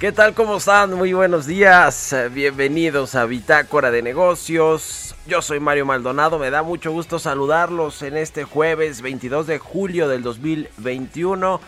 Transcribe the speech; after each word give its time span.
¿Qué 0.00 0.12
tal? 0.12 0.32
¿Cómo 0.32 0.56
están? 0.56 0.94
Muy 0.94 1.12
buenos 1.12 1.44
días. 1.44 2.16
Bienvenidos 2.32 3.14
a 3.14 3.26
Bitácora 3.26 3.90
de 3.90 4.00
Negocios. 4.00 5.14
Yo 5.26 5.42
soy 5.42 5.60
Mario 5.60 5.84
Maldonado. 5.84 6.38
Me 6.38 6.48
da 6.48 6.62
mucho 6.62 6.90
gusto 6.90 7.18
saludarlos 7.18 8.00
en 8.00 8.16
este 8.16 8.44
jueves 8.44 9.02
22 9.02 9.46
de 9.46 9.58
julio 9.58 10.08
del 10.08 10.22
2021. 10.22 11.60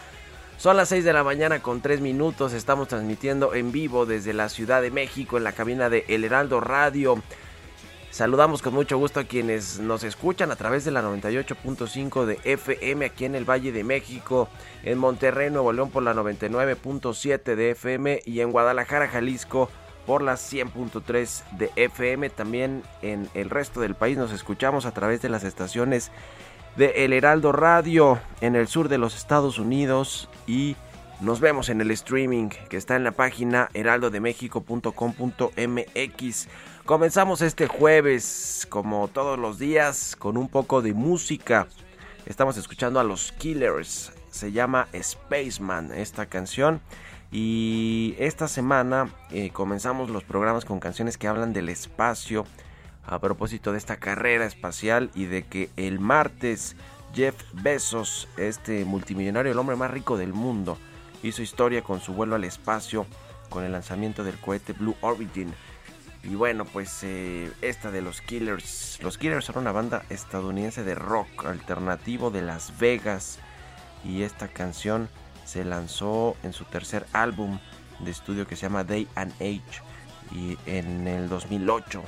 Son 0.57 0.77
las 0.79 0.89
6 0.89 1.05
de 1.05 1.13
la 1.13 1.25
mañana 1.25 1.61
con 1.61 1.83
3 1.83 2.01
minutos. 2.01 2.55
Estamos 2.55 2.89
transmitiendo 2.89 3.53
en 3.53 3.71
vivo 3.71 4.07
desde 4.07 4.33
la 4.33 4.49
Ciudad 4.49 4.81
de 4.81 4.91
México 4.91 5.37
en 5.37 5.45
la 5.45 5.53
cabina 5.53 5.91
de 5.91 6.07
El 6.09 6.25
Heraldo 6.25 6.63
Radio. 6.63 7.23
Saludamos 8.13 8.61
con 8.61 8.75
mucho 8.75 8.99
gusto 8.99 9.21
a 9.21 9.25
quienes 9.25 9.81
nos 9.81 10.05
escuchan 10.05 10.51
a 10.51 10.57
través 10.57 10.85
de 10.85 10.91
la 10.91 11.01
98.5 11.01 12.27
de 12.27 12.39
FM 12.45 13.07
aquí 13.07 13.25
en 13.25 13.35
el 13.35 13.49
Valle 13.49 13.73
de 13.73 13.85
México, 13.85 14.51
en 14.83 14.99
Monterrey, 14.99 15.51
Nuevo 15.51 15.73
León 15.73 15.91
por 15.91 16.03
la 16.03 16.13
99.7 16.13 17.55
de 17.55 17.71
FM 17.71 18.21
y 18.27 18.41
en 18.41 18.53
Guadalajara, 18.53 19.09
Jalisco 19.09 19.71
por 20.05 20.21
la 20.21 20.35
100.3 20.35 21.43
de 21.53 21.71
FM. 21.75 22.29
También 22.29 22.83
en 23.01 23.31
el 23.33 23.49
resto 23.49 23.81
del 23.81 23.95
país 23.95 24.19
nos 24.19 24.31
escuchamos 24.31 24.85
a 24.85 24.93
través 24.93 25.23
de 25.23 25.31
las 25.31 25.43
estaciones 25.43 26.11
de 26.77 27.07
El 27.07 27.15
Heraldo 27.15 27.51
Radio 27.51 28.21
en 28.43 28.57
el 28.57 28.69
sur 28.69 28.91
de 28.91 28.99
los 28.99 29.17
Estados 29.17 29.59
Unidos 29.59 30.29
y 30.47 30.77
nos 31.23 31.41
vemos 31.41 31.69
en 31.69 31.81
el 31.81 31.93
streaming 31.93 32.49
que 32.49 32.77
está 32.77 32.97
en 32.97 33.05
la 33.05 33.13
página 33.13 33.69
heraldodemexico.com.mx. 33.75 36.49
Comenzamos 36.85 37.43
este 37.43 37.69
jueves, 37.69 38.67
como 38.69 39.07
todos 39.07 39.39
los 39.39 39.61
días, 39.61 40.17
con 40.19 40.37
un 40.37 40.49
poco 40.49 40.83
de 40.83 40.95
música. 40.95 41.69
Estamos 42.27 42.57
escuchando 42.57 42.99
a 42.99 43.05
los 43.05 43.31
Killers. 43.33 44.13
Se 44.33 44.51
llama 44.51 44.89
Spaceman 45.01 45.93
esta 45.93 46.27
canción. 46.27 46.81
Y 47.31 48.17
esta 48.19 48.49
semana 48.49 49.09
eh, 49.31 49.51
comenzamos 49.51 50.11
los 50.11 50.25
programas 50.25 50.65
con 50.65 50.81
canciones 50.81 51.19
que 51.19 51.29
hablan 51.29 51.53
del 51.53 51.69
espacio. 51.69 52.47
A 53.07 53.21
propósito 53.21 53.71
de 53.71 53.79
esta 53.79 53.97
carrera 53.97 54.45
espacial 54.45 55.09
y 55.15 55.27
de 55.27 55.45
que 55.45 55.71
el 55.77 56.01
martes 56.01 56.75
Jeff 57.15 57.37
Bezos, 57.53 58.29
este 58.37 58.85
multimillonario, 58.85 59.53
el 59.53 59.59
hombre 59.59 59.77
más 59.77 59.91
rico 59.91 60.17
del 60.17 60.33
mundo, 60.33 60.79
hizo 61.23 61.43
historia 61.43 61.83
con 61.83 62.01
su 62.01 62.13
vuelo 62.13 62.35
al 62.35 62.45
espacio 62.45 63.07
con 63.53 63.65
el 63.65 63.73
lanzamiento 63.73 64.25
del 64.25 64.39
cohete 64.39 64.73
Blue 64.73 64.97
Origin. 65.03 65.55
Y 66.25 66.35
bueno, 66.35 66.65
pues 66.65 67.01
eh, 67.03 67.53
esta 67.61 67.91
de 67.91 68.01
los 68.01 68.21
Killers. 68.21 68.99
Los 69.03 69.19
Killers 69.19 69.45
son 69.45 69.59
una 69.59 69.73
banda 69.73 70.05
estadounidense 70.09 70.85
de 70.85 70.95
rock 70.95 71.47
alternativo 71.47 72.31
de 72.31 72.43
Las 72.43 72.79
Vegas. 72.79 73.39
Y 74.05 74.23
esta 74.23 74.49
canción 74.49 75.09
se 75.45 75.65
lanzó 75.65 76.37
en 76.43 76.53
su 76.53 76.65
tercer 76.65 77.07
álbum 77.13 77.59
de 78.01 78.11
estudio 78.11 78.47
que 78.47 78.57
se 78.57 78.63
llama 78.63 78.85
Day 78.85 79.07
and 79.15 79.33
Age. 79.35 79.83
Y 80.33 80.57
en 80.67 81.07
el 81.07 81.29
2008. 81.29 82.03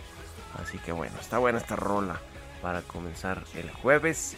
Así 0.62 0.78
que 0.78 0.92
bueno, 0.92 1.16
está 1.20 1.38
buena 1.38 1.58
esta 1.58 1.76
rola 1.76 2.20
para 2.62 2.82
comenzar 2.82 3.44
el 3.54 3.70
jueves. 3.70 4.36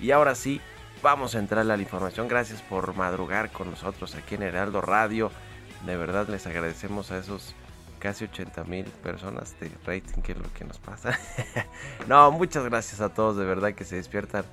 Y 0.00 0.10
ahora 0.10 0.34
sí, 0.34 0.60
vamos 1.02 1.34
a 1.34 1.38
entrar 1.38 1.60
a 1.60 1.64
la 1.64 1.76
información. 1.76 2.28
Gracias 2.28 2.62
por 2.62 2.94
madrugar 2.94 3.50
con 3.50 3.70
nosotros 3.70 4.14
aquí 4.14 4.34
en 4.34 4.42
Heraldo 4.42 4.80
Radio. 4.80 5.30
De 5.86 5.96
verdad 5.96 6.28
les 6.28 6.46
agradecemos 6.46 7.10
a 7.10 7.18
esos 7.18 7.54
casi 7.98 8.24
80 8.24 8.64
mil 8.64 8.84
personas 8.84 9.58
de 9.60 9.70
rating, 9.86 10.22
que 10.22 10.32
es 10.32 10.38
lo 10.38 10.52
que 10.52 10.64
nos 10.64 10.78
pasa. 10.78 11.18
no, 12.08 12.30
muchas 12.32 12.64
gracias 12.64 13.00
a 13.00 13.10
todos, 13.10 13.36
de 13.36 13.44
verdad 13.44 13.74
que 13.74 13.84
se 13.84 13.96
despiertan 13.96 14.44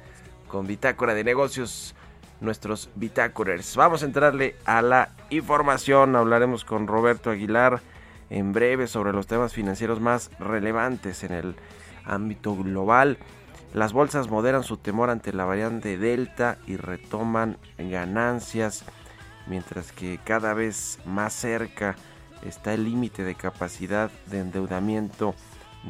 con 0.47 0.67
Bitácora 0.67 1.13
de 1.13 1.23
Negocios, 1.23 1.95
nuestros 2.39 2.89
Bitácorers. 2.95 3.75
Vamos 3.75 4.03
a 4.03 4.05
entrarle 4.05 4.55
a 4.65 4.81
la 4.81 5.09
información, 5.29 6.15
hablaremos 6.15 6.63
con 6.65 6.87
Roberto 6.87 7.29
Aguilar 7.29 7.81
en 8.29 8.53
breve 8.53 8.87
sobre 8.87 9.13
los 9.13 9.27
temas 9.27 9.53
financieros 9.53 9.99
más 9.99 10.29
relevantes 10.39 11.23
en 11.23 11.33
el 11.33 11.55
ámbito 12.05 12.55
global. 12.55 13.17
Las 13.77 13.93
bolsas 13.93 14.27
moderan 14.31 14.63
su 14.63 14.77
temor 14.77 15.11
ante 15.11 15.31
la 15.31 15.45
variante 15.45 15.99
Delta 15.99 16.57
y 16.65 16.77
retoman 16.77 17.59
ganancias, 17.77 18.83
mientras 19.45 19.91
que 19.91 20.19
cada 20.23 20.55
vez 20.55 20.97
más 21.05 21.31
cerca 21.33 21.95
está 22.41 22.73
el 22.73 22.85
límite 22.85 23.23
de 23.23 23.35
capacidad 23.35 24.09
de 24.31 24.39
endeudamiento 24.39 25.35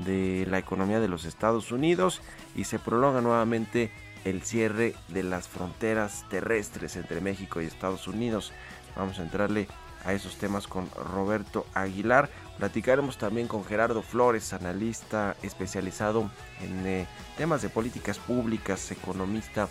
de 0.06 0.46
la 0.50 0.58
economía 0.58 1.00
de 1.00 1.08
los 1.08 1.24
Estados 1.24 1.72
Unidos 1.72 2.22
y 2.58 2.66
se 2.66 2.78
prolonga 2.78 3.22
nuevamente 3.22 3.90
el 4.26 4.42
cierre 4.42 4.94
de 5.08 5.24
las 5.24 5.48
fronteras 5.48 6.26
terrestres 6.30 6.98
entre 6.98 7.22
México 7.22 7.62
y 7.62 7.68
Estados 7.68 8.06
Unidos. 8.10 8.52
Vamos 8.98 9.18
a 9.18 9.24
entrarle 9.24 9.70
a 10.08 10.14
esos 10.14 10.38
temas 10.38 10.68
con 10.68 10.90
Roberto 11.14 11.68
Aguilar. 11.74 12.30
Platicaremos 12.58 13.18
también 13.18 13.48
con 13.48 13.66
Gerardo 13.66 14.02
Flores, 14.02 14.54
analista 14.54 15.36
especializado 15.44 16.32
en 16.62 16.88
eh, 16.88 17.08
temas 17.38 17.62
de 17.62 17.70
políticas 17.70 18.18
públicas, 18.18 18.90
economista 18.92 19.68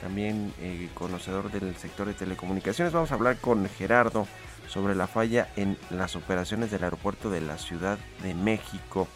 también 0.00 0.52
eh, 0.60 0.88
conocedor 0.94 1.50
del 1.50 1.76
sector 1.76 2.06
de 2.06 2.14
telecomunicaciones. 2.14 2.92
Vamos 2.92 3.12
a 3.12 3.14
hablar 3.14 3.36
con 3.36 3.68
Gerardo 3.68 4.26
sobre 4.68 4.94
la 4.94 5.06
falla 5.06 5.48
en 5.56 5.78
las 5.90 6.16
operaciones 6.16 6.70
del 6.70 6.84
aeropuerto 6.84 7.30
de 7.30 7.40
la 7.40 7.58
Ciudad 7.58 7.98
de 8.22 8.34
México. 8.34 9.06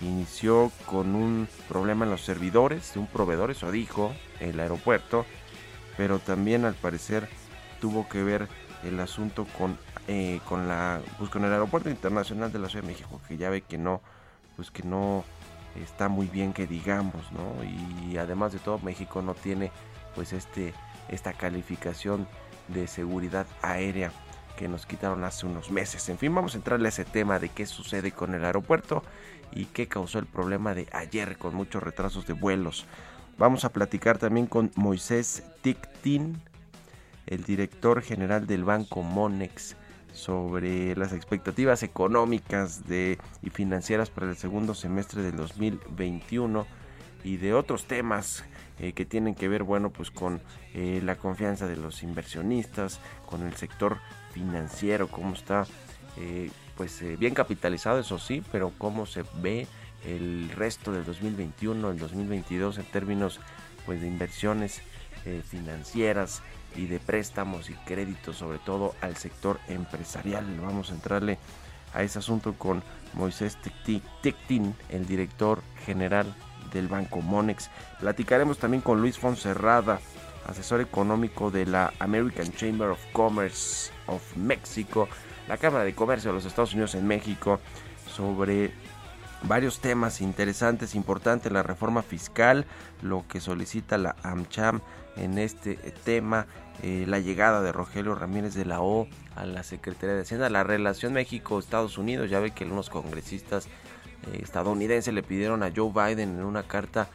Inició 0.00 0.72
con 0.86 1.14
un 1.14 1.48
problema 1.68 2.04
en 2.04 2.10
los 2.10 2.22
servidores 2.22 2.94
de 2.94 3.00
un 3.00 3.06
proveedor, 3.06 3.50
eso 3.50 3.70
dijo 3.70 4.14
el 4.40 4.58
aeropuerto, 4.58 5.24
pero 5.96 6.18
también 6.18 6.64
al 6.64 6.74
parecer 6.74 7.28
tuvo 7.80 8.08
que 8.08 8.22
ver 8.22 8.48
el 8.84 9.00
asunto 9.00 9.46
con, 9.56 9.78
eh, 10.08 10.40
con, 10.48 10.68
la, 10.68 11.00
pues 11.18 11.30
con 11.30 11.44
el 11.44 11.52
aeropuerto 11.52 11.90
internacional 11.90 12.52
de 12.52 12.58
la 12.58 12.68
Ciudad 12.68 12.82
de 12.84 12.92
México, 12.92 13.20
que 13.26 13.36
ya 13.36 13.50
ve 13.50 13.62
que 13.62 13.78
no, 13.78 14.00
pues 14.56 14.70
que 14.70 14.82
no 14.82 15.24
está 15.82 16.08
muy 16.08 16.26
bien 16.26 16.52
que 16.52 16.66
digamos, 16.66 17.30
¿no? 17.32 17.64
Y 18.08 18.16
además 18.16 18.52
de 18.52 18.58
todo, 18.58 18.78
México 18.78 19.22
no 19.22 19.34
tiene 19.34 19.70
pues 20.14 20.32
este, 20.32 20.74
esta 21.08 21.32
calificación 21.32 22.26
de 22.68 22.86
seguridad 22.86 23.46
aérea 23.62 24.12
que 24.56 24.68
nos 24.68 24.86
quitaron 24.86 25.22
hace 25.24 25.46
unos 25.46 25.70
meses. 25.70 26.08
En 26.08 26.18
fin, 26.18 26.34
vamos 26.34 26.54
a 26.54 26.58
entrarle 26.58 26.86
a 26.86 26.88
ese 26.88 27.04
tema 27.04 27.38
de 27.38 27.50
qué 27.50 27.66
sucede 27.66 28.12
con 28.12 28.34
el 28.34 28.44
aeropuerto 28.44 29.02
y 29.52 29.66
qué 29.66 29.86
causó 29.86 30.18
el 30.18 30.26
problema 30.26 30.74
de 30.74 30.88
ayer 30.92 31.36
con 31.36 31.54
muchos 31.54 31.82
retrasos 31.82 32.26
de 32.26 32.32
vuelos. 32.32 32.86
Vamos 33.38 33.64
a 33.64 33.72
platicar 33.72 34.18
también 34.18 34.46
con 34.46 34.72
Moisés 34.74 35.44
Tictin, 35.60 36.40
el 37.26 37.44
director 37.44 38.00
general 38.00 38.46
del 38.46 38.64
Banco 38.64 39.02
Monex, 39.02 39.76
sobre 40.16 40.96
las 40.96 41.12
expectativas 41.12 41.82
económicas 41.82 42.88
de, 42.88 43.18
y 43.42 43.50
financieras 43.50 44.08
para 44.08 44.30
el 44.30 44.36
segundo 44.36 44.74
semestre 44.74 45.22
del 45.22 45.36
2021 45.36 46.66
y 47.22 47.36
de 47.36 47.52
otros 47.52 47.84
temas 47.84 48.44
eh, 48.78 48.92
que 48.92 49.04
tienen 49.04 49.34
que 49.34 49.46
ver, 49.48 49.62
bueno, 49.62 49.90
pues 49.90 50.10
con 50.10 50.40
eh, 50.74 51.00
la 51.04 51.16
confianza 51.16 51.66
de 51.66 51.76
los 51.76 52.02
inversionistas, 52.02 52.98
con 53.26 53.46
el 53.46 53.54
sector 53.56 53.98
financiero, 54.32 55.08
cómo 55.08 55.34
está, 55.34 55.66
eh, 56.16 56.50
pues 56.76 57.02
bien 57.18 57.34
capitalizado, 57.34 57.98
eso 57.98 58.18
sí, 58.18 58.42
pero 58.52 58.72
cómo 58.78 59.04
se 59.06 59.22
ve 59.42 59.66
el 60.04 60.50
resto 60.50 60.92
del 60.92 61.04
2021, 61.04 61.90
el 61.90 61.98
2022 61.98 62.78
en 62.78 62.84
términos, 62.84 63.40
pues, 63.84 64.00
de 64.00 64.08
inversiones 64.08 64.82
financieras 65.48 66.42
y 66.76 66.86
de 66.86 66.98
préstamos 66.98 67.70
y 67.70 67.74
créditos, 67.74 68.36
sobre 68.36 68.58
todo 68.58 68.94
al 69.00 69.16
sector 69.16 69.58
empresarial. 69.68 70.44
Vamos 70.60 70.90
a 70.90 70.94
entrarle 70.94 71.38
a 71.94 72.02
ese 72.02 72.18
asunto 72.18 72.54
con 72.54 72.82
Moisés 73.14 73.58
Tictin, 74.22 74.74
el 74.90 75.06
director 75.06 75.62
general 75.84 76.34
del 76.72 76.88
Banco 76.88 77.20
Monex. 77.20 77.70
Platicaremos 78.00 78.58
también 78.58 78.82
con 78.82 79.00
Luis 79.00 79.18
Fonserrada, 79.18 80.00
asesor 80.46 80.80
económico 80.80 81.50
de 81.50 81.66
la 81.66 81.92
American 81.98 82.52
Chamber 82.52 82.90
of 82.90 83.00
Commerce 83.12 83.90
of 84.06 84.36
Mexico, 84.36 85.08
la 85.48 85.56
Cámara 85.56 85.84
de 85.84 85.94
Comercio 85.94 86.30
de 86.30 86.34
los 86.34 86.44
Estados 86.44 86.72
Unidos 86.72 86.94
en 86.94 87.06
México, 87.06 87.60
sobre 88.14 88.72
varios 89.42 89.80
temas 89.80 90.20
interesantes, 90.20 90.94
importantes, 90.94 91.52
la 91.52 91.62
reforma 91.62 92.02
fiscal, 92.02 92.66
lo 93.02 93.24
que 93.28 93.40
solicita 93.40 93.98
la 93.98 94.16
AmCham 94.22 94.80
en 95.16 95.38
este 95.38 95.76
tema, 96.04 96.46
eh, 96.82 97.04
la 97.06 97.18
llegada 97.18 97.62
de 97.62 97.72
Rogelio 97.72 98.14
Ramírez 98.14 98.54
de 98.54 98.64
la 98.64 98.80
O 98.80 99.08
a 99.34 99.46
la 99.46 99.62
Secretaría 99.62 100.14
de 100.14 100.22
Hacienda, 100.22 100.50
la 100.50 100.64
relación 100.64 101.12
México-Estados 101.12 101.98
Unidos, 101.98 102.30
ya 102.30 102.40
ve 102.40 102.50
que 102.50 102.64
unos 102.64 102.90
congresistas 102.90 103.66
eh, 103.66 104.40
estadounidenses 104.42 105.14
le 105.14 105.22
pidieron 105.22 105.62
a 105.62 105.72
Joe 105.74 105.92
Biden 105.92 106.38
en 106.38 106.44
una 106.44 106.64
carta 106.64 107.08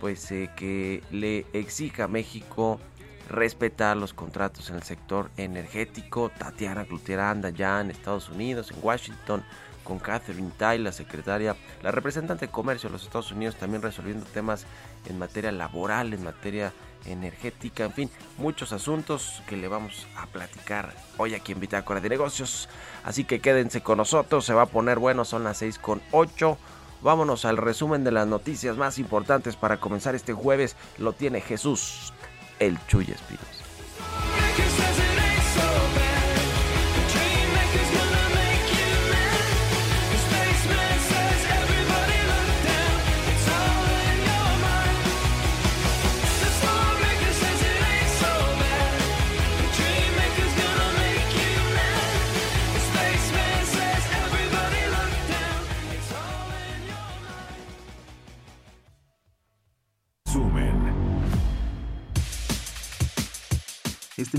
pues 0.00 0.30
eh, 0.32 0.50
que 0.56 1.02
le 1.10 1.46
exija 1.52 2.04
a 2.04 2.08
México 2.08 2.80
respetar 3.28 3.96
los 3.96 4.12
contratos 4.12 4.70
en 4.70 4.76
el 4.76 4.82
sector 4.82 5.30
energético. 5.36 6.30
Tatiana 6.30 6.84
Cloutier 6.84 7.20
anda 7.20 7.50
ya 7.50 7.80
en 7.80 7.90
Estados 7.90 8.28
Unidos, 8.28 8.72
en 8.72 8.78
Washington, 8.82 9.44
con 9.90 9.98
Catherine 9.98 10.52
Tai, 10.56 10.78
la 10.78 10.92
secretaria, 10.92 11.56
la 11.82 11.90
representante 11.90 12.46
de 12.46 12.52
comercio 12.52 12.88
de 12.88 12.92
los 12.92 13.02
Estados 13.02 13.32
Unidos, 13.32 13.56
también 13.56 13.82
resolviendo 13.82 14.24
temas 14.24 14.64
en 15.06 15.18
materia 15.18 15.50
laboral, 15.50 16.14
en 16.14 16.22
materia 16.22 16.72
energética, 17.06 17.86
en 17.86 17.92
fin, 17.92 18.10
muchos 18.38 18.72
asuntos 18.72 19.42
que 19.48 19.56
le 19.56 19.66
vamos 19.66 20.06
a 20.16 20.26
platicar 20.26 20.94
hoy 21.16 21.34
aquí 21.34 21.50
en 21.50 21.58
Bitácora 21.58 22.00
de 22.00 22.08
Negocios. 22.08 22.68
Así 23.02 23.24
que 23.24 23.40
quédense 23.40 23.80
con 23.80 23.98
nosotros, 23.98 24.44
se 24.44 24.54
va 24.54 24.62
a 24.62 24.66
poner 24.66 25.00
bueno, 25.00 25.24
son 25.24 25.42
las 25.42 25.56
6 25.56 25.80
con 25.80 26.00
8. 26.12 26.56
Vámonos 27.02 27.44
al 27.44 27.56
resumen 27.56 28.04
de 28.04 28.12
las 28.12 28.28
noticias 28.28 28.76
más 28.76 28.96
importantes 29.00 29.56
para 29.56 29.80
comenzar 29.80 30.14
este 30.14 30.32
jueves. 30.32 30.76
Lo 30.98 31.14
tiene 31.14 31.40
Jesús, 31.40 32.12
el 32.60 32.78
Chuy 32.86 33.10
Espinos. 33.10 33.59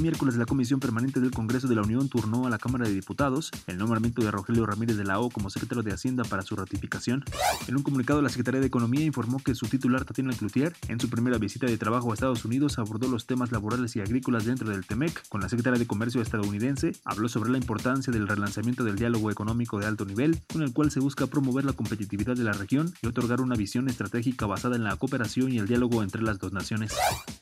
Miércoles 0.01 0.35
la 0.35 0.45
Comisión 0.45 0.79
Permanente 0.79 1.19
del 1.19 1.29
Congreso 1.29 1.67
de 1.67 1.75
la 1.75 1.83
Unión 1.83 2.09
turnó 2.09 2.47
a 2.47 2.49
la 2.49 2.57
Cámara 2.57 2.87
de 2.87 2.93
Diputados 2.93 3.51
el 3.67 3.77
nombramiento 3.77 4.23
de 4.23 4.31
Rogelio 4.31 4.65
Ramírez 4.65 4.97
de 4.97 5.03
la 5.03 5.19
O 5.19 5.29
como 5.29 5.51
secretario 5.51 5.83
de 5.83 5.93
Hacienda 5.93 6.23
para 6.23 6.41
su 6.41 6.55
ratificación. 6.55 7.23
En 7.67 7.77
un 7.77 7.83
comunicado 7.83 8.21
la 8.23 8.29
Secretaría 8.29 8.59
de 8.59 8.67
Economía 8.67 9.05
informó 9.05 9.39
que 9.39 9.53
su 9.53 9.67
titular 9.67 10.03
Tatiana 10.03 10.33
Cloutier 10.33 10.75
en 10.87 10.99
su 10.99 11.07
primera 11.07 11.37
visita 11.37 11.67
de 11.67 11.77
trabajo 11.77 12.09
a 12.09 12.15
Estados 12.15 12.43
Unidos 12.45 12.79
abordó 12.79 13.07
los 13.07 13.27
temas 13.27 13.51
laborales 13.51 13.95
y 13.95 14.01
agrícolas 14.01 14.45
dentro 14.45 14.69
del 14.69 14.85
TEMEC. 14.85 15.29
Con 15.29 15.41
la 15.41 15.49
Secretaria 15.49 15.77
de 15.77 15.85
Comercio 15.85 16.19
estadounidense 16.19 16.93
habló 17.05 17.29
sobre 17.29 17.51
la 17.51 17.59
importancia 17.59 18.11
del 18.11 18.27
relanzamiento 18.27 18.83
del 18.83 18.95
diálogo 18.95 19.29
económico 19.29 19.77
de 19.77 19.85
alto 19.85 20.05
nivel, 20.05 20.41
con 20.51 20.63
el 20.63 20.73
cual 20.73 20.89
se 20.89 20.99
busca 20.99 21.27
promover 21.27 21.63
la 21.63 21.73
competitividad 21.73 22.35
de 22.35 22.43
la 22.43 22.53
región 22.53 22.91
y 23.03 23.07
otorgar 23.07 23.39
una 23.39 23.55
visión 23.55 23.87
estratégica 23.87 24.47
basada 24.47 24.75
en 24.75 24.83
la 24.83 24.95
cooperación 24.95 25.51
y 25.51 25.59
el 25.59 25.67
diálogo 25.67 26.01
entre 26.01 26.23
las 26.23 26.39
dos 26.39 26.53
naciones. 26.53 26.91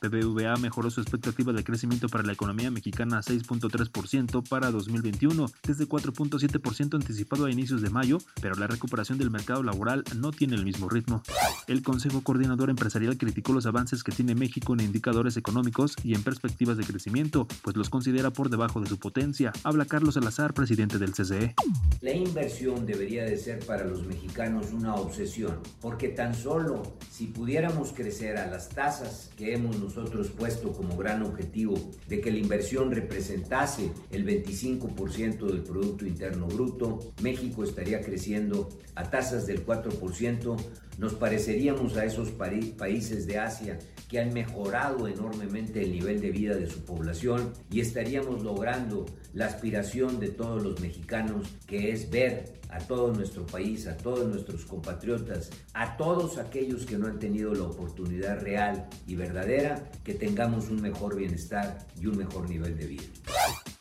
BBVA 0.02 0.56
mejoró 0.56 0.90
su 0.90 1.00
expectativa 1.00 1.54
de 1.54 1.64
crecimiento 1.64 2.08
para 2.08 2.24
la 2.24 2.32
economía 2.32 2.49
mexicana 2.52 3.18
a 3.18 3.22
6.3% 3.22 4.48
para 4.48 4.70
2021, 4.70 5.46
desde 5.62 5.86
4.7% 5.86 6.94
anticipado 6.94 7.44
a 7.44 7.50
inicios 7.50 7.82
de 7.82 7.90
mayo, 7.90 8.18
pero 8.40 8.54
la 8.54 8.66
recuperación 8.66 9.18
del 9.18 9.30
mercado 9.30 9.62
laboral 9.62 10.04
no 10.16 10.32
tiene 10.32 10.56
el 10.56 10.64
mismo 10.64 10.88
ritmo. 10.88 11.22
El 11.66 11.82
Consejo 11.82 12.22
Coordinador 12.22 12.70
Empresarial 12.70 13.18
criticó 13.18 13.52
los 13.52 13.66
avances 13.66 14.02
que 14.02 14.12
tiene 14.12 14.34
México 14.34 14.72
en 14.72 14.80
indicadores 14.80 15.36
económicos 15.36 15.96
y 16.02 16.14
en 16.14 16.22
perspectivas 16.22 16.78
de 16.78 16.84
crecimiento, 16.84 17.46
pues 17.62 17.76
los 17.76 17.90
considera 17.90 18.30
por 18.30 18.48
debajo 18.48 18.80
de 18.80 18.88
su 18.88 18.98
potencia. 18.98 19.52
Habla 19.64 19.84
Carlos 19.84 20.14
Salazar, 20.14 20.54
presidente 20.54 20.98
del. 20.98 21.10
CCE. 21.10 21.54
La 22.00 22.12
inversión 22.12 22.86
debería 22.86 23.24
de 23.24 23.36
ser 23.36 23.58
para 23.66 23.84
los 23.84 24.06
mexicanos 24.06 24.72
una 24.72 24.94
obsesión, 24.94 25.58
porque 25.80 26.08
tan 26.08 26.34
solo 26.34 26.82
si 27.10 27.26
pudiéramos 27.26 27.92
crecer 27.92 28.38
a 28.38 28.46
las 28.46 28.70
tasas 28.70 29.30
que 29.36 29.54
hemos 29.54 29.78
nosotros 29.78 30.28
puesto 30.30 30.72
como 30.72 30.96
gran 30.96 31.22
objetivo 31.22 31.74
de 32.08 32.20
que 32.20 32.30
la 32.30 32.38
inversión 32.40 32.90
representase 32.90 33.90
el 34.10 34.26
25% 34.26 35.46
del 35.46 35.62
Producto 35.62 36.06
Interno 36.06 36.46
Bruto, 36.46 37.12
México 37.22 37.62
estaría 37.64 38.00
creciendo 38.00 38.68
a 38.94 39.08
tasas 39.08 39.46
del 39.46 39.64
4%, 39.64 40.56
nos 40.98 41.14
pareceríamos 41.14 41.96
a 41.96 42.04
esos 42.04 42.30
países 42.30 43.26
de 43.26 43.38
Asia 43.38 43.78
que 44.08 44.18
han 44.18 44.34
mejorado 44.34 45.06
enormemente 45.06 45.82
el 45.82 45.92
nivel 45.92 46.20
de 46.20 46.30
vida 46.30 46.56
de 46.56 46.68
su 46.68 46.84
población 46.84 47.52
y 47.70 47.80
estaríamos 47.80 48.42
logrando 48.42 49.06
la 49.32 49.46
aspiración 49.46 50.18
de 50.18 50.28
todos 50.28 50.62
los 50.62 50.80
mexicanos, 50.80 51.46
que 51.66 51.92
es 51.92 52.10
ver 52.10 52.59
a 52.72 52.78
todo 52.78 53.12
nuestro 53.12 53.46
país, 53.46 53.86
a 53.86 53.96
todos 53.96 54.28
nuestros 54.28 54.64
compatriotas, 54.64 55.50
a 55.74 55.96
todos 55.96 56.38
aquellos 56.38 56.86
que 56.86 56.98
no 56.98 57.06
han 57.06 57.18
tenido 57.18 57.54
la 57.54 57.64
oportunidad 57.64 58.40
real 58.40 58.88
y 59.06 59.16
verdadera, 59.16 59.90
que 60.04 60.14
tengamos 60.14 60.68
un 60.68 60.80
mejor 60.80 61.16
bienestar 61.16 61.86
y 62.00 62.06
un 62.06 62.16
mejor 62.16 62.48
nivel 62.48 62.76
de 62.76 62.86
vida. 62.86 63.04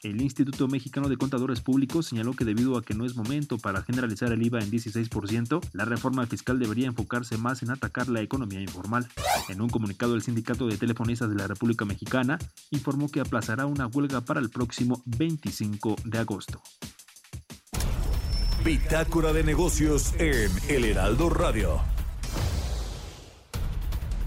El 0.02 0.22
Instituto 0.22 0.70
Mexicano 0.70 1.10
de 1.10 1.18
Contadores 1.18 1.60
Públicos 1.60 2.06
señaló 2.06 2.34
que 2.34 2.46
debido 2.46 2.78
a 2.78 2.82
que 2.82 2.94
no 2.94 3.06
es 3.06 3.18
momento 3.18 3.58
para 3.58 3.82
generalizar 3.82 4.32
el 4.32 4.42
IVA 4.42 4.60
en 4.60 4.72
16%, 4.72 5.62
la 5.74 5.84
reforma 5.84 6.26
fiscal 6.26 6.58
debería 6.58 6.88
enfocarse 6.88 7.38
más 7.38 7.64
en 7.64 7.72
atacar 7.72 8.08
la 8.08 8.22
economía 8.22 8.62
informal. 8.62 9.10
En 9.50 9.60
un 9.60 9.70
comunicado, 9.70 10.16
el 10.16 10.22
Sindicato 10.22 10.68
de 10.68 10.78
Telefonistas 10.78 11.30
de 11.30 11.36
la 11.36 11.48
República 11.48 11.84
Mexicana 11.84 12.40
informó 12.72 13.10
que 13.10 13.20
aplazará 13.20 13.66
una 13.66 13.88
huelga 13.88 14.22
para 14.22 14.40
el 14.40 14.50
próximo 14.50 15.02
25 15.06 15.98
de 16.06 16.18
agosto. 16.18 16.62
Bitácora 18.70 19.34
de 19.34 19.44
negocios 19.44 20.14
en 20.20 20.52
El 20.68 20.86
Heraldo 20.86 21.32
Radio. 21.32 21.82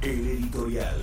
El 0.00 0.26
editorial. 0.30 1.00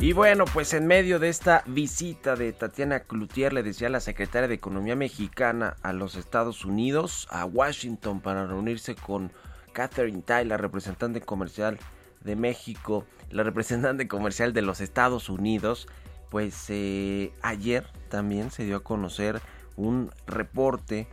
Y 0.00 0.12
bueno, 0.12 0.44
pues 0.46 0.74
en 0.74 0.88
medio 0.88 1.20
de 1.20 1.28
esta 1.28 1.62
visita 1.68 2.34
de 2.34 2.52
Tatiana 2.52 3.04
Cloutier, 3.04 3.52
le 3.52 3.62
decía 3.62 3.88
la 3.88 4.00
secretaria 4.00 4.48
de 4.48 4.54
Economía 4.54 4.96
Mexicana 4.96 5.76
a 5.82 5.92
los 5.92 6.16
Estados 6.16 6.64
Unidos, 6.64 7.28
a 7.30 7.44
Washington, 7.44 8.20
para 8.20 8.44
reunirse 8.48 8.96
con 8.96 9.30
Catherine 9.72 10.22
Tai, 10.22 10.44
la 10.44 10.56
representante 10.56 11.20
comercial 11.20 11.78
de 12.22 12.36
México, 12.36 13.04
la 13.30 13.42
representante 13.42 14.08
comercial 14.08 14.52
de 14.52 14.62
los 14.62 14.80
Estados 14.80 15.28
Unidos, 15.28 15.88
pues 16.30 16.66
eh, 16.68 17.32
ayer 17.42 17.86
también 18.08 18.50
se 18.50 18.64
dio 18.64 18.76
a 18.76 18.82
conocer 18.82 19.40
un 19.76 20.10
reporte 20.26 21.08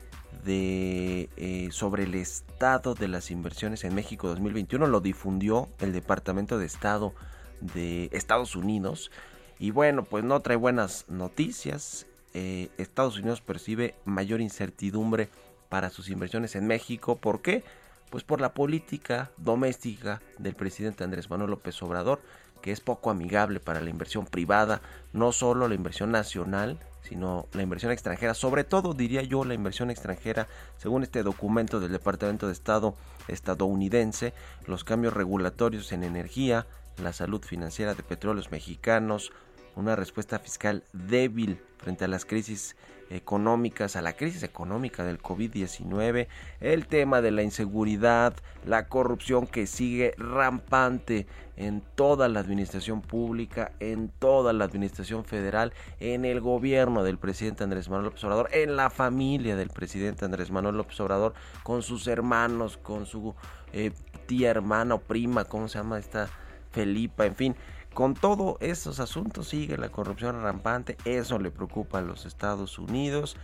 eh, 0.45 1.69
sobre 1.71 2.03
el 2.03 2.15
estado 2.15 2.93
de 2.93 3.07
las 3.07 3.29
inversiones 3.29 3.83
en 3.83 3.93
México 3.93 4.27
2021 4.29 4.87
lo 4.87 5.01
difundió 5.01 5.67
el 5.79 5.91
Departamento 5.91 6.57
de 6.57 6.65
Estado 6.65 7.13
de 7.59 8.09
Estados 8.13 8.55
Unidos. 8.55 9.11
Y 9.59 9.71
bueno 9.71 10.03
pues 10.03 10.23
no 10.23 10.39
trae 10.39 10.55
buenas 10.55 11.05
noticias. 11.09 12.05
Eh, 12.33 12.69
Estados 12.77 13.17
Unidos 13.17 13.41
percibe 13.41 13.95
mayor 14.05 14.39
incertidumbre 14.39 15.29
para 15.67 15.89
sus 15.89 16.09
inversiones 16.09 16.55
en 16.55 16.67
México. 16.67 17.17
¿por 17.17 17.41
qué? 17.41 17.63
Pues 18.09 18.23
por 18.23 18.41
la 18.41 18.53
política 18.53 19.31
doméstica 19.37 20.21
del 20.37 20.55
presidente 20.55 21.03
Andrés 21.03 21.29
Manuel 21.29 21.51
López 21.51 21.81
Obrador 21.83 22.21
que 22.61 22.71
es 22.71 22.81
poco 22.81 23.09
amigable 23.09 23.59
para 23.59 23.81
la 23.81 23.89
inversión 23.89 24.25
privada 24.25 24.81
no 25.13 25.31
solo 25.31 25.67
la 25.67 25.75
inversión 25.75 26.11
nacional 26.11 26.79
sino 27.01 27.47
la 27.53 27.63
inversión 27.63 27.91
extranjera, 27.91 28.33
sobre 28.33 28.63
todo 28.63 28.93
diría 28.93 29.23
yo 29.23 29.43
la 29.43 29.53
inversión 29.53 29.89
extranjera, 29.89 30.47
según 30.77 31.03
este 31.03 31.23
documento 31.23 31.79
del 31.79 31.91
Departamento 31.91 32.47
de 32.47 32.53
Estado 32.53 32.95
estadounidense, 33.27 34.33
los 34.67 34.83
cambios 34.83 35.13
regulatorios 35.13 35.91
en 35.91 36.03
energía, 36.03 36.67
la 37.01 37.13
salud 37.13 37.41
financiera 37.41 37.95
de 37.95 38.03
petróleos 38.03 38.51
mexicanos, 38.51 39.31
una 39.79 39.95
respuesta 39.95 40.39
fiscal 40.39 40.83
débil 40.93 41.59
frente 41.77 42.05
a 42.05 42.07
las 42.07 42.25
crisis 42.25 42.75
económicas, 43.09 43.95
a 43.95 44.01
la 44.01 44.13
crisis 44.13 44.43
económica 44.43 45.03
del 45.03 45.19
COVID-19, 45.19 46.27
el 46.59 46.87
tema 46.87 47.21
de 47.21 47.31
la 47.31 47.41
inseguridad, 47.41 48.35
la 48.65 48.87
corrupción 48.87 49.47
que 49.47 49.65
sigue 49.65 50.13
rampante 50.17 51.25
en 51.55 51.81
toda 51.95 52.27
la 52.29 52.39
administración 52.39 53.01
pública, 53.01 53.71
en 53.79 54.09
toda 54.09 54.53
la 54.53 54.65
administración 54.65 55.25
federal, 55.25 55.73
en 55.99 56.23
el 56.23 56.39
gobierno 56.39 57.03
del 57.03 57.17
presidente 57.17 57.63
Andrés 57.63 57.89
Manuel 57.89 58.05
López 58.05 58.23
Obrador, 58.23 58.49
en 58.53 58.75
la 58.75 58.89
familia 58.89 59.55
del 59.55 59.69
presidente 59.69 60.25
Andrés 60.25 60.51
Manuel 60.51 60.77
López 60.77 60.99
Obrador, 60.99 61.33
con 61.63 61.81
sus 61.81 62.07
hermanos, 62.07 62.77
con 62.77 63.05
su 63.05 63.33
eh, 63.73 63.91
tía 64.27 64.51
hermana 64.51 64.95
o 64.95 64.99
prima, 64.99 65.45
¿cómo 65.45 65.67
se 65.67 65.79
llama 65.79 65.99
esta? 65.99 66.29
Felipa, 66.71 67.25
en 67.25 67.35
fin. 67.35 67.55
Con 67.99 68.13
todos 68.13 68.55
esos 68.61 69.01
asuntos 69.01 69.49
sigue 69.49 69.77
la 69.77 69.89
corrupción 69.89 70.41
rampante, 70.41 70.95
eso 71.03 71.37
le 71.37 71.51
preocupa 71.51 71.97
a 71.97 72.01
los 72.01 72.25
Estados 72.25 72.79
Unidos. 72.79 73.35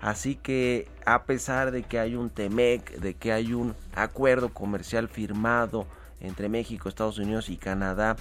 Así 0.00 0.36
que 0.36 0.88
a 1.04 1.24
pesar 1.24 1.70
de 1.70 1.82
que 1.82 1.98
hay 1.98 2.14
un 2.14 2.30
TEMEC, 2.30 2.92
de 2.92 3.12
que 3.12 3.30
hay 3.30 3.52
un 3.52 3.76
acuerdo 3.94 4.54
comercial 4.54 5.10
firmado 5.10 5.86
entre 6.20 6.48
México, 6.48 6.88
Estados 6.88 7.18
Unidos 7.18 7.50
y 7.50 7.58
Canadá, 7.58 8.16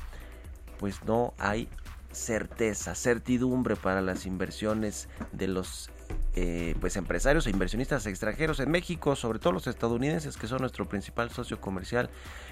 pues 0.79 1.01
no 1.05 1.34
hay 1.38 1.70
certeza, 2.12 2.93
certidumbre 2.93 3.77
para 3.77 4.01
las 4.01 4.25
inversiones 4.25 5.08
de 5.32 5.48
los 5.48 5.89
eh, 6.35 6.75
pues 6.79 6.95
empresarios 6.95 7.45
e 7.45 7.51
inversionistas 7.51 8.07
extranjeros 8.07 8.59
en 8.59 8.71
México, 8.71 9.15
sobre 9.15 9.37
todo 9.37 9.53
los 9.53 9.67
estadounidenses 9.67 10.35
que 10.35 10.47
son 10.47 10.61
nuestro 10.61 10.89
principal 10.89 11.29
socio 11.29 11.61
comercial 11.61 12.09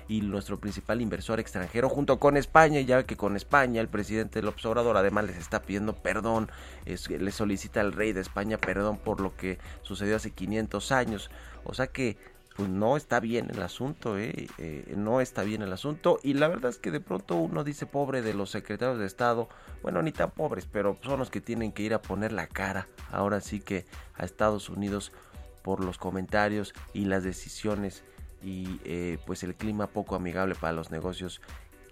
y 0.07 0.21
nuestro 0.21 0.59
principal 0.59 1.01
inversor 1.01 1.39
extranjero 1.39 1.89
junto 1.89 2.19
con 2.19 2.37
España, 2.37 2.79
ya 2.81 3.03
que 3.03 3.17
con 3.17 3.35
España 3.35 3.81
el 3.81 3.87
presidente 3.87 4.43
López 4.43 4.65
Obrador 4.65 4.97
además 4.97 5.25
les 5.25 5.37
está 5.37 5.63
pidiendo 5.63 5.95
perdón, 5.95 6.51
le 6.85 7.31
solicita 7.31 7.81
al 7.81 7.93
rey 7.93 8.13
de 8.13 8.21
España 8.21 8.57
perdón 8.57 8.97
por 8.97 9.19
lo 9.19 9.35
que 9.35 9.57
sucedió 9.81 10.15
hace 10.15 10.29
500 10.29 10.91
años, 10.91 11.31
o 11.63 11.73
sea 11.73 11.87
que 11.87 12.17
pues 12.55 12.69
no 12.69 12.97
está 12.97 13.19
bien 13.19 13.49
el 13.49 13.61
asunto, 13.61 14.17
¿eh? 14.17 14.47
Eh, 14.57 14.93
no 14.97 15.21
está 15.21 15.43
bien 15.43 15.61
el 15.61 15.71
asunto. 15.71 16.19
Y 16.23 16.33
la 16.33 16.47
verdad 16.47 16.69
es 16.69 16.77
que 16.77 16.91
de 16.91 16.99
pronto 16.99 17.35
uno 17.35 17.63
dice 17.63 17.85
pobre 17.85 18.21
de 18.21 18.33
los 18.33 18.51
secretarios 18.51 18.99
de 18.99 19.05
Estado, 19.05 19.47
bueno, 19.81 20.01
ni 20.01 20.11
tan 20.11 20.31
pobres, 20.31 20.67
pero 20.71 20.97
son 21.01 21.19
los 21.19 21.29
que 21.29 21.41
tienen 21.41 21.71
que 21.71 21.83
ir 21.83 21.93
a 21.93 22.01
poner 22.01 22.31
la 22.33 22.47
cara, 22.47 22.87
ahora 23.11 23.41
sí 23.41 23.59
que 23.61 23.85
a 24.15 24.25
Estados 24.25 24.69
Unidos 24.69 25.11
por 25.63 25.83
los 25.83 25.97
comentarios 25.97 26.73
y 26.93 27.05
las 27.05 27.23
decisiones 27.23 28.03
y 28.43 28.79
eh, 28.83 29.19
pues 29.25 29.43
el 29.43 29.55
clima 29.55 29.87
poco 29.87 30.15
amigable 30.15 30.55
para 30.55 30.73
los 30.73 30.91
negocios 30.91 31.41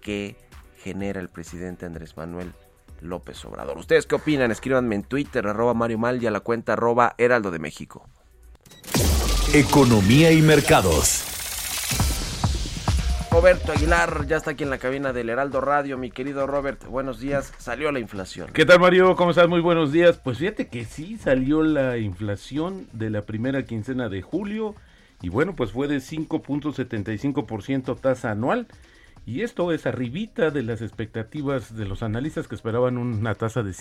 que 0.02 0.36
genera 0.78 1.20
el 1.20 1.28
presidente 1.28 1.86
Andrés 1.86 2.16
Manuel 2.16 2.52
López 3.00 3.44
Obrador. 3.44 3.78
¿Ustedes 3.78 4.06
qué 4.06 4.16
opinan? 4.16 4.50
Escríbanme 4.50 4.96
en 4.96 5.04
Twitter, 5.04 5.46
arroba 5.46 5.74
Mario 5.74 5.98
Mal 5.98 6.22
y 6.22 6.26
a 6.26 6.30
la 6.30 6.40
cuenta 6.40 6.72
arroba 6.72 7.14
Heraldo 7.18 7.50
de 7.50 7.58
México. 7.60 8.08
Economía 9.52 10.30
y 10.30 10.42
mercados. 10.42 11.24
Roberto 13.32 13.72
Aguilar 13.72 14.28
ya 14.28 14.36
está 14.36 14.52
aquí 14.52 14.62
en 14.62 14.70
la 14.70 14.78
cabina 14.78 15.12
del 15.12 15.28
Heraldo 15.28 15.60
Radio. 15.60 15.98
Mi 15.98 16.12
querido 16.12 16.46
Robert, 16.46 16.86
buenos 16.86 17.18
días. 17.18 17.52
Salió 17.58 17.90
la 17.90 17.98
inflación. 17.98 18.50
¿Qué 18.52 18.64
tal 18.64 18.78
Mario? 18.78 19.16
¿Cómo 19.16 19.30
estás? 19.30 19.48
Muy 19.48 19.60
buenos 19.60 19.90
días. 19.90 20.20
Pues 20.22 20.38
fíjate 20.38 20.68
que 20.68 20.84
sí 20.84 21.16
salió 21.16 21.64
la 21.64 21.98
inflación 21.98 22.86
de 22.92 23.10
la 23.10 23.22
primera 23.22 23.64
quincena 23.64 24.08
de 24.08 24.22
julio 24.22 24.76
y 25.20 25.30
bueno, 25.30 25.56
pues 25.56 25.72
fue 25.72 25.88
de 25.88 25.96
5.75% 25.96 28.00
tasa 28.00 28.30
anual. 28.30 28.68
Y 29.26 29.42
esto 29.42 29.72
es 29.72 29.84
arribita 29.84 30.52
de 30.52 30.62
las 30.62 30.80
expectativas 30.80 31.76
de 31.76 31.86
los 31.86 32.04
analistas 32.04 32.46
que 32.46 32.54
esperaban 32.54 32.98
una 32.98 33.34
tasa 33.34 33.64
de 33.64 33.72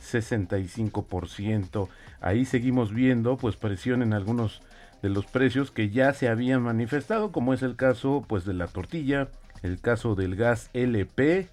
5.65%. 0.00 1.88
Ahí 2.20 2.44
seguimos 2.44 2.92
viendo 2.92 3.36
pues 3.36 3.56
presión 3.56 4.02
en 4.02 4.12
algunos 4.12 4.62
de 5.02 5.08
los 5.08 5.26
precios 5.26 5.70
que 5.70 5.90
ya 5.90 6.12
se 6.12 6.28
habían 6.28 6.62
manifestado, 6.62 7.32
como 7.32 7.54
es 7.54 7.62
el 7.62 7.76
caso 7.76 8.24
pues 8.26 8.44
de 8.44 8.54
la 8.54 8.66
tortilla, 8.66 9.28
el 9.62 9.80
caso 9.80 10.14
del 10.14 10.36
gas 10.36 10.70
LP, 10.72 11.48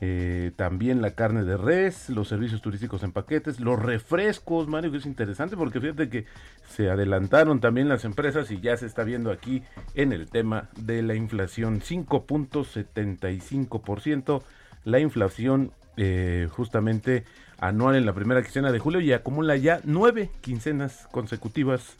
eh, 0.00 0.52
también 0.54 1.02
la 1.02 1.10
carne 1.12 1.42
de 1.42 1.56
res, 1.56 2.08
los 2.08 2.28
servicios 2.28 2.62
turísticos 2.62 3.02
en 3.02 3.10
paquetes, 3.10 3.58
los 3.58 3.80
refrescos, 3.80 4.68
Mario, 4.68 4.92
que 4.92 4.98
es 4.98 5.06
interesante 5.06 5.56
porque 5.56 5.80
fíjate 5.80 6.08
que 6.08 6.24
se 6.68 6.88
adelantaron 6.88 7.58
también 7.60 7.88
las 7.88 8.04
empresas 8.04 8.48
y 8.52 8.60
ya 8.60 8.76
se 8.76 8.86
está 8.86 9.02
viendo 9.02 9.32
aquí 9.32 9.64
en 9.94 10.12
el 10.12 10.30
tema 10.30 10.68
de 10.76 11.02
la 11.02 11.16
inflación, 11.16 11.80
5.75%, 11.80 14.42
la 14.84 15.00
inflación 15.00 15.72
eh, 15.96 16.46
justamente 16.52 17.24
anual 17.58 17.96
en 17.96 18.06
la 18.06 18.12
primera 18.12 18.42
quincena 18.42 18.72
de 18.72 18.78
julio 18.78 19.00
y 19.00 19.12
acumula 19.12 19.56
ya 19.56 19.80
nueve 19.84 20.30
quincenas 20.40 21.08
consecutivas 21.10 21.96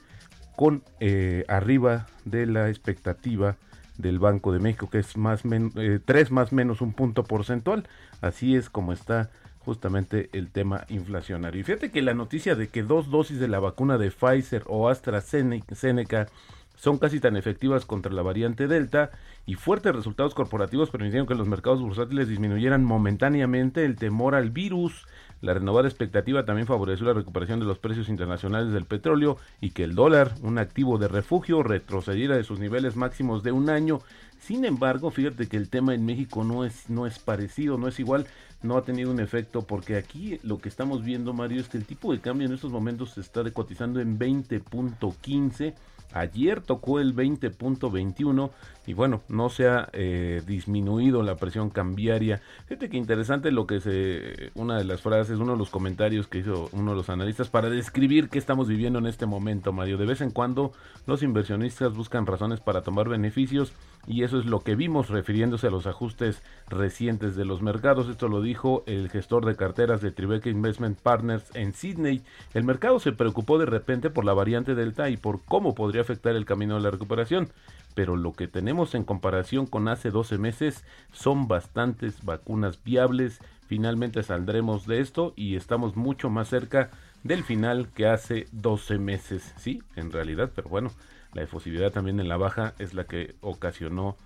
con 0.57 0.83
eh, 1.01 1.45
arriba 1.49 2.07
de 2.25 2.47
la 2.47 2.69
expectativa 2.69 3.57
del 3.97 4.19
Banco 4.19 4.53
de 4.53 4.61
México, 4.61 4.89
que 4.89 4.99
es 5.01 5.17
más 5.17 5.45
men 5.45 5.73
eh, 5.77 5.99
3 6.05 6.31
más 6.31 6.53
menos 6.53 6.81
un 6.81 6.93
punto 6.93 7.25
porcentual. 7.25 7.89
Así 8.21 8.57
es 8.57 8.71
como 8.71 8.93
está 8.93 9.31
justamente 9.59 10.31
el 10.33 10.51
tema 10.51 10.85
inflacionario. 10.89 11.61
Y 11.61 11.65
fíjate 11.65 11.91
que 11.91 12.01
la 12.01 12.15
noticia 12.15 12.55
de 12.55 12.69
que 12.69 12.83
dos 12.83 13.11
dosis 13.11 13.39
de 13.39 13.49
la 13.49 13.59
vacuna 13.59 13.99
de 13.99 14.11
Pfizer 14.11 14.63
o 14.67 14.89
AstraZeneca 14.89 16.29
son 16.75 16.99
casi 16.99 17.19
tan 17.21 17.37
efectivas 17.37 17.85
contra 17.85 18.13
la 18.13 18.23
variante 18.23 18.69
Delta 18.69 19.11
y 19.47 19.55
fuertes 19.55 19.95
resultados 19.95 20.35
corporativos 20.35 20.91
permitieron 20.91 21.27
que 21.27 21.35
los 21.35 21.49
mercados 21.49 21.83
bursátiles 21.83 22.29
disminuyeran 22.29 22.85
momentáneamente 22.85 23.85
el 23.85 23.97
temor 23.97 24.35
al 24.35 24.51
virus. 24.51 25.07
La 25.41 25.55
renovada 25.55 25.87
expectativa 25.87 26.45
también 26.45 26.67
favoreció 26.67 27.07
la 27.07 27.13
recuperación 27.13 27.61
de 27.61 27.67
los 27.67 27.79
precios 27.79 28.09
internacionales 28.09 28.73
del 28.73 28.87
petróleo 28.87 29.37
y 29.61 29.71
que 29.71 29.85
el 29.85 29.95
dólar, 29.95 30.35
un 30.43 30.59
activo 30.59 30.99
de 30.99 31.07
refugio, 31.07 31.63
retrocediera 31.63 32.37
de 32.37 32.43
sus 32.43 32.59
niveles 32.59 32.97
máximos 32.97 33.45
de 33.45 33.53
un 33.53 33.71
año. 33.71 34.01
Sin 34.41 34.65
embargo, 34.65 35.11
fíjate 35.11 35.47
que 35.47 35.57
el 35.57 35.69
tema 35.69 35.95
en 35.95 36.05
México 36.05 36.43
no 36.43 36.65
es, 36.65 36.91
no 36.91 37.07
es 37.07 37.21
parecido, 37.21 37.79
no 37.79 37.87
es 37.87 38.01
igual, 38.01 38.27
no 38.63 38.77
ha 38.77 38.83
tenido 38.83 39.13
un 39.13 39.21
efecto 39.21 39.63
porque 39.63 39.97
aquí 39.97 40.41
lo 40.43 40.59
que 40.59 40.69
estamos 40.69 41.05
viendo, 41.05 41.33
Mario, 41.33 41.61
es 41.61 41.69
que 41.69 41.79
el 41.79 41.85
tipo 41.85 42.13
de 42.13 42.21
cambio 42.21 42.49
en 42.49 42.55
estos 42.55 42.73
momentos 42.73 43.11
se 43.11 43.21
está 43.21 43.49
cotizando 43.53 44.01
en 44.01 44.19
20.15 44.19 45.75
Ayer 46.13 46.63
tocó 46.63 47.01
el 47.01 47.15
20.21 47.15 48.51
y 48.87 48.95
bueno, 48.95 49.23
no 49.29 49.51
se 49.51 49.69
ha 49.69 49.91
eh, 49.93 50.43
disminuido 50.47 51.23
la 51.23 51.37
presión 51.37 51.69
cambiaria. 51.69 52.41
Fíjate 52.67 52.89
que 52.89 52.97
interesante 52.97 53.51
lo 53.51 53.67
que 53.67 53.81
se, 53.81 54.51
una 54.55 54.79
de 54.79 54.85
las 54.85 55.03
frases, 55.03 55.39
uno 55.39 55.53
de 55.53 55.59
los 55.59 55.69
comentarios 55.69 56.27
que 56.27 56.39
hizo 56.39 56.71
uno 56.73 56.93
de 56.93 56.97
los 56.97 57.11
analistas 57.11 57.51
para 57.51 57.69
describir 57.69 58.31
qué 58.31 58.39
estamos 58.39 58.69
viviendo 58.69 58.99
en 58.99 59.07
este 59.07 59.27
momento, 59.27 59.73
Mario. 59.73 59.99
De 59.99 60.07
vez 60.07 60.23
en 60.23 60.31
cuando 60.31 60.73
los 61.07 61.23
inversionistas 61.23 61.95
buscan 61.95 62.27
razones 62.27 62.61
para 62.61 62.83
tomar 62.83 63.09
beneficios 63.09 63.73
y 64.09 64.25
eso 64.25 64.39
es 64.39 64.47
lo 64.47 64.61
que 64.61 64.75
vimos 64.75 65.11
refiriéndose 65.11 65.67
a 65.67 65.71
los 65.71 65.87
ajustes 65.87 66.43
recientes 66.69 67.37
de 67.37 67.45
los 67.45 67.61
mercados. 67.63 68.09
Esto 68.09 68.27
lo 68.29 68.41
dijo 68.41 68.83
el 68.87 69.11
gestor 69.11 69.45
de 69.45 69.55
carteras 69.55 70.01
de 70.01 70.11
Tribeca 70.11 70.49
Investment 70.49 70.99
Partners 70.99 71.45
en 71.55 71.75
Sydney. 71.75 72.23
El 72.55 72.65
mercado 72.65 72.99
se 73.01 73.13
preocupó 73.13 73.59
de 73.59 73.67
repente 73.67 74.09
por 74.09 74.25
la 74.25 74.33
variante 74.33 74.75
Delta 74.75 75.11
y 75.11 75.19
por 75.19 75.45
cómo 75.45 75.75
podría 75.75 76.01
afectar 76.01 76.35
el 76.35 76.47
camino 76.47 76.77
de 76.77 76.81
la 76.81 76.91
recuperación 76.91 77.51
pero 77.99 78.17
lo 78.17 78.33
que 78.33 78.47
tenemos 78.47 78.95
en 78.95 79.03
comparación 79.03 79.67
con 79.67 79.89
hace 79.89 80.11
12 80.11 80.39
meses 80.39 80.85
son 81.11 81.49
bastantes 81.49 82.25
vacunas 82.25 82.79
viables. 82.85 83.41
Finalmente 83.67 84.23
saldremos 84.23 84.87
de 84.87 85.01
esto 85.01 85.33
y 85.35 85.57
estamos 85.57 85.97
mucho 85.97 86.31
más 86.31 86.49
cerca 86.49 86.91
del 87.25 87.43
final 87.43 87.89
que 87.89 88.07
hace 88.07 88.47
12 88.53 88.99
meses. 88.99 89.53
Sí, 89.57 89.83
en 89.97 90.13
realidad, 90.13 90.53
pero 90.55 90.69
bueno, 90.69 90.93
la 91.39 91.45
efusividad 91.45 91.93
también 91.93 92.19
en 92.19 92.29
la 92.29 92.37
baja 92.37 92.75
es 92.81 92.95
la 92.95 93.05
que 93.05 93.37
ocasionó 93.41 94.17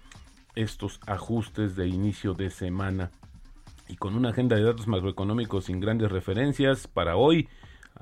estos 0.54 0.98
ajustes 1.06 1.76
de 1.76 1.86
inicio 1.86 2.32
de 2.32 2.48
semana. 2.48 3.10
Y 3.86 3.96
con 3.96 4.16
una 4.16 4.30
agenda 4.30 4.56
de 4.56 4.62
datos 4.62 4.88
macroeconómicos 4.88 5.66
sin 5.66 5.78
grandes 5.78 6.10
referencias 6.10 6.88
para 6.88 7.16
hoy, 7.16 7.50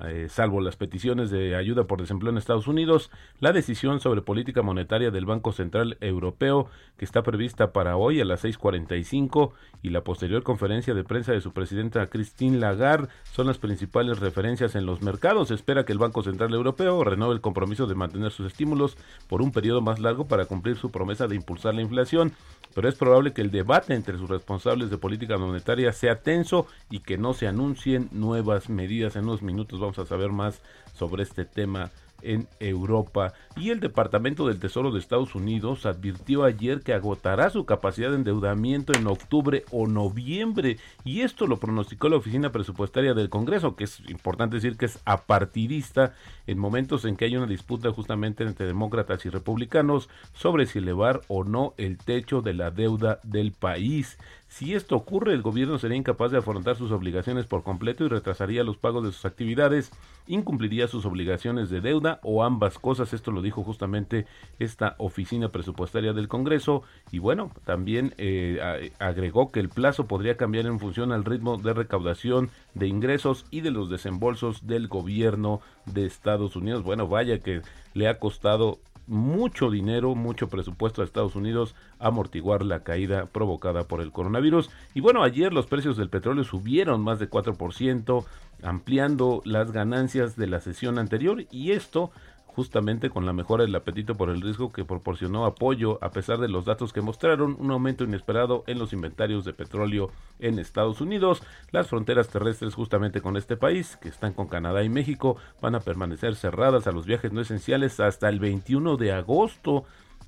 eh, 0.06 0.28
salvo 0.28 0.60
las 0.60 0.76
peticiones 0.76 1.30
de 1.30 1.56
ayuda 1.56 1.84
por 1.84 2.00
desempleo 2.00 2.30
en 2.30 2.38
Estados 2.38 2.68
Unidos, 2.68 3.10
la 3.38 3.52
decisión 3.52 4.00
sobre 4.00 4.22
política 4.22 4.62
monetaria 4.62 5.10
del 5.10 5.26
Banco 5.26 5.52
Central 5.52 5.96
Europeo, 6.00 6.68
que 6.96 7.04
está 7.04 7.22
prevista 7.22 7.72
para 7.72 7.96
hoy 7.96 8.20
a 8.20 8.24
las 8.24 8.44
6.45, 8.44 9.52
y 9.82 9.90
la 9.90 10.02
posterior 10.02 10.42
conferencia 10.42 10.94
de 10.94 11.04
prensa 11.04 11.32
de 11.32 11.40
su 11.40 11.52
presidenta 11.52 12.06
Christine 12.08 12.58
Lagarde 12.58 13.08
son 13.32 13.46
las 13.46 13.58
principales 13.58 14.18
referencias 14.18 14.74
en 14.74 14.86
los 14.86 15.02
mercados. 15.02 15.48
Se 15.48 15.54
espera 15.54 15.84
que 15.84 15.92
el 15.92 15.98
Banco 15.98 16.22
Central 16.22 16.52
Europeo 16.54 17.02
renueve 17.04 17.34
el 17.34 17.40
compromiso 17.40 17.86
de 17.86 17.94
mantener 17.94 18.30
sus 18.30 18.46
estímulos 18.46 18.96
por 19.28 19.42
un 19.42 19.52
periodo 19.52 19.80
más 19.80 20.00
largo 20.00 20.26
para 20.26 20.46
cumplir 20.46 20.76
su 20.76 20.90
promesa 20.90 21.26
de 21.26 21.36
impulsar 21.36 21.74
la 21.74 21.82
inflación, 21.82 22.32
pero 22.74 22.88
es 22.88 22.94
probable 22.94 23.32
que 23.32 23.42
el 23.42 23.50
debate 23.50 23.94
entre 23.94 24.18
sus 24.18 24.28
responsables 24.28 24.90
de 24.90 24.98
política 24.98 25.38
monetaria 25.38 25.92
sea 25.92 26.20
tenso 26.22 26.66
y 26.90 27.00
que 27.00 27.18
no 27.18 27.34
se 27.34 27.46
anuncien 27.46 28.08
nuevas 28.12 28.68
medidas 28.68 29.16
en 29.16 29.24
unos 29.24 29.42
minutos 29.42 29.80
vamos 29.80 29.89
a 29.98 30.06
saber 30.06 30.30
más 30.30 30.62
sobre 30.94 31.22
este 31.22 31.44
tema 31.44 31.90
en 32.22 32.48
Europa. 32.58 33.32
Y 33.56 33.70
el 33.70 33.80
Departamento 33.80 34.46
del 34.46 34.58
Tesoro 34.58 34.90
de 34.90 34.98
Estados 34.98 35.34
Unidos 35.34 35.86
advirtió 35.86 36.44
ayer 36.44 36.80
que 36.80 36.94
agotará 36.94 37.50
su 37.50 37.64
capacidad 37.64 38.10
de 38.10 38.16
endeudamiento 38.16 38.92
en 38.94 39.06
octubre 39.06 39.64
o 39.70 39.86
noviembre. 39.86 40.78
Y 41.04 41.22
esto 41.22 41.46
lo 41.46 41.58
pronosticó 41.58 42.08
la 42.08 42.16
Oficina 42.16 42.52
Presupuestaria 42.52 43.14
del 43.14 43.30
Congreso, 43.30 43.76
que 43.76 43.84
es 43.84 44.00
importante 44.08 44.56
decir 44.56 44.76
que 44.76 44.86
es 44.86 44.98
apartidista 45.04 46.14
en 46.46 46.58
momentos 46.58 47.04
en 47.04 47.16
que 47.16 47.26
hay 47.26 47.36
una 47.36 47.46
disputa 47.46 47.90
justamente 47.92 48.44
entre 48.44 48.66
demócratas 48.66 49.24
y 49.26 49.30
republicanos 49.30 50.08
sobre 50.34 50.66
si 50.66 50.78
elevar 50.78 51.20
o 51.28 51.44
no 51.44 51.74
el 51.76 51.98
techo 51.98 52.42
de 52.42 52.54
la 52.54 52.70
deuda 52.70 53.20
del 53.22 53.52
país. 53.52 54.18
Si 54.50 54.74
esto 54.74 54.96
ocurre, 54.96 55.32
el 55.32 55.42
gobierno 55.42 55.78
sería 55.78 55.96
incapaz 55.96 56.32
de 56.32 56.38
afrontar 56.38 56.74
sus 56.74 56.90
obligaciones 56.90 57.46
por 57.46 57.62
completo 57.62 58.04
y 58.04 58.08
retrasaría 58.08 58.64
los 58.64 58.76
pagos 58.76 59.04
de 59.04 59.12
sus 59.12 59.24
actividades, 59.24 59.92
incumpliría 60.26 60.88
sus 60.88 61.06
obligaciones 61.06 61.70
de 61.70 61.80
deuda 61.80 62.18
o 62.24 62.42
ambas 62.42 62.76
cosas. 62.76 63.12
Esto 63.12 63.30
lo 63.30 63.42
dijo 63.42 63.62
justamente 63.62 64.26
esta 64.58 64.96
oficina 64.98 65.50
presupuestaria 65.50 66.12
del 66.12 66.26
Congreso. 66.26 66.82
Y 67.12 67.20
bueno, 67.20 67.52
también 67.64 68.12
eh, 68.18 68.90
agregó 68.98 69.52
que 69.52 69.60
el 69.60 69.68
plazo 69.68 70.08
podría 70.08 70.36
cambiar 70.36 70.66
en 70.66 70.80
función 70.80 71.12
al 71.12 71.24
ritmo 71.24 71.56
de 71.56 71.72
recaudación 71.72 72.50
de 72.74 72.88
ingresos 72.88 73.46
y 73.52 73.60
de 73.60 73.70
los 73.70 73.88
desembolsos 73.88 74.66
del 74.66 74.88
gobierno 74.88 75.60
de 75.86 76.06
Estados 76.06 76.56
Unidos. 76.56 76.82
Bueno, 76.82 77.06
vaya 77.06 77.38
que 77.38 77.62
le 77.94 78.08
ha 78.08 78.18
costado 78.18 78.80
mucho 79.10 79.70
dinero, 79.70 80.14
mucho 80.14 80.48
presupuesto 80.48 81.02
a 81.02 81.04
Estados 81.04 81.34
Unidos 81.34 81.74
amortiguar 81.98 82.64
la 82.64 82.84
caída 82.84 83.26
provocada 83.26 83.84
por 83.84 84.00
el 84.00 84.12
coronavirus. 84.12 84.70
Y 84.94 85.00
bueno, 85.00 85.24
ayer 85.24 85.52
los 85.52 85.66
precios 85.66 85.96
del 85.96 86.08
petróleo 86.08 86.44
subieron 86.44 87.02
más 87.02 87.18
de 87.18 87.28
4%, 87.28 88.24
ampliando 88.62 89.42
las 89.44 89.72
ganancias 89.72 90.36
de 90.36 90.46
la 90.46 90.60
sesión 90.60 90.98
anterior 90.98 91.44
y 91.50 91.72
esto 91.72 92.12
justamente 92.54 93.10
con 93.10 93.26
la 93.26 93.32
mejora 93.32 93.64
del 93.64 93.74
apetito 93.74 94.16
por 94.16 94.28
el 94.28 94.40
riesgo 94.40 94.72
que 94.72 94.84
proporcionó 94.84 95.44
apoyo 95.44 95.98
a 96.02 96.10
pesar 96.10 96.38
de 96.38 96.48
los 96.48 96.64
datos 96.64 96.92
que 96.92 97.00
mostraron 97.00 97.56
un 97.58 97.70
aumento 97.70 98.04
inesperado 98.04 98.64
en 98.66 98.78
los 98.78 98.92
inventarios 98.92 99.44
de 99.44 99.52
petróleo 99.52 100.10
en 100.40 100.58
Estados 100.58 101.00
Unidos. 101.00 101.42
Las 101.70 101.88
fronteras 101.88 102.28
terrestres 102.28 102.74
justamente 102.74 103.20
con 103.20 103.36
este 103.36 103.56
país, 103.56 103.96
que 103.96 104.08
están 104.08 104.32
con 104.32 104.48
Canadá 104.48 104.82
y 104.82 104.88
México, 104.88 105.36
van 105.60 105.74
a 105.74 105.80
permanecer 105.80 106.34
cerradas 106.34 106.86
a 106.86 106.92
los 106.92 107.06
viajes 107.06 107.32
no 107.32 107.40
esenciales 107.40 108.00
hasta 108.00 108.28
el 108.28 108.40
21 108.40 108.96
de 108.96 109.12
agosto. 109.12 109.84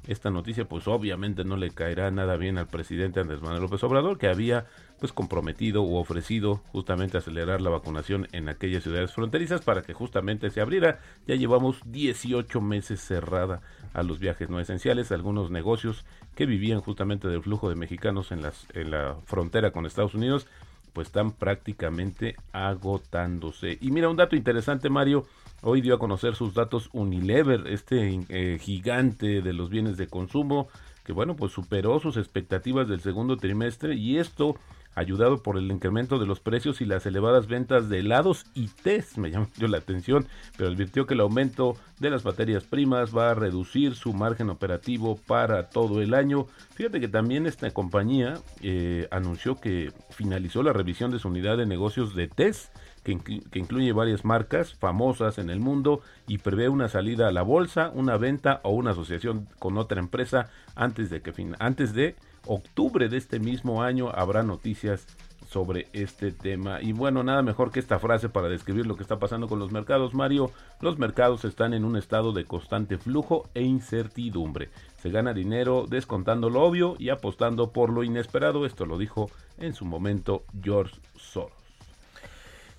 Esta 0.07 0.31
noticia 0.31 0.65
pues 0.65 0.89
obviamente 0.89 1.45
no 1.45 1.57
le 1.57 1.71
caerá 1.71 2.11
nada 2.11 2.37
bien 2.37 2.59
al 2.59 2.67
presidente 2.67 3.21
Andrés 3.21 3.41
Manuel 3.41 3.63
López 3.63 3.83
Obrador 3.85 4.19
que 4.19 4.29
había 4.29 4.67
pues 5.03 5.13
comprometido 5.13 5.83
u 5.83 5.97
ofrecido 5.97 6.61
justamente 6.71 7.19
acelerar 7.19 7.61
la 7.61 7.71
vacunación 7.71 8.29
en 8.31 8.49
aquellas 8.49 8.85
ciudades 8.85 9.11
fronterizas 9.11 9.61
para 9.61 9.83
que 9.83 9.95
justamente 9.95 10.49
se 10.51 10.61
abriera. 10.61 11.01
Ya 11.27 11.35
llevamos 11.35 11.81
18 11.87 12.61
meses 12.61 13.01
cerrada 13.01 13.63
a 13.95 14.05
los 14.05 14.21
viajes 14.21 14.49
no 14.49 14.61
esenciales, 14.61 15.11
algunos 15.11 15.51
negocios 15.51 16.05
que 16.37 16.47
vivían 16.47 16.83
justamente 16.83 17.27
del 17.27 17.43
flujo 17.43 17.69
de 17.69 17.75
mexicanos 17.75 18.31
en, 18.31 18.43
las, 18.43 18.69
en 18.75 18.93
la 18.93 19.17
frontera 19.25 19.73
con 19.73 19.87
Estados 19.87 20.15
Unidos 20.15 20.47
pues 20.93 21.09
están 21.09 21.33
prácticamente 21.33 22.37
agotándose. 22.53 23.79
Y 23.81 23.91
mira 23.91 24.09
un 24.09 24.17
dato 24.17 24.37
interesante 24.37 24.89
Mario, 24.89 25.27
Hoy 25.65 25.81
dio 25.81 25.95
a 25.95 25.99
conocer 26.01 26.35
sus 26.35 26.55
datos 26.55 26.91
Unilever, 26.93 27.69
este 27.69 28.21
eh, 28.31 28.59
gigante 28.61 29.43
de 29.43 29.53
los 29.53 29.71
bienes 29.71 29.97
de 29.97 30.09
consumo, 30.09 30.69
que 31.05 31.13
bueno, 31.13 31.37
pues 31.37 31.53
superó 31.53 32.01
sus 32.01 32.17
expectativas 32.17 32.89
del 32.89 33.01
segundo 33.01 33.37
trimestre 33.37 33.95
y 33.95 34.19
esto 34.19 34.57
ayudado 34.95 35.43
por 35.43 35.57
el 35.57 35.71
incremento 35.71 36.19
de 36.19 36.27
los 36.27 36.41
precios 36.41 36.81
y 36.81 36.85
las 36.85 37.07
elevadas 37.07 37.47
ventas 37.47 37.89
de 37.89 38.01
helados 38.01 38.47
y 38.55 38.69
tés, 38.69 39.17
me 39.19 39.31
llamó 39.31 39.49
la 39.59 39.79
atención, 39.79 40.27
pero 40.57 40.71
advirtió 40.71 41.07
que 41.07 41.15
el 41.15 41.21
aumento 41.21 41.77
de 41.99 42.11
las 42.11 42.25
materias 42.25 42.65
primas 42.65 43.17
va 43.17 43.31
a 43.31 43.35
reducir 43.35 43.95
su 43.95 44.13
margen 44.13 44.51
operativo 44.51 45.19
para 45.27 45.71
todo 45.71 46.03
el 46.03 46.15
año. 46.15 46.47
Fíjate 46.75 47.01
que 47.01 47.09
también 47.09 47.47
esta 47.47 47.71
compañía 47.71 48.35
eh, 48.61 49.09
anunció 49.11 49.61
que 49.61 49.93
finalizó 50.11 50.63
la 50.63 50.73
revisión 50.73 51.11
de 51.11 51.19
su 51.19 51.29
unidad 51.29 51.57
de 51.57 51.67
negocios 51.67 52.15
de 52.15 52.29
tés 52.29 52.71
que, 53.03 53.13
incluye 53.55 53.93
varias 53.93 54.25
marcas 54.25 54.75
famosas 54.75 55.39
en 55.39 55.51
el 55.51 55.61
mundo 55.61 56.03
y 56.27 56.39
prevé 56.39 56.69
una 56.69 56.89
salida 56.89 57.29
a 57.29 57.33
la 57.33 57.43
bolsa, 57.43 57.91
una 57.95 58.17
venta 58.17 58.61
o 58.63 58.71
una 58.71 58.93
asociación 58.93 59.49
con 59.59 59.77
otra 59.77 59.99
empresa 59.99 60.51
antes 60.75 61.11
de 61.11 61.21
que 61.21 61.33
antes 61.59 61.95
de 61.95 62.17
octubre 62.47 63.09
de 63.09 63.17
este 63.17 63.39
mismo 63.39 63.83
año 63.83 64.11
habrá 64.15 64.43
noticias 64.43 65.07
sobre 65.53 65.89
este 65.93 66.33
tema. 66.33 66.81
Y 66.81 66.93
bueno, 66.93 67.23
nada 67.23 67.43
mejor 67.43 67.71
que 67.71 67.81
esta 67.81 67.99
frase 67.99 68.31
para 68.31 68.49
describir 68.49 68.87
lo 68.87 68.97
que 68.97 69.03
está 69.03 69.19
pasando 69.19 69.49
con 69.49 69.59
los 69.59 69.71
mercados, 69.71 70.15
Mario. 70.15 70.51
Los 70.81 70.99
mercados 70.99 71.45
están 71.45 71.75
en 71.75 71.85
un 71.85 71.97
estado 71.97 72.33
de 72.33 72.45
constante 72.45 72.97
flujo 72.97 73.49
e 73.55 73.63
incertidumbre. 73.63 74.71
Se 75.03 75.11
gana 75.11 75.35
dinero 75.35 75.85
descontando 75.87 76.49
lo 76.49 76.63
obvio 76.63 76.97
y 76.99 77.11
apostando 77.11 77.71
por 77.71 77.91
lo 77.91 78.03
inesperado. 78.03 78.65
Esto 78.65 78.87
lo 78.87 78.97
dijo 78.97 79.31
en 79.59 79.75
su 79.75 79.85
momento 79.85 80.45
George 80.63 80.97
Soros. 81.17 81.53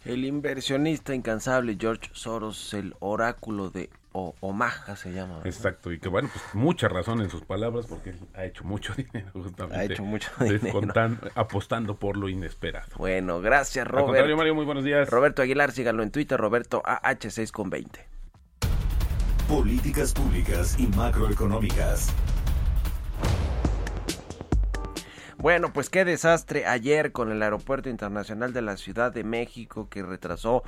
El 0.03 0.25
inversionista 0.25 1.15
incansable 1.15 1.77
George 1.79 2.09
Soros, 2.11 2.73
el 2.73 2.95
oráculo 2.99 3.69
de 3.69 3.89
o 4.13 4.35
Omaha 4.39 4.95
se 4.95 5.11
llama. 5.11 5.41
Exacto, 5.43 5.91
y 5.91 5.99
que 5.99 6.07
bueno, 6.07 6.29
pues 6.31 6.55
mucha 6.55 6.87
razón 6.87 7.21
en 7.21 7.29
sus 7.29 7.41
palabras 7.41 7.87
porque 7.87 8.11
él 8.11 8.19
ha 8.33 8.45
hecho 8.45 8.63
mucho 8.63 8.93
dinero 8.97 9.29
justamente. 9.33 9.77
Ha 9.77 9.83
hecho 9.83 10.03
mucho 10.03 10.31
dinero. 10.39 10.81
apostando 11.35 11.97
por 11.97 12.15
lo 12.15 12.29
inesperado. 12.29 12.87
Bueno, 12.97 13.41
gracias 13.41 13.87
Robert. 13.87 14.03
Al 14.03 14.05
contrario, 14.07 14.37
Mario, 14.37 14.55
muy 14.55 14.65
buenos 14.65 14.83
días. 14.83 15.09
Roberto 15.09 15.41
Aguilar, 15.41 15.71
síganlo 15.71 16.03
en 16.03 16.11
Twitter, 16.11 16.39
Roberto 16.39 16.81
AH6 16.83 17.51
con 17.51 17.69
20. 17.69 18.07
Políticas 19.47 20.13
públicas 20.13 20.79
y 20.79 20.87
macroeconómicas. 20.87 22.13
Bueno, 25.37 25.73
pues 25.73 25.89
qué 25.89 26.05
desastre 26.05 26.65
ayer 26.65 27.11
con 27.11 27.29
el 27.29 27.43
Aeropuerto 27.43 27.89
Internacional 27.89 28.53
de 28.53 28.61
la 28.61 28.77
Ciudad 28.77 29.11
de 29.11 29.25
México 29.25 29.89
que 29.89 30.01
retrasó 30.01 30.63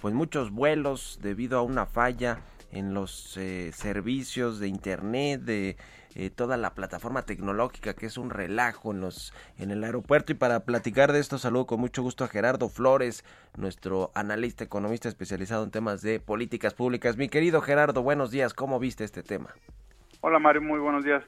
pues 0.00 0.14
muchos 0.14 0.52
vuelos 0.52 1.18
debido 1.20 1.58
a 1.58 1.62
una 1.62 1.84
falla 1.84 2.38
en 2.72 2.94
los 2.94 3.36
eh, 3.36 3.72
servicios 3.72 4.60
de 4.60 4.68
internet 4.68 5.40
de 5.42 5.76
eh, 6.14 6.30
toda 6.30 6.56
la 6.56 6.74
plataforma 6.74 7.22
tecnológica 7.22 7.94
que 7.94 8.06
es 8.06 8.18
un 8.18 8.30
relajo 8.30 8.92
en 8.92 9.00
los 9.00 9.32
en 9.58 9.70
el 9.70 9.84
aeropuerto. 9.84 10.32
Y 10.32 10.36
para 10.36 10.60
platicar 10.60 11.12
de 11.12 11.20
esto 11.20 11.38
saludo 11.38 11.66
con 11.66 11.80
mucho 11.80 12.02
gusto 12.02 12.24
a 12.24 12.28
Gerardo 12.28 12.68
Flores 12.68 13.24
nuestro 13.56 14.10
analista 14.14 14.64
economista 14.64 15.08
especializado 15.08 15.64
en 15.64 15.70
temas 15.70 16.02
de 16.02 16.20
políticas 16.20 16.74
públicas. 16.74 17.16
Mi 17.16 17.28
querido 17.28 17.60
Gerardo 17.60 18.02
buenos 18.02 18.30
días. 18.30 18.54
Cómo 18.54 18.78
viste 18.78 19.04
este 19.04 19.22
tema 19.22 19.54
hola 20.20 20.38
Mario. 20.38 20.62
Muy 20.62 20.78
buenos 20.78 21.04
días. 21.04 21.24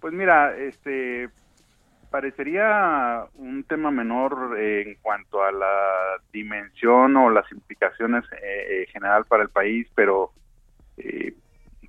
Pues 0.00 0.12
mira 0.12 0.56
este 0.56 1.28
parecería 2.10 3.26
un 3.34 3.64
tema 3.64 3.90
menor 3.90 4.58
en 4.58 4.94
cuanto 5.02 5.42
a 5.42 5.52
la 5.52 6.20
dimensión 6.32 7.16
o 7.16 7.30
las 7.30 7.50
implicaciones 7.50 8.24
eh, 8.42 8.86
general 8.92 9.24
para 9.26 9.42
el 9.42 9.50
país, 9.50 9.86
pero 9.94 10.30
eh, 10.98 11.34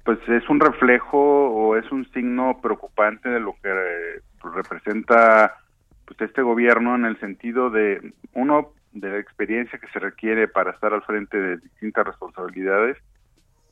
pues 0.04 0.20
es 0.30 0.48
un 0.50 0.60
reflejo 0.60 1.18
o 1.20 1.76
es 1.76 1.92
un 1.92 2.10
signo 2.12 2.60
preocupante 2.62 3.30
de 3.30 3.40
lo 3.40 3.56
que 3.62 4.22
pues, 4.42 4.54
representa 4.54 5.58
pues 6.06 6.22
este 6.22 6.42
gobierno 6.42 6.96
en 6.96 7.06
el 7.06 7.20
sentido 7.20 7.70
de 7.70 8.14
uno 8.34 8.72
de 8.94 9.10
la 9.10 9.20
experiencia 9.20 9.80
que 9.80 9.88
se 9.88 10.00
requiere 10.00 10.48
para 10.48 10.72
estar 10.72 10.94
al 10.94 11.04
frente 11.04 11.38
de 11.38 11.58
distintas 11.58 12.08
responsabilidades 12.08 12.98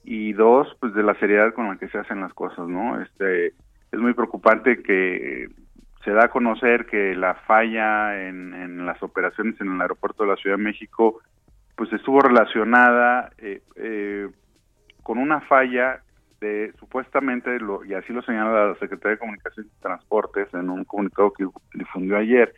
y 0.03 0.33
dos 0.33 0.67
pues 0.79 0.93
de 0.93 1.03
la 1.03 1.15
seriedad 1.15 1.53
con 1.53 1.69
la 1.69 1.77
que 1.77 1.87
se 1.87 1.97
hacen 1.97 2.19
las 2.19 2.33
cosas 2.33 2.67
no 2.67 3.01
este 3.01 3.47
es 3.47 3.99
muy 3.99 4.13
preocupante 4.13 4.83
que 4.83 5.47
se 6.03 6.11
da 6.11 6.25
a 6.25 6.29
conocer 6.29 6.85
que 6.85 7.15
la 7.15 7.35
falla 7.47 8.27
en, 8.27 8.53
en 8.53 8.85
las 8.85 9.01
operaciones 9.01 9.59
en 9.61 9.73
el 9.73 9.81
aeropuerto 9.81 10.23
de 10.23 10.29
la 10.29 10.35
Ciudad 10.35 10.57
de 10.57 10.63
México 10.63 11.21
pues 11.75 11.91
estuvo 11.93 12.21
relacionada 12.21 13.31
eh, 13.37 13.61
eh, 13.75 14.29
con 15.05 15.19
una 15.19 15.39
falla 15.41 16.01
de 16.41 16.73
supuestamente 16.79 17.59
lo, 17.59 17.85
y 17.85 17.93
así 17.93 18.11
lo 18.11 18.23
señala 18.23 18.69
la 18.69 18.75
Secretaría 18.79 19.11
de 19.11 19.19
Comunicaciones 19.19 19.71
y 19.71 19.79
Transportes 19.79 20.51
en 20.55 20.67
un 20.67 20.83
comunicado 20.83 21.31
que 21.31 21.45
difundió 21.75 22.17
ayer 22.17 22.55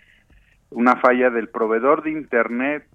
una 0.69 0.95
falla 0.95 1.29
del 1.29 1.49
proveedor 1.49 2.03
de 2.03 2.11
internet 2.11 2.87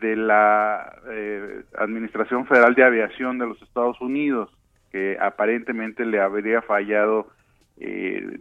de 0.00 0.16
la 0.16 0.96
eh, 1.12 1.62
Administración 1.78 2.44
Federal 2.48 2.74
de 2.74 2.82
Aviación 2.82 3.38
de 3.38 3.46
los 3.46 3.62
Estados 3.62 4.00
Unidos, 4.00 4.50
que 4.90 5.16
aparentemente 5.20 6.04
le 6.04 6.20
habría 6.20 6.60
fallado, 6.62 7.28
eh, 7.78 8.40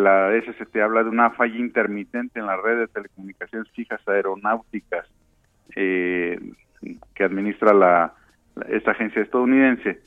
la 0.00 0.32
SCT 0.32 0.78
habla 0.78 1.04
de 1.04 1.10
una 1.10 1.30
falla 1.30 1.58
intermitente 1.58 2.40
en 2.40 2.46
la 2.46 2.56
red 2.56 2.80
de 2.80 2.88
telecomunicaciones 2.88 3.70
fijas 3.70 4.00
aeronáuticas 4.08 5.06
eh, 5.76 6.40
que 7.14 7.22
administra 7.22 7.72
la, 7.72 8.12
esta 8.68 8.92
agencia 8.92 9.22
estadounidense. 9.22 10.00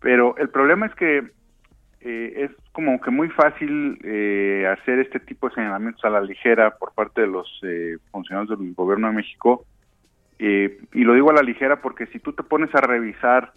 Pero 0.00 0.36
el 0.36 0.48
problema 0.50 0.86
es 0.86 0.94
que 0.94 1.24
eh, 2.00 2.44
es 2.44 2.50
como 2.72 3.00
que 3.00 3.10
muy 3.10 3.30
fácil 3.30 3.98
eh, 4.04 4.66
hacer 4.70 4.98
este 4.98 5.20
tipo 5.20 5.48
de 5.48 5.54
señalamientos 5.54 6.04
a 6.04 6.10
la 6.10 6.20
ligera 6.20 6.76
por 6.76 6.92
parte 6.92 7.22
de 7.22 7.26
los 7.26 7.48
eh, 7.62 7.96
funcionarios 8.10 8.58
del 8.58 8.74
gobierno 8.74 9.08
de 9.08 9.14
México. 9.14 9.64
Eh, 10.38 10.78
y 10.92 11.04
lo 11.04 11.14
digo 11.14 11.30
a 11.30 11.34
la 11.34 11.42
ligera 11.42 11.80
porque 11.80 12.06
si 12.08 12.18
tú 12.18 12.32
te 12.32 12.42
pones 12.42 12.74
a 12.74 12.80
revisar 12.80 13.52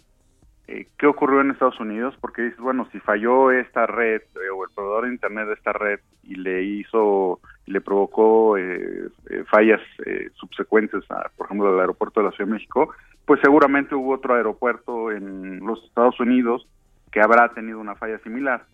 eh, 0.68 0.86
qué 0.98 1.06
ocurrió 1.06 1.40
en 1.40 1.50
Estados 1.50 1.80
Unidos, 1.80 2.14
porque 2.20 2.42
dices, 2.42 2.60
bueno, 2.60 2.86
si 2.92 3.00
falló 3.00 3.50
esta 3.50 3.86
red 3.86 4.20
eh, 4.20 4.50
o 4.54 4.64
el 4.64 4.70
proveedor 4.74 5.06
de 5.06 5.12
Internet 5.12 5.48
de 5.48 5.54
esta 5.54 5.72
red 5.72 6.00
y 6.22 6.34
le 6.34 6.62
hizo, 6.62 7.40
le 7.64 7.80
provocó 7.80 8.58
eh, 8.58 9.08
eh, 9.30 9.44
fallas 9.50 9.80
eh, 10.04 10.28
subsecuentes, 10.34 11.10
a, 11.10 11.30
por 11.36 11.46
ejemplo, 11.46 11.68
al 11.68 11.80
aeropuerto 11.80 12.20
de 12.20 12.26
la 12.26 12.32
Ciudad 12.32 12.48
de 12.48 12.54
México, 12.54 12.94
pues 13.24 13.40
seguramente 13.42 13.94
hubo 13.94 14.12
otro 14.12 14.34
aeropuerto 14.34 15.10
en 15.10 15.60
los 15.60 15.82
Estados 15.84 16.20
Unidos 16.20 16.68
que 17.10 17.22
habrá 17.22 17.48
tenido 17.54 17.80
una 17.80 17.94
falla 17.94 18.18
similar. 18.18 18.64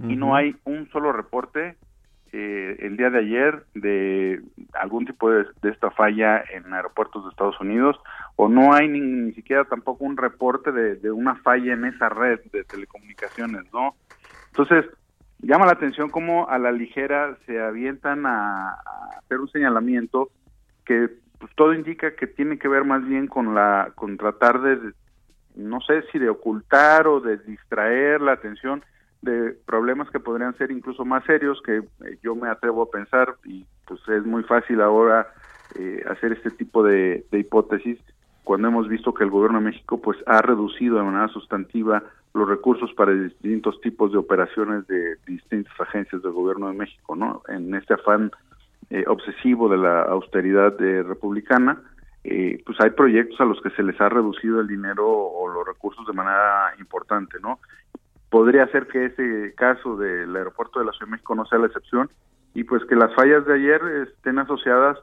Y 0.00 0.16
no 0.16 0.34
hay 0.34 0.56
un 0.64 0.88
solo 0.90 1.12
reporte 1.12 1.76
eh, 2.36 2.78
el 2.80 2.96
día 2.96 3.10
de 3.10 3.18
ayer 3.20 3.62
de 3.74 4.42
algún 4.72 5.06
tipo 5.06 5.30
de, 5.30 5.46
de 5.62 5.70
esta 5.70 5.92
falla 5.92 6.42
en 6.52 6.74
aeropuertos 6.74 7.22
de 7.22 7.30
Estados 7.30 7.60
Unidos 7.60 7.96
o 8.34 8.48
no 8.48 8.74
hay 8.74 8.88
ni, 8.88 8.98
ni 8.98 9.32
siquiera 9.34 9.64
tampoco 9.66 10.04
un 10.04 10.16
reporte 10.16 10.72
de, 10.72 11.12
una 11.12 11.36
falla 11.36 11.74
en 11.74 11.84
esa 11.84 12.08
red 12.08 12.40
de 12.52 12.64
telecomunicaciones, 12.64 13.72
¿no? 13.72 13.94
Entonces, 14.48 14.84
llama 15.42 15.66
la 15.66 15.74
atención 15.74 16.10
cómo 16.10 16.48
a 16.48 16.58
la 16.58 16.72
ligera 16.72 17.38
se 17.46 17.62
avientan 17.62 18.26
a, 18.26 18.70
a 18.70 19.18
hacer 19.18 19.38
un 19.38 19.48
señalamiento 19.50 20.30
que 20.84 21.10
pues, 21.38 21.54
todo 21.54 21.72
indica 21.72 22.16
que 22.16 22.26
tiene 22.26 22.58
que 22.58 22.66
ver 22.66 22.82
más 22.82 23.06
bien 23.06 23.28
con 23.28 23.54
la 23.54 23.92
con 23.94 24.16
tratar 24.16 24.60
de 24.60 24.92
no 25.54 25.80
sé 25.82 26.02
si 26.10 26.18
de 26.18 26.30
ocultar 26.30 27.06
o 27.06 27.20
de 27.20 27.36
distraer 27.36 28.20
la 28.20 28.32
atención 28.32 28.82
de 29.24 29.56
problemas 29.66 30.10
que 30.10 30.20
podrían 30.20 30.56
ser 30.56 30.70
incluso 30.70 31.04
más 31.04 31.24
serios 31.24 31.60
que 31.62 31.78
eh, 31.78 32.18
yo 32.22 32.34
me 32.34 32.48
atrevo 32.48 32.82
a 32.82 32.90
pensar 32.90 33.34
y 33.44 33.66
pues 33.86 34.00
es 34.08 34.24
muy 34.24 34.42
fácil 34.44 34.80
ahora 34.80 35.28
eh, 35.78 36.02
hacer 36.08 36.32
este 36.32 36.50
tipo 36.50 36.82
de, 36.82 37.24
hipótesis 37.32 37.98
cuando 38.44 38.68
hemos 38.68 38.88
visto 38.88 39.14
que 39.14 39.24
el 39.24 39.30
gobierno 39.30 39.58
de 39.58 39.66
México 39.66 40.00
pues 40.00 40.18
ha 40.26 40.42
reducido 40.42 40.96
de 40.96 41.04
manera 41.04 41.28
sustantiva 41.28 42.02
los 42.34 42.48
recursos 42.48 42.92
para 42.94 43.12
distintos 43.12 43.80
tipos 43.80 44.12
de 44.12 44.18
operaciones 44.18 44.86
de 44.86 45.16
distintas 45.26 45.72
agencias 45.80 46.22
del 46.22 46.32
gobierno 46.32 46.68
de 46.68 46.74
México, 46.74 47.14
¿no? 47.14 47.42
En 47.48 47.74
este 47.74 47.94
afán 47.94 48.32
eh, 48.90 49.04
obsesivo 49.06 49.68
de 49.68 49.78
la 49.78 50.02
austeridad 50.02 50.80
eh, 50.82 51.02
republicana, 51.02 51.80
eh, 52.22 52.62
pues 52.66 52.78
hay 52.80 52.90
proyectos 52.90 53.40
a 53.40 53.44
los 53.44 53.60
que 53.60 53.70
se 53.70 53.82
les 53.82 53.98
ha 54.00 54.08
reducido 54.08 54.60
el 54.60 54.66
dinero 54.66 55.06
o 55.06 55.48
los 55.48 55.66
recursos 55.66 56.06
de 56.06 56.12
manera 56.12 56.74
importante, 56.78 57.38
¿no? 57.40 57.60
Podría 58.34 58.66
ser 58.66 58.88
que 58.88 59.04
ese 59.04 59.54
caso 59.54 59.96
del 59.96 60.34
aeropuerto 60.34 60.80
de 60.80 60.86
la 60.86 60.90
Ciudad 60.90 61.06
de 61.06 61.12
México 61.12 61.36
no 61.36 61.46
sea 61.46 61.60
la 61.60 61.68
excepción 61.68 62.10
y 62.52 62.64
pues 62.64 62.84
que 62.86 62.96
las 62.96 63.14
fallas 63.14 63.46
de 63.46 63.54
ayer 63.54 63.80
estén 64.08 64.40
asociadas 64.40 64.98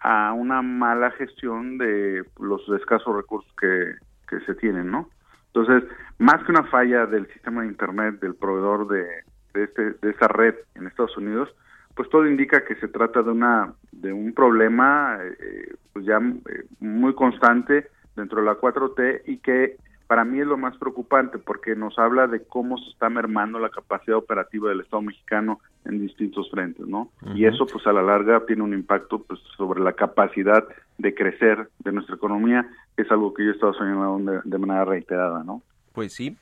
a 0.00 0.32
una 0.32 0.62
mala 0.62 1.10
gestión 1.10 1.76
de 1.76 2.24
los 2.40 2.66
escasos 2.70 3.14
recursos 3.14 3.52
que, 3.60 3.96
que 4.26 4.40
se 4.46 4.54
tienen, 4.54 4.90
¿no? 4.90 5.10
Entonces, 5.48 5.84
más 6.16 6.42
que 6.42 6.52
una 6.52 6.64
falla 6.64 7.04
del 7.04 7.26
sistema 7.34 7.60
de 7.60 7.68
Internet 7.68 8.18
del 8.18 8.34
proveedor 8.34 8.88
de, 8.88 9.04
de, 9.52 9.64
este, 9.64 9.90
de 10.00 10.10
esta 10.12 10.28
red 10.28 10.54
en 10.74 10.86
Estados 10.86 11.18
Unidos, 11.18 11.54
pues 11.94 12.08
todo 12.08 12.26
indica 12.26 12.64
que 12.64 12.76
se 12.76 12.88
trata 12.88 13.22
de 13.22 13.30
una 13.30 13.74
de 13.92 14.10
un 14.14 14.32
problema 14.32 15.18
eh, 15.22 15.74
pues 15.92 16.06
ya 16.06 16.16
eh, 16.16 16.64
muy 16.78 17.14
constante 17.14 17.88
dentro 18.16 18.40
de 18.40 18.46
la 18.46 18.58
4T 18.58 19.20
y 19.26 19.36
que 19.36 19.76
para 20.10 20.24
mí 20.24 20.40
es 20.40 20.46
lo 20.48 20.58
más 20.58 20.76
preocupante 20.76 21.38
porque 21.38 21.76
nos 21.76 21.96
habla 21.96 22.26
de 22.26 22.42
cómo 22.42 22.76
se 22.78 22.90
está 22.90 23.08
mermando 23.08 23.60
la 23.60 23.68
capacidad 23.68 24.16
operativa 24.16 24.68
del 24.68 24.80
Estado 24.80 25.02
mexicano 25.02 25.60
en 25.84 26.00
distintos 26.00 26.50
frentes, 26.50 26.84
¿no? 26.84 27.12
Y 27.36 27.44
eso 27.44 27.64
pues 27.64 27.86
a 27.86 27.92
la 27.92 28.02
larga 28.02 28.44
tiene 28.44 28.64
un 28.64 28.74
impacto 28.74 29.22
pues 29.22 29.38
sobre 29.56 29.80
la 29.80 29.92
capacidad 29.92 30.64
de 30.98 31.14
crecer 31.14 31.70
de 31.78 31.92
nuestra 31.92 32.16
economía, 32.16 32.68
que 32.96 33.02
es 33.02 33.10
algo 33.12 33.32
que 33.32 33.44
yo 33.44 33.52
he 33.52 33.54
estado 33.54 33.72
señalando 33.74 34.32
de, 34.32 34.40
de 34.42 34.58
manera 34.58 34.84
reiterada, 34.84 35.44
¿no? 35.44 35.62
Pues 35.92 36.12
sí. 36.12 36.36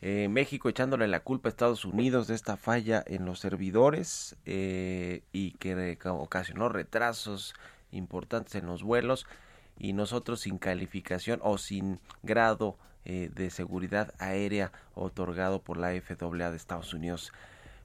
Eh, 0.00 0.26
México 0.28 0.68
echándole 0.68 1.06
la 1.06 1.20
culpa 1.20 1.48
a 1.48 1.50
Estados 1.50 1.84
Unidos 1.84 2.26
de 2.26 2.34
esta 2.34 2.56
falla 2.56 3.04
en 3.06 3.24
los 3.24 3.38
servidores 3.38 4.36
eh, 4.46 5.22
y 5.30 5.52
que 5.58 5.96
ocasionó 6.08 6.70
retrasos 6.70 7.54
importantes 7.92 8.56
en 8.56 8.66
los 8.66 8.82
vuelos 8.82 9.28
y 9.78 9.92
nosotros 9.92 10.40
sin 10.40 10.58
calificación 10.58 11.38
o 11.44 11.56
sin 11.56 12.00
grado 12.24 12.76
eh, 13.06 13.30
de 13.34 13.48
seguridad 13.50 14.12
aérea 14.18 14.72
otorgado 14.94 15.60
por 15.62 15.78
la 15.78 15.88
FAA 16.00 16.50
de 16.50 16.56
Estados 16.56 16.92
Unidos. 16.92 17.32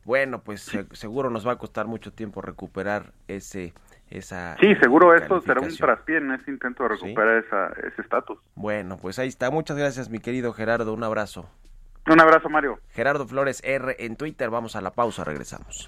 Bueno, 0.03 0.41
pues 0.41 0.61
se- 0.63 0.85
seguro 0.95 1.29
nos 1.29 1.47
va 1.47 1.53
a 1.53 1.57
costar 1.57 1.85
mucho 1.87 2.11
tiempo 2.11 2.41
recuperar 2.41 3.13
ese 3.27 3.73
esa 4.09 4.57
Sí, 4.59 4.75
seguro 4.75 5.15
esto 5.15 5.39
será 5.41 5.61
un 5.61 5.73
traspié 5.77 6.17
en 6.17 6.31
ese 6.33 6.51
intento 6.51 6.83
de 6.83 6.89
recuperar 6.89 7.43
esa, 7.45 7.67
ese 7.87 8.01
estatus. 8.01 8.37
Bueno, 8.55 8.97
pues 8.97 9.19
ahí 9.19 9.29
está. 9.29 9.49
Muchas 9.51 9.77
gracias, 9.77 10.09
mi 10.09 10.19
querido 10.19 10.51
Gerardo. 10.51 10.93
Un 10.93 11.03
abrazo. 11.03 11.49
Un 12.07 12.19
abrazo, 12.19 12.49
Mario. 12.49 12.79
Gerardo 12.89 13.25
Flores 13.27 13.61
R 13.63 13.95
en 13.99 14.15
Twitter. 14.17 14.49
Vamos 14.49 14.75
a 14.75 14.81
la 14.81 14.91
pausa, 14.91 15.23
regresamos. 15.23 15.87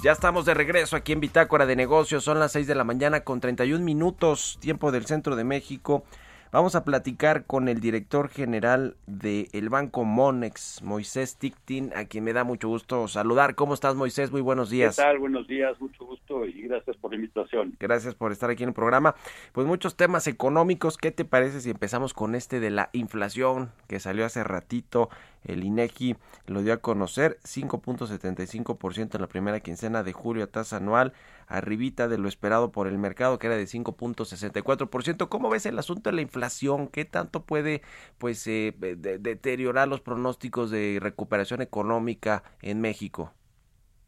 Ya 0.00 0.12
estamos 0.12 0.46
de 0.46 0.54
regreso 0.54 0.96
aquí 0.96 1.12
en 1.12 1.20
Bitácora 1.20 1.66
de 1.66 1.76
Negocios. 1.76 2.24
Son 2.24 2.38
las 2.38 2.52
6 2.52 2.66
de 2.66 2.74
la 2.74 2.84
mañana 2.84 3.20
con 3.20 3.40
31 3.40 3.84
minutos, 3.84 4.56
tiempo 4.58 4.90
del 4.90 5.04
centro 5.04 5.36
de 5.36 5.44
México. 5.44 6.04
Vamos 6.50 6.74
a 6.74 6.82
platicar 6.82 7.44
con 7.44 7.68
el 7.68 7.78
director 7.78 8.30
general 8.30 8.96
del 9.06 9.68
Banco 9.68 10.04
Monex, 10.04 10.82
Moisés 10.82 11.36
Tictin, 11.36 11.92
a 11.94 12.06
quien 12.06 12.24
me 12.24 12.32
da 12.32 12.42
mucho 12.42 12.68
gusto 12.68 13.06
saludar. 13.06 13.54
¿Cómo 13.54 13.74
estás, 13.74 13.94
Moisés? 13.96 14.32
Muy 14.32 14.40
buenos 14.40 14.70
días. 14.70 14.96
¿Qué 14.96 15.02
tal? 15.02 15.18
Buenos 15.18 15.46
días, 15.46 15.78
mucho 15.78 16.06
gusto 16.06 16.46
y 16.46 16.62
gracias 16.62 16.96
por 16.96 17.10
la 17.10 17.16
invitación. 17.16 17.76
Gracias 17.78 18.14
por 18.14 18.32
estar 18.32 18.48
aquí 18.48 18.62
en 18.62 18.70
el 18.70 18.74
programa. 18.74 19.14
Pues 19.52 19.66
muchos 19.66 19.94
temas 19.94 20.26
económicos. 20.26 20.96
¿Qué 20.96 21.10
te 21.10 21.26
parece 21.26 21.60
si 21.60 21.68
empezamos 21.68 22.14
con 22.14 22.34
este 22.34 22.60
de 22.60 22.70
la 22.70 22.88
inflación 22.94 23.70
que 23.86 24.00
salió 24.00 24.24
hace 24.24 24.42
ratito? 24.42 25.10
El 25.44 25.64
INEGI 25.64 26.16
lo 26.46 26.62
dio 26.62 26.72
a 26.72 26.78
conocer 26.78 27.38
5.75% 27.44 29.16
en 29.16 29.22
la 29.22 29.28
primera 29.28 29.60
quincena 29.60 30.02
de 30.02 30.12
julio 30.12 30.44
a 30.44 30.46
tasa 30.48 30.76
anual, 30.78 31.12
arribita 31.46 32.08
de 32.08 32.18
lo 32.18 32.28
esperado 32.28 32.72
por 32.72 32.86
el 32.86 32.98
mercado 32.98 33.38
que 33.38 33.46
era 33.46 33.56
de 33.56 33.66
5.64%. 33.66 35.28
¿Cómo 35.28 35.50
ves 35.50 35.66
el 35.66 35.78
asunto 35.78 36.10
de 36.10 36.16
la 36.16 36.22
inflación? 36.22 36.88
¿Qué 36.88 37.04
tanto 37.04 37.44
puede 37.44 37.82
pues 38.18 38.46
eh, 38.46 38.74
de- 38.78 39.18
deteriorar 39.18 39.88
los 39.88 40.00
pronósticos 40.00 40.70
de 40.70 40.98
recuperación 41.00 41.62
económica 41.62 42.42
en 42.62 42.80
México? 42.80 43.32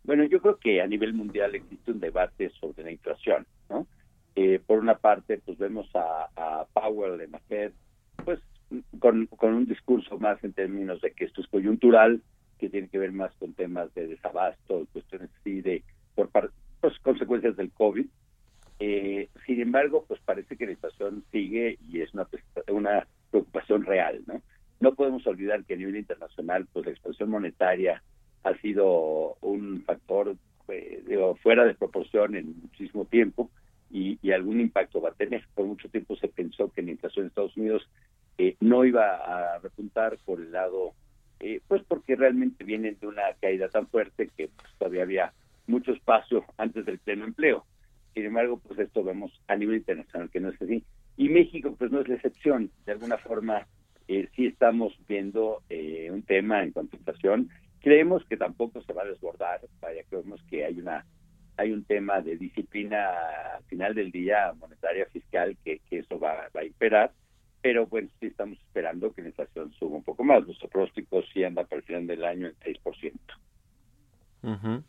Bueno, 0.03 0.25
yo 0.25 0.41
creo 0.41 0.59
que 0.59 0.81
a 0.81 0.87
nivel 0.87 1.13
mundial 1.15 1.55
existe 1.55 1.93
un 1.93 2.01
debate 2.01 2.51
sobre 2.61 2.85
la 2.85 2.91
inflación, 2.93 3.47
¿no? 3.69 3.87
Eh, 4.35 4.61
por 4.67 4.79
una 4.79 4.99
parte, 4.99 5.39
pues 5.39 5.59
vemos 5.59 5.89
a, 5.95 6.31
a 6.37 6.67
Powell 6.73 7.19
de 7.19 7.29
la 7.29 7.41
Fed, 7.41 7.73
pues 8.25 8.41
con, 8.99 9.27
con 9.27 9.55
un 9.55 9.67
discurso 9.67 10.19
más 10.19 10.43
en 10.45 10.53
términos 10.53 11.01
de 11.01 11.13
que 11.13 11.25
esto 11.25 11.41
es 11.41 11.49
coyuntural, 11.49 12.23
que 12.59 12.69
tiene 12.69 12.89
que 12.89 12.99
ver 12.99 13.13
más 13.13 13.35
con 13.37 13.53
temas 13.55 13.93
de 13.95 14.07
desabasto, 14.07 14.87
cuestiones 14.93 15.31
así 15.41 15.61
de 15.61 15.83
por 16.15 16.29
par- 16.29 16.51
pues, 16.81 16.99
consecuencias 17.01 17.57
del 17.57 17.71
COVID. 17.71 18.07
Eh, 18.79 19.29
sin 19.47 19.61
embargo, 19.61 20.05
pues 20.09 20.21
parece 20.25 20.57
que 20.57 20.67
la 20.67 20.73
inflación 20.73 21.25
sigue 21.31 21.79
y 21.91 22.01
es 22.01 22.13
una, 22.15 22.27
una 22.69 23.07
preocupación 23.31 23.85
real, 23.85 24.23
¿no? 24.27 24.41
No 24.81 24.95
podemos 24.95 25.27
olvidar 25.27 25.65
que 25.65 25.75
a 25.75 25.77
nivel 25.77 25.97
internacional, 25.97 26.67
pues 26.73 26.87
la 26.87 26.93
expansión 26.93 27.29
monetaria 27.29 28.03
ha 28.45 28.55
sido 28.59 29.37
un 29.43 29.83
factor 29.85 30.37
eh, 30.69 31.05
fuera 31.43 31.67
de 31.67 31.75
proporción 31.75 32.35
en 32.35 32.59
muchísimo 32.63 33.05
tiempo 33.05 33.51
y, 33.91 34.19
y 34.23 34.33
algún 34.33 34.61
impacto 34.61 35.03
va 35.03 35.11
a 35.11 35.15
tener. 35.15 35.45
Por 35.55 35.67
mucho 35.67 35.91
tiempo 35.91 36.17
se 36.17 36.29
pensó 36.29 36.73
que 36.73 36.81
la 36.81 36.93
inflación 36.93 37.25
en 37.25 37.29
Estados 37.29 37.57
Unidos 37.59 37.87
eh, 38.41 38.57
no 38.61 38.87
iba 38.87 39.17
a 39.17 39.59
repuntar 39.59 40.17
por 40.25 40.41
el 40.41 40.51
lado, 40.51 40.95
eh, 41.41 41.61
pues 41.69 41.83
porque 41.87 42.17
realmente 42.17 42.65
vienen 42.65 42.97
de 42.99 43.07
una 43.07 43.35
caída 43.39 43.69
tan 43.69 43.87
fuerte 43.87 44.31
que 44.35 44.49
pues, 44.49 44.73
todavía 44.79 45.03
había 45.03 45.33
mucho 45.67 45.93
espacio 45.93 46.47
antes 46.57 46.87
del 46.87 46.99
pleno 46.99 47.27
empleo. 47.27 47.67
Sin 48.15 48.25
embargo, 48.25 48.59
pues 48.67 48.79
esto 48.79 49.05
vemos 49.05 49.31
a 49.47 49.57
nivel 49.57 49.77
internacional 49.77 50.31
que 50.31 50.41
no 50.41 50.49
es 50.49 50.63
así. 50.63 50.83
Y 51.19 51.29
México, 51.29 51.77
pues 51.79 51.91
no 51.91 52.01
es 52.01 52.09
la 52.09 52.15
excepción. 52.15 52.71
De 52.87 52.93
alguna 52.93 53.19
forma, 53.19 53.67
eh, 54.09 54.27
sí 54.35 54.47
estamos 54.47 54.99
viendo 55.07 55.63
eh, 55.69 56.09
un 56.11 56.23
tema 56.23 56.63
en 56.63 56.73
cuanto. 56.73 56.97
Creemos 57.83 58.25
que 58.25 58.39
tampoco 58.39 58.81
se 58.81 58.95
va 58.95 59.03
a 59.03 59.07
desbordar. 59.07 59.61
Vaya, 59.83 60.03
creemos 60.09 60.43
que 60.49 60.65
hay 60.65 60.81
una 60.81 61.05
hay 61.59 61.73
un 61.73 61.85
tema 61.85 62.23
de 62.23 62.39
disciplina 62.39 63.11
al 63.57 63.65
final 63.65 63.95
del 63.95 64.11
día 64.11 64.55
monetaria 64.59 65.05
fiscal 65.07 65.59
que, 65.63 65.81
que 65.91 65.99
eso 65.99 66.19
va, 66.19 66.49
va 66.57 66.63
a 66.63 66.65
imperar. 66.65 67.13
Pero 67.63 67.87
bueno, 67.87 68.09
sí 68.21 68.27
estamos 68.27 68.59
esperando 68.59 69.13
que 69.13 69.23
la 69.23 69.29
inflación 69.29 69.73
suba 69.79 69.97
un 69.97 70.03
poco 70.03 70.25
más. 70.25 70.47
Nuestro 70.47 70.69
pronóstico 70.69 71.23
sí 71.33 71.45
anda 71.45 71.65
para 71.65 71.81
el 71.81 71.85
final 71.85 72.07
del 72.07 72.25
año 72.25 72.47
en 72.49 72.55
6%. 72.61 73.13
Ujú. 74.43 74.83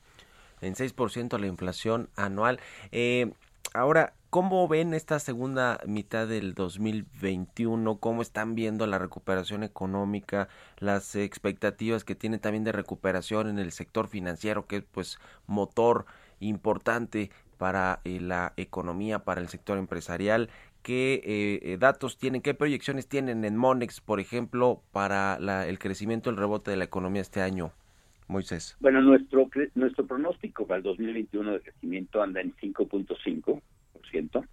En 0.61 0.75
6% 0.75 1.37
la 1.37 1.47
inflación 1.47 2.09
anual. 2.15 2.59
Eh, 2.91 3.31
ahora, 3.73 4.13
¿cómo 4.29 4.67
ven 4.67 4.93
esta 4.93 5.19
segunda 5.19 5.79
mitad 5.85 6.27
del 6.27 6.53
2021? 6.53 7.97
¿Cómo 7.97 8.21
están 8.21 8.55
viendo 8.55 8.87
la 8.87 8.99
recuperación 8.99 9.63
económica? 9.63 10.47
Las 10.77 11.15
expectativas 11.15 12.05
que 12.05 12.15
tienen 12.15 12.39
también 12.39 12.63
de 12.63 12.71
recuperación 12.71 13.49
en 13.49 13.59
el 13.59 13.71
sector 13.71 14.07
financiero, 14.07 14.67
que 14.67 14.77
es 14.77 14.83
pues 14.83 15.19
motor 15.47 16.05
importante 16.39 17.31
para 17.57 18.01
eh, 18.05 18.19
la 18.19 18.53
economía, 18.57 19.19
para 19.19 19.41
el 19.41 19.49
sector 19.49 19.77
empresarial. 19.77 20.49
¿Qué 20.83 21.21
eh, 21.23 21.59
eh, 21.73 21.77
datos 21.77 22.17
tienen, 22.17 22.41
qué 22.41 22.53
proyecciones 22.53 23.07
tienen 23.07 23.45
en 23.45 23.55
Monex, 23.57 24.01
por 24.01 24.19
ejemplo, 24.19 24.81
para 24.91 25.39
la- 25.39 25.67
el 25.67 25.77
crecimiento, 25.79 26.29
el 26.29 26.37
rebote 26.37 26.71
de 26.71 26.77
la 26.77 26.85
economía 26.85 27.21
este 27.21 27.41
año, 27.41 27.71
Moisés? 28.27 28.77
Bueno, 28.79 29.01
nuestro 29.01 29.47
nuestro 29.75 30.07
pronóstico 30.07 30.65
para 30.65 30.77
el 30.77 30.83
2021 30.83 31.53
de 31.53 31.59
crecimiento 31.61 32.21
anda 32.21 32.41
en 32.41 32.53
5.5%. 32.55 34.45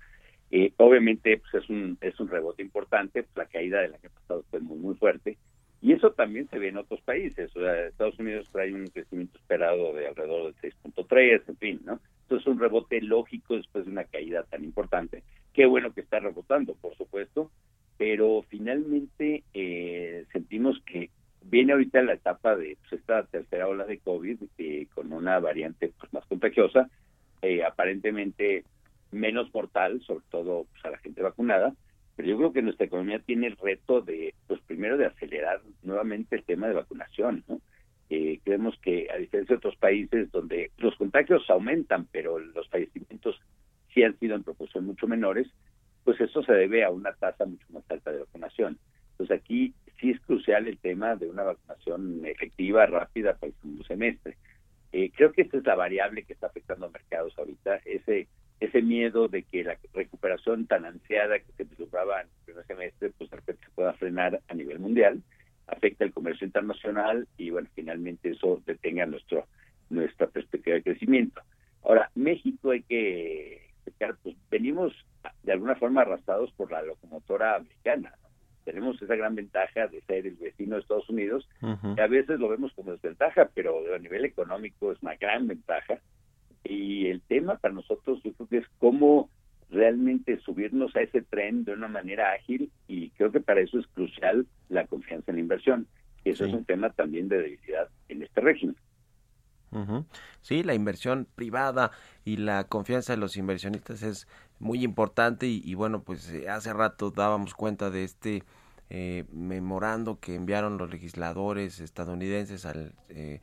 Eh, 0.51 0.73
obviamente 0.79 1.37
pues 1.39 1.63
es 1.63 1.69
un 1.71 1.99
es 2.01 2.19
un 2.21 2.29
rebote 2.29 2.63
importante, 2.63 3.23
pues, 3.23 3.37
la 3.37 3.47
caída 3.47 3.81
del 3.81 3.95
año 3.95 4.09
pasado 4.15 4.45
fue 4.51 4.61
muy 4.61 4.79
muy 4.79 4.95
fuerte 4.95 5.37
y 5.83 5.93
eso 5.93 6.11
también 6.13 6.49
se 6.49 6.59
ve 6.59 6.69
en 6.69 6.79
otros 6.79 7.01
países. 7.03 7.55
O 7.55 7.61
sea, 7.61 7.87
Estados 7.87 8.19
Unidos 8.19 8.49
trae 8.51 8.73
un 8.75 8.87
crecimiento 8.87 9.39
esperado 9.39 9.93
de 9.95 10.09
alrededor 10.09 10.45
del 10.47 10.55
6.3, 10.57 11.43
en 11.49 11.57
fin, 11.59 11.81
¿no? 11.85 12.01
Entonces 12.23 12.47
un 12.49 12.59
rebote 12.59 13.01
lógico 13.01 13.57
después 13.57 13.85
de 13.85 13.91
una 13.93 14.05
caída 14.05 14.43
tan 14.45 14.65
importante. 14.65 15.23
Qué 15.59 15.67
bueno 15.67 15.93
que 15.93 16.03
está 16.03 16.21
rebotando, 16.21 16.77
por 16.77 16.95
supuesto, 16.95 17.51
pero 17.97 18.45
finalmente 18.49 19.43
eh, 19.53 20.25
sentimos 20.31 20.81
que 20.87 21.11
viene 21.43 21.73
ahorita 21.73 22.01
la 22.03 22.13
etapa 22.13 22.55
de 22.55 22.77
pues, 22.81 23.01
esta 23.01 23.25
tercera 23.25 23.67
ola 23.67 23.85
de 23.85 23.99
COVID 23.99 24.39
eh, 24.57 24.87
con 24.95 25.13
una 25.13 25.41
variante 25.41 25.93
pues, 25.99 26.13
más 26.13 26.25
contagiosa, 26.27 26.89
eh, 27.43 27.65
aparentemente 27.65 28.63
menos 29.11 29.53
mortal, 29.53 30.01
sobre 30.07 30.23
todo 30.31 30.67
pues, 30.71 30.85
a 30.85 30.91
la 30.91 30.99
gente 30.99 31.23
vacunada, 31.23 31.75
pero 32.15 32.29
yo 32.29 32.37
creo 32.37 32.53
que 32.53 32.63
nuestra 32.63 32.87
economía 32.87 33.19
tiene 33.19 33.49
el 33.49 33.57
reto 33.57 34.01
de, 34.01 34.35
pues 34.47 34.61
primero 34.61 34.97
de 34.97 35.07
acelerar 35.07 35.61
nuevamente 35.83 36.37
el 36.37 36.45
tema 36.45 36.69
de 36.69 36.75
vacunación, 36.75 37.43
¿no? 37.49 37.61
Eh, 38.11 38.39
creemos 38.45 38.79
que 38.81 39.09
a 39.13 39.17
diferencia 39.17 39.55
de 39.55 39.59
otros 39.59 39.77
países 39.77 40.31
donde 40.31 40.71
los 40.79 40.95
contagios 40.95 41.51
aumentan, 41.51 42.07
pero 42.13 42.39
los 42.39 42.69
fallecimientos 42.69 43.41
sí 43.93 44.03
han 44.03 44.19
sido 44.19 44.37
en 44.37 44.43
proporción 44.43 44.87
mucho 44.87 45.07
menores, 45.07 45.49
pues 46.05 46.21
eso 46.21 46.43
se 46.43 46.53
debe 46.53 46.85
a 46.85 46.91
una 46.91 47.13
tasa 47.13 47.45
mucho 47.45 47.67
más 47.71 47.85
alta 47.91 48.13
de 48.13 48.21
vacunación. 48.21 48.79
Entonces 49.13 49.41
aquí 49.41 49.75
sí 50.01 50.11
es 50.11 50.21
crucial 50.21 50.67
el 50.67 50.79
tema 50.79 51.17
de 51.17 51.29
una 51.29 51.43
vacunación 51.43 52.25
efectiva, 52.25 52.87
rápida 52.87 53.35
para 53.35 53.49
el 53.49 53.59
segundo 53.61 53.85
semestre. 53.85 54.37
Eh, 54.93 55.11
creo 55.15 55.33
que 55.33 55.43
esta 55.43 55.59
es 55.59 55.67
la 55.67 55.75
variable 55.75 56.23
que 56.23 56.33
está 56.33 56.47
afectando 56.47 56.87
a 56.87 56.91
mercados 56.91 57.37
ahorita, 57.37 57.77
ese 57.85 58.29
ese 58.61 58.83
miedo 58.83 59.29
de 59.29 59.45
que 59.45 59.63
la 59.63 59.79
recuperación 59.95 60.67
tan 60.67 60.85
ansiada 60.85 61.39
que 61.39 61.53
se 61.57 61.65
vislumbraba 61.65 62.23
en 62.23 62.27
el 62.27 62.45
primer 62.45 62.67
semestre, 62.67 63.13
pues 63.17 63.31
de 63.31 63.37
repente 63.37 63.65
se 63.65 63.71
pueda 63.73 63.93
frenar 63.95 64.41
a 64.49 64.55
nivel 64.55 64.81
mundial, 64.81 65.23
afecta 65.69 66.05
el 66.05 66.13
comercio 66.13 66.47
internacional 66.47 67.29
y 67.37 67.51
bueno, 67.51 67.69
finalmente 67.75 68.31
eso 68.31 68.61
detenga 68.67 69.07
nuestro 69.07 69.47
nuestra 69.91 70.27
perspectiva 70.27 70.75
de 70.77 70.83
crecimiento. 70.83 71.41
Ahora, 71.83 72.11
México 72.15 72.73
hay 72.73 72.83
que 72.83 73.68
pues 74.23 74.37
venimos 74.51 74.93
de 75.43 75.53
alguna 75.53 75.75
forma 75.77 76.03
arrastrados 76.03 76.51
por 76.53 76.71
la 76.71 76.83
locomotora 76.83 77.57
americana. 77.57 78.13
¿no? 78.23 78.29
Tenemos 78.65 79.01
esa 79.01 79.17
gran 79.17 79.35
ventaja 79.35 79.87
de 79.87 80.01
ser 80.03 80.27
el 80.27 80.37
vecino 80.37 80.75
de 80.77 80.83
Estados 80.83 81.09
Unidos, 81.09 81.49
que 81.95 82.03
a 82.03 82.07
veces 82.07 82.39
lo 82.39 82.49
vemos 82.49 82.73
como 82.75 82.93
desventaja, 82.93 83.49
pero 83.55 83.95
a 83.95 83.99
nivel 83.99 84.25
económico 84.25 84.93
es 84.93 85.03
una 85.03 85.17
gran 85.17 85.47
ventaja. 85.47 85.99
Y 86.65 87.07
el 87.07 87.23
tema 87.23 87.57
para 87.57 87.73
nosotros 87.75 88.21
yo 88.23 88.33
creo 88.35 88.49
que 88.49 88.59
es 88.59 88.67
cómo 88.79 89.31
realmente 89.71 90.39
subirnos 90.41 90.95
a 90.97 91.03
ese 91.03 91.23
tren 91.23 91.65
de 91.65 91.73
una 91.73 91.89
manera 91.89 92.33
ágil 92.33 92.71
y 92.87 93.11
creo 93.11 93.31
que 93.31 93.41
para 93.41 93.61
eso 93.61 93.79
es 93.79 93.87
crucial 93.89 94.47
la 94.69 94.87
confianza 94.87 95.31
en 95.31 95.37
la 95.37 95.43
inversión. 95.43 95.87
Eso 96.25 96.45
Sí. 96.45 96.51
es 96.51 96.57
un 96.57 96.65
tema 96.65 96.91
también 96.91 97.29
de 97.29 97.39
debilidad 97.41 97.89
en 98.09 98.23
este 98.23 98.41
régimen. 98.41 98.77
Sí, 100.43 100.63
la 100.63 100.75
inversión 100.75 101.27
privada 101.35 101.91
y 102.25 102.37
la 102.37 102.65
confianza 102.65 103.13
de 103.13 103.19
los 103.19 103.37
inversionistas 103.37 104.03
es 104.03 104.29
muy 104.59 104.83
importante 104.83 105.47
y, 105.47 105.63
y 105.65 105.75
bueno, 105.75 106.03
pues 106.03 106.29
eh, 106.31 106.49
hace 106.49 106.73
rato 106.73 107.11
dábamos 107.11 107.55
cuenta 107.55 107.91
de 107.91 108.05
este 108.05 108.45
eh, 108.91 109.25
memorando 109.33 110.19
que 110.19 110.35
enviaron 110.35 110.79
los 110.79 110.91
legisladores 110.91 111.81
estadounidenses 111.81 112.65
al, 112.65 112.95
eh, 113.09 113.41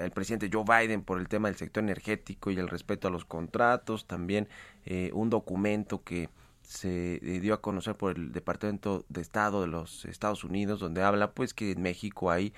al 0.00 0.10
presidente 0.12 0.50
Joe 0.52 0.64
Biden 0.64 1.02
por 1.02 1.18
el 1.18 1.28
tema 1.28 1.48
del 1.48 1.56
sector 1.56 1.82
energético 1.82 2.50
y 2.50 2.56
el 2.56 2.68
respeto 2.68 3.08
a 3.08 3.10
los 3.10 3.24
contratos, 3.24 4.06
también 4.06 4.48
eh, 4.84 5.10
un 5.14 5.30
documento 5.30 6.02
que 6.04 6.28
se 6.62 7.16
eh, 7.16 7.40
dio 7.40 7.54
a 7.54 7.60
conocer 7.60 7.96
por 7.96 8.16
el 8.16 8.32
Departamento 8.32 9.04
de 9.08 9.20
Estado 9.20 9.62
de 9.62 9.68
los 9.68 10.04
Estados 10.04 10.44
Unidos, 10.44 10.80
donde 10.80 11.02
habla 11.02 11.32
pues 11.32 11.54
que 11.54 11.72
en 11.72 11.82
México 11.82 12.30
hay 12.30 12.52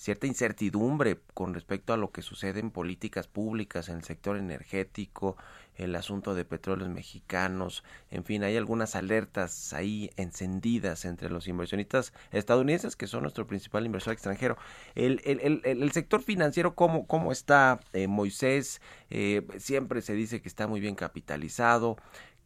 cierta 0.00 0.26
incertidumbre 0.26 1.20
con 1.34 1.52
respecto 1.52 1.92
a 1.92 1.98
lo 1.98 2.10
que 2.10 2.22
sucede 2.22 2.58
en 2.58 2.70
políticas 2.70 3.28
públicas 3.28 3.90
en 3.90 3.96
el 3.96 4.04
sector 4.04 4.38
energético, 4.38 5.36
el 5.74 5.94
asunto 5.94 6.34
de 6.34 6.46
petróleos 6.46 6.88
mexicanos, 6.88 7.84
en 8.10 8.24
fin, 8.24 8.42
hay 8.42 8.56
algunas 8.56 8.96
alertas 8.96 9.74
ahí 9.74 10.10
encendidas 10.16 11.04
entre 11.04 11.28
los 11.28 11.48
inversionistas 11.48 12.14
estadounidenses, 12.32 12.96
que 12.96 13.06
son 13.06 13.22
nuestro 13.22 13.46
principal 13.46 13.84
inversor 13.84 14.14
extranjero. 14.14 14.56
El, 14.94 15.20
el, 15.24 15.40
el, 15.40 15.60
el 15.64 15.92
sector 15.92 16.22
financiero, 16.22 16.74
¿cómo, 16.74 17.06
cómo 17.06 17.30
está 17.30 17.80
eh, 17.92 18.08
Moisés? 18.08 18.80
Eh, 19.10 19.46
siempre 19.58 20.00
se 20.00 20.14
dice 20.14 20.40
que 20.40 20.48
está 20.48 20.66
muy 20.66 20.80
bien 20.80 20.94
capitalizado, 20.94 21.96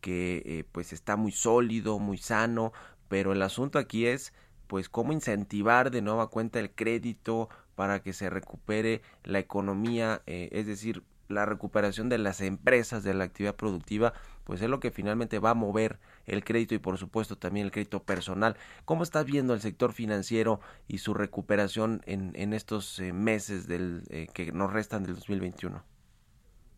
que 0.01 0.43
eh, 0.45 0.65
pues 0.73 0.93
está 0.93 1.15
muy 1.15 1.31
sólido, 1.31 2.01
muy 2.01 2.19
sano, 2.19 2.73
pero 3.09 3.33
el 3.33 3.43
asunto 3.43 3.79
aquí 3.79 4.07
es 4.07 4.33
pues 4.67 4.89
cómo 4.89 5.13
incentivar 5.13 5.91
de 5.91 6.03
nueva 6.03 6.29
cuenta 6.29 6.61
el 6.61 6.71
crédito 6.71 7.49
para 7.75 8.03
que 8.03 8.13
se 8.13 8.31
recupere 8.31 9.03
la 9.25 9.39
economía, 9.39 10.23
eh, 10.27 10.49
es 10.53 10.67
decir, 10.67 11.03
la 11.29 11.47
recuperación 11.47 12.09
de 12.09 12.19
las 12.19 12.41
empresas, 12.41 13.03
de 13.03 13.15
la 13.15 13.25
actividad 13.25 13.57
productiva, 13.57 14.13
pues 14.45 14.61
es 14.61 14.69
lo 14.69 14.81
que 14.81 14.91
finalmente 14.91 15.39
va 15.39 15.51
a 15.51 15.55
mover 15.55 15.99
el 16.27 16.45
crédito 16.45 16.75
y 16.75 16.79
por 16.79 16.99
supuesto 16.99 17.37
también 17.37 17.67
el 17.67 17.73
crédito 17.73 18.03
personal. 18.03 18.57
¿Cómo 18.85 19.03
estás 19.03 19.25
viendo 19.25 19.55
el 19.55 19.61
sector 19.61 19.93
financiero 19.93 20.61
y 20.87 20.99
su 20.99 21.15
recuperación 21.15 22.03
en, 22.07 22.33
en 22.35 22.53
estos 22.53 22.99
eh, 22.99 23.13
meses 23.13 23.67
del, 23.67 24.03
eh, 24.11 24.29
que 24.33 24.53
nos 24.53 24.73
restan 24.73 25.05
del 25.05 25.15
2021? 25.15 25.94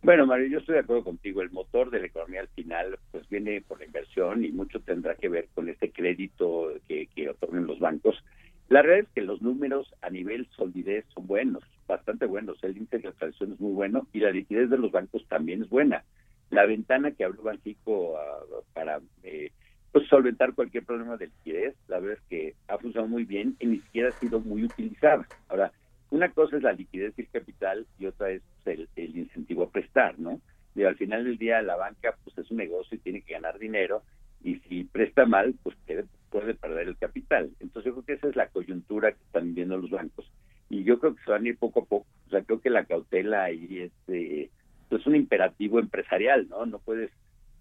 Bueno, 0.02 0.26
Mario, 0.26 0.46
yo 0.46 0.58
estoy 0.58 0.74
de 0.74 0.80
acuerdo 0.80 1.04
contigo. 1.04 1.42
El 1.42 1.50
motor 1.50 1.90
de 1.90 2.00
la 2.00 2.06
economía 2.06 2.40
al 2.40 2.48
final 2.48 2.98
pues 3.10 3.28
viene 3.28 3.60
por 3.60 3.78
la 3.80 3.86
inversión 3.86 4.44
y 4.44 4.52
mucho 4.52 4.80
tendrá 4.80 5.16
que 5.16 5.28
ver 5.28 5.48
con 5.54 5.68
este 5.68 5.90
crédito 5.90 6.72
que, 6.86 7.06
que 7.14 7.28
otorgan 7.28 7.66
los 7.66 7.80
bancos. 7.80 8.22
La 8.68 8.82
realidad 8.82 9.08
es 9.08 9.14
que 9.14 9.22
los 9.22 9.42
números 9.42 9.92
a 10.02 10.10
nivel 10.10 10.48
solidez 10.56 11.04
son 11.14 11.26
buenos, 11.26 11.62
bastante 11.86 12.26
buenos. 12.26 12.62
El 12.62 12.76
índice 12.76 12.98
de 12.98 13.08
inflación 13.08 13.52
es 13.52 13.60
muy 13.60 13.72
bueno 13.72 14.06
y 14.12 14.20
la 14.20 14.30
liquidez 14.30 14.70
de 14.70 14.78
los 14.78 14.90
bancos 14.90 15.24
también 15.28 15.62
es 15.62 15.68
buena. 15.68 16.04
La 16.50 16.66
ventana 16.66 17.12
que 17.12 17.24
abrió 17.24 17.42
Banxico 17.42 18.12
uh, 18.14 18.62
para 18.74 19.00
eh, 19.22 19.50
pues 19.92 20.08
solventar 20.08 20.54
cualquier 20.54 20.84
problema 20.84 21.16
de 21.16 21.26
liquidez, 21.26 21.74
la 21.88 22.00
verdad 22.00 22.18
es 22.18 22.28
que 22.28 22.54
ha 22.68 22.78
funcionado 22.78 23.08
muy 23.08 23.24
bien 23.24 23.56
y 23.60 23.66
ni 23.66 23.78
siquiera 23.78 24.08
ha 24.08 24.12
sido 24.20 24.40
muy 24.40 24.64
utilizada. 24.64 25.26
Ahora, 25.48 25.72
una 26.10 26.30
cosa 26.30 26.56
es 26.56 26.62
la 26.62 26.72
liquidez 26.72 27.14
y 27.16 27.22
el 27.22 27.28
capital 27.28 27.86
y 27.98 28.06
otra 28.06 28.30
es 28.30 28.42
el, 28.64 28.88
el 28.96 29.16
incentivo 29.16 29.64
a 29.64 29.70
prestar, 29.70 30.18
¿no? 30.18 30.40
Al 30.76 30.96
final 30.96 31.24
del 31.24 31.38
día 31.38 31.62
la 31.62 31.76
banca 31.76 32.16
pues 32.22 32.36
es 32.36 32.50
un 32.50 32.58
negocio 32.58 32.96
y 32.96 33.00
tiene 33.00 33.22
que 33.22 33.32
ganar 33.32 33.58
dinero 33.58 34.02
y 34.42 34.56
si 34.60 34.84
presta 34.84 35.24
mal 35.24 35.54
pues 35.62 35.74
puede, 35.86 36.04
puede 36.30 36.54
perder 36.54 36.88
el 36.88 36.98
capital. 36.98 37.50
Entonces 37.60 37.86
yo 37.86 37.92
creo 37.94 38.04
que 38.04 38.12
esa 38.14 38.28
es 38.28 38.36
la 38.36 38.48
coyuntura 38.48 39.12
que 39.12 39.22
están 39.24 39.54
viendo 39.54 39.78
los 39.78 39.90
bancos 39.90 40.30
y 40.68 40.84
yo 40.84 40.98
creo 40.98 41.14
que 41.14 41.22
se 41.24 41.30
van 41.30 41.44
a 41.44 41.48
ir 41.48 41.58
poco 41.58 41.80
a 41.80 41.84
poco. 41.84 42.06
O 42.26 42.30
sea, 42.30 42.42
creo 42.42 42.60
que 42.60 42.70
la 42.70 42.84
cautela 42.84 43.44
ahí 43.44 43.78
es, 43.78 43.92
eh, 44.08 44.50
es 44.90 45.06
un 45.06 45.16
imperativo 45.16 45.78
empresarial, 45.78 46.48
¿no? 46.48 46.66
No 46.66 46.78
puedes, 46.78 47.10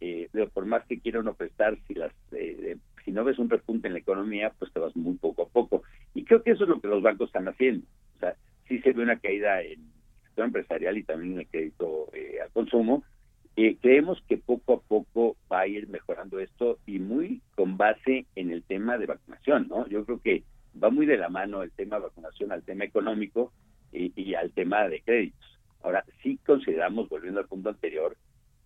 eh, 0.02 0.30
por 0.54 0.66
más 0.66 0.86
que 0.86 1.00
quiera 1.00 1.20
uno 1.20 1.34
prestar, 1.34 1.78
si 1.88 1.94
las 1.94 2.12
eh, 2.32 2.78
si 3.04 3.12
no 3.12 3.24
ves 3.24 3.38
un 3.38 3.50
repunte 3.50 3.88
en 3.88 3.94
la 3.94 4.00
economía, 4.00 4.52
pues 4.58 4.74
te 4.74 4.80
vas 4.80 4.96
muy 4.96 5.16
poco 5.16 5.44
a 5.44 5.48
poco. 5.48 5.84
Y 6.16 6.24
creo 6.26 6.42
que 6.42 6.52
eso 6.52 6.64
es 6.64 6.70
lo 6.70 6.82
que 6.82 6.88
los 6.88 7.04
bancos 7.04 7.30
están 7.30 7.48
haciendo. 7.48 7.86
Sí 8.68 8.80
se 8.80 8.94
ve 8.94 9.04
una 9.04 9.20
caída 9.20 9.62
en 9.62 9.82
el 9.82 10.24
sector 10.24 10.46
empresarial 10.46 10.98
y 10.98 11.04
también 11.04 11.34
en 11.34 11.40
el 11.40 11.48
crédito 11.48 12.10
eh, 12.14 12.40
al 12.42 12.52
consumo. 12.52 13.04
Eh, 13.58 13.78
creemos 13.82 14.22
que 14.28 14.38
poco 14.38 14.74
a 14.74 14.82
poco 14.82 15.38
va 15.52 15.62
a 15.62 15.68
ir 15.68 15.88
mejorando 15.88 16.40
esto 16.40 16.80
y 16.86 17.00
muy 17.00 17.42
con 17.56 17.78
base 17.78 18.26
en 18.36 18.52
el 18.52 18.64
tema 18.64 18.98
de 18.98 19.06
vacunación, 19.06 19.68
¿no? 19.70 19.88
Yo 19.88 20.04
creo 20.06 20.20
que 20.22 20.44
va 20.82 20.90
muy 20.90 21.06
de 21.06 21.18
la 21.18 21.30
mano 21.30 21.64
el 21.64 21.72
tema 21.72 21.96
de 21.98 22.04
vacunación 22.04 22.52
al 22.52 22.64
tema 22.64 22.84
económico 22.84 23.54
y, 23.94 24.12
y 24.22 24.34
al 24.36 24.52
tema 24.52 24.90
de 24.90 25.02
créditos. 25.02 25.60
Ahora, 25.82 26.04
sí 26.22 26.38
consideramos, 26.46 27.08
volviendo 27.08 27.40
al 27.40 27.48
punto 27.48 27.70
anterior, 27.70 28.18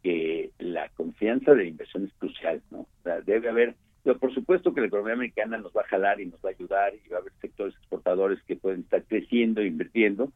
que 0.01 0.51
la 0.57 0.89
confianza 0.89 1.51
de 1.51 1.63
la 1.63 1.69
inversión 1.69 2.05
es 2.05 2.13
crucial, 2.13 2.61
¿no? 2.71 2.79
O 2.79 3.03
sea, 3.03 3.21
debe 3.21 3.49
haber 3.49 3.75
por 4.03 4.33
supuesto 4.33 4.73
que 4.73 4.81
la 4.81 4.87
economía 4.87 5.13
americana 5.13 5.57
nos 5.57 5.73
va 5.73 5.81
a 5.81 5.87
jalar 5.87 6.19
y 6.19 6.25
nos 6.25 6.39
va 6.43 6.49
a 6.49 6.53
ayudar 6.53 6.93
y 6.95 7.09
va 7.09 7.17
a 7.17 7.19
haber 7.21 7.33
sectores 7.41 7.75
exportadores 7.75 8.41
que 8.43 8.55
pueden 8.55 8.81
estar 8.81 9.03
creciendo, 9.03 9.61
invirtiendo, 9.61 10.31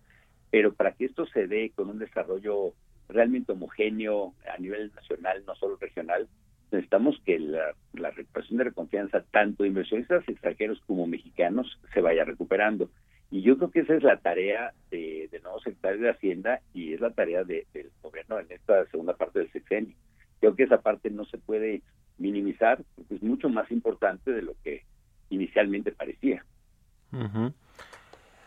pero 0.52 0.74
para 0.74 0.92
que 0.92 1.06
esto 1.06 1.26
se 1.28 1.48
dé 1.48 1.72
con 1.76 1.90
un 1.90 2.00
desarrollo 2.00 2.74
realmente 3.10 3.54
homogéneo 3.54 4.34
a 4.54 4.60
nivel 4.60 4.92
nacional, 4.96 5.44
no 5.46 5.56
solo 5.56 5.78
regional, 5.78 6.28
necesitamos 6.72 7.20
que 7.26 7.40
la, 7.40 8.12
recuperación 8.12 8.58
de 8.58 8.66
la 8.66 8.72
confianza 8.72 9.24
tanto 9.32 9.64
de 9.64 9.70
inversionistas 9.70 10.28
extranjeros 10.28 10.82
como 10.88 11.08
mexicanos 11.08 11.80
se 11.94 12.02
vaya 12.02 12.26
recuperando. 12.26 12.90
Y 13.32 13.42
yo 13.42 13.58
creo 13.58 13.72
que 13.72 13.80
esa 13.82 13.96
es 13.96 14.04
la 14.04 14.18
tarea 14.18 14.74
de, 14.92 15.28
del 15.32 15.42
nuevo 15.44 15.60
secretario 15.60 16.02
de 16.02 16.10
Hacienda 16.10 16.62
y 16.74 16.94
es 16.94 17.02
la 17.02 17.12
tarea 17.12 17.44
de, 17.44 17.66
del 17.74 17.90
gobierno 18.02 18.40
en 18.40 18.52
esta 18.52 18.86
segunda 18.88 19.16
parte 19.16 19.40
del 19.40 19.52
sexenio. 19.52 19.96
Creo 20.40 20.56
que 20.56 20.64
esa 20.64 20.82
parte 20.82 21.10
no 21.10 21.26
se 21.26 21.38
puede 21.38 21.82
minimizar, 22.18 22.84
porque 22.96 23.16
es 23.16 23.24
mucho 23.24 23.50
más 23.50 23.70
importante 23.72 24.32
de 24.32 24.42
lo 24.42 24.54
que 24.64 24.84
inicialmente 25.30 25.92
parecía. 25.92 26.46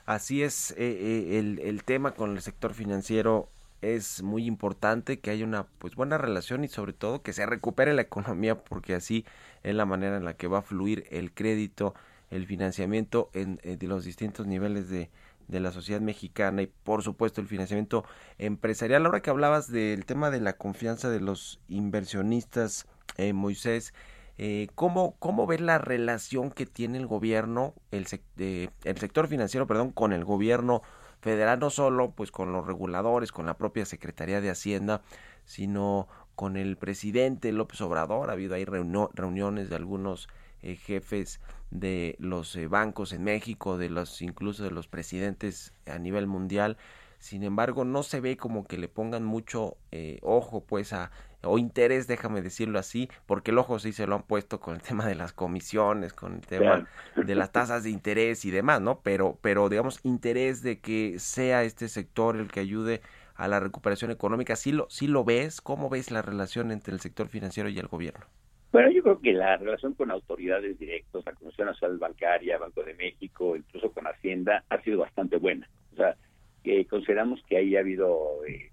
Así 0.07 0.43
es, 0.43 0.73
eh, 0.73 0.77
eh, 0.79 1.39
el, 1.39 1.59
el, 1.61 1.85
tema 1.85 2.13
con 2.13 2.33
el 2.33 2.41
sector 2.41 2.75
financiero 2.75 3.49
es 3.81 4.23
muy 4.23 4.47
importante 4.47 5.21
que 5.21 5.31
haya 5.31 5.45
una 5.45 5.65
pues 5.79 5.95
buena 5.95 6.19
relación 6.19 6.65
y 6.65 6.69
sobre 6.69 6.93
todo 6.93 7.23
que 7.23 7.33
se 7.33 7.47
recupere 7.47 7.95
la 7.95 8.03
economía 8.03 8.65
porque 8.65 8.95
así 8.95 9.25
es 9.63 9.75
la 9.75 9.85
manera 9.85 10.17
en 10.17 10.25
la 10.25 10.35
que 10.35 10.49
va 10.49 10.59
a 10.59 10.63
fluir 10.63 11.05
el 11.11 11.33
crédito, 11.33 11.95
el 12.31 12.47
financiamiento 12.47 13.31
en, 13.35 13.61
en 13.63 13.79
de 13.79 13.87
los 13.87 14.05
distintos 14.05 14.47
niveles 14.47 14.89
de, 14.89 15.11
de 15.49 15.61
la 15.61 15.73
sociedad 15.73 16.01
mexicana 16.01 16.63
y 16.63 16.67
por 16.67 17.03
supuesto 17.03 17.41
el 17.41 17.47
financiamiento 17.47 18.05
empresarial. 18.39 19.07
Ahora 19.07 19.23
que 19.23 19.31
hablabas 19.31 19.71
del 19.71 20.05
tema 20.05 20.31
de 20.31 20.41
la 20.41 20.55
confianza 20.55 21.11
de 21.11 21.21
los 21.21 21.61
inversionistas, 21.69 22.87
eh, 23.17 23.33
Moisés, 23.33 23.93
eh, 24.39 24.69
¿cómo, 24.75 25.17
¿cómo 25.19 25.47
ves 25.47 25.61
la 25.61 25.79
relación 25.79 26.51
que 26.51 26.67
tiene 26.67 26.99
el 26.99 27.07
gobierno, 27.07 27.75
el, 27.91 28.07
sec 28.07 28.23
eh, 28.37 28.69
el 28.85 28.99
sector 28.99 29.29
financiero, 29.29 29.67
perdón, 29.67 29.93
con 29.93 30.13
el 30.13 30.25
gobierno 30.25 30.83
federal, 31.21 31.59
no 31.59 31.71
solo 31.71 32.11
pues 32.11 32.31
con 32.31 32.53
los 32.53 32.67
reguladores, 32.67 33.33
con 33.33 33.47
la 33.47 33.57
propia 33.57 33.87
Secretaría 33.87 34.43
de 34.43 34.51
Hacienda, 34.51 35.03
sino 35.47 36.09
con 36.35 36.59
el 36.59 36.77
presidente 36.77 37.51
López 37.53 37.81
Obrador? 37.81 38.29
Ha 38.29 38.35
habido 38.35 38.55
ahí 38.55 38.67
reuni 38.67 39.07
reuniones 39.15 39.71
de 39.71 39.77
algunos 39.77 40.29
eh, 40.63 40.77
jefes 40.77 41.41
de 41.71 42.17
los 42.19 42.55
eh, 42.57 42.67
bancos 42.69 43.13
en 43.13 43.25
México, 43.25 43.79
de 43.79 43.89
los 43.89 44.21
incluso 44.21 44.65
de 44.65 44.71
los 44.71 44.87
presidentes 44.87 45.73
a 45.87 45.99
nivel 45.99 46.27
mundial. 46.27 46.77
Sin 47.19 47.43
embargo, 47.43 47.87
no 47.87 48.03
se 48.03 48.21
ve 48.21 48.37
como 48.37 48.67
que 48.67 48.77
le 48.77 48.89
pongan 48.89 49.25
mucho 49.25 49.79
ojo, 50.21 50.61
pues, 50.61 50.93
a, 50.93 51.11
o 51.43 51.59
interés, 51.59 52.07
déjame 52.07 52.43
decirlo 52.43 52.79
así, 52.79 53.09
porque 53.27 53.51
el 53.51 53.59
ojo 53.59 53.79
sí 53.79 53.93
se 53.93 54.07
lo 54.07 54.17
han 54.17 54.23
puesto 54.23 54.61
con 54.61 54.75
el 54.75 54.83
tema 54.83 55.07
de 55.07 55.15
las 55.15 55.33
comisiones, 55.33 56.13
con 56.13 56.35
el 56.35 56.41
tema 56.47 56.89
de 57.17 57.35
las 57.35 57.53
tasas 57.53 57.85
de 57.85 57.91
interés 57.91 58.45
y 58.45 58.51
demás, 58.51 58.81
¿no? 58.81 59.01
Pero, 59.03 59.39
pero 59.41 59.69
digamos, 59.69 60.01
interés 60.05 60.63
de 60.63 60.81
que 60.81 61.19
sea 61.19 61.63
este 61.65 61.89
sector 61.89 62.37
el 62.37 62.51
que 62.51 62.61
ayude 62.61 63.01
a 63.35 63.49
la 63.49 63.61
recuperación 63.61 64.11
económica, 64.11 64.57
¿sí 64.57 64.73
lo, 64.73 64.87
sí 64.89 65.07
lo 65.07 65.25
ves? 65.25 65.61
¿Cómo 65.61 65.89
ves 65.89 66.11
la 66.11 66.23
relación 66.23 66.71
entre 66.71 66.95
el 66.95 67.01
sector 67.01 67.29
financiero 67.29 67.69
y 67.69 67.79
el 67.79 67.87
gobierno? 67.87 68.27
Bueno, 68.73 68.91
yo 68.91 69.03
creo 69.03 69.21
que 69.21 69.33
la 69.33 69.57
relación 69.57 69.95
con 69.95 70.11
autoridades 70.11 70.79
directas, 70.79 71.25
la 71.25 71.33
Comisión 71.33 71.69
Nacional 71.69 71.99
Bancaria, 71.99 72.59
Banco 72.59 72.83
de 72.83 72.95
México, 72.95 73.57
incluso 73.57 73.91
con 73.93 74.07
Hacienda, 74.07 74.65
ha 74.69 74.83
sido 74.83 74.99
bastante 74.99 75.37
buena. 75.37 75.69
O 75.93 75.97
sea, 75.97 76.17
que 76.63 76.85
consideramos 76.87 77.41
que 77.49 77.57
ahí 77.57 77.77
ha 77.77 77.81
habido, 77.81 78.45
eh, 78.47 78.71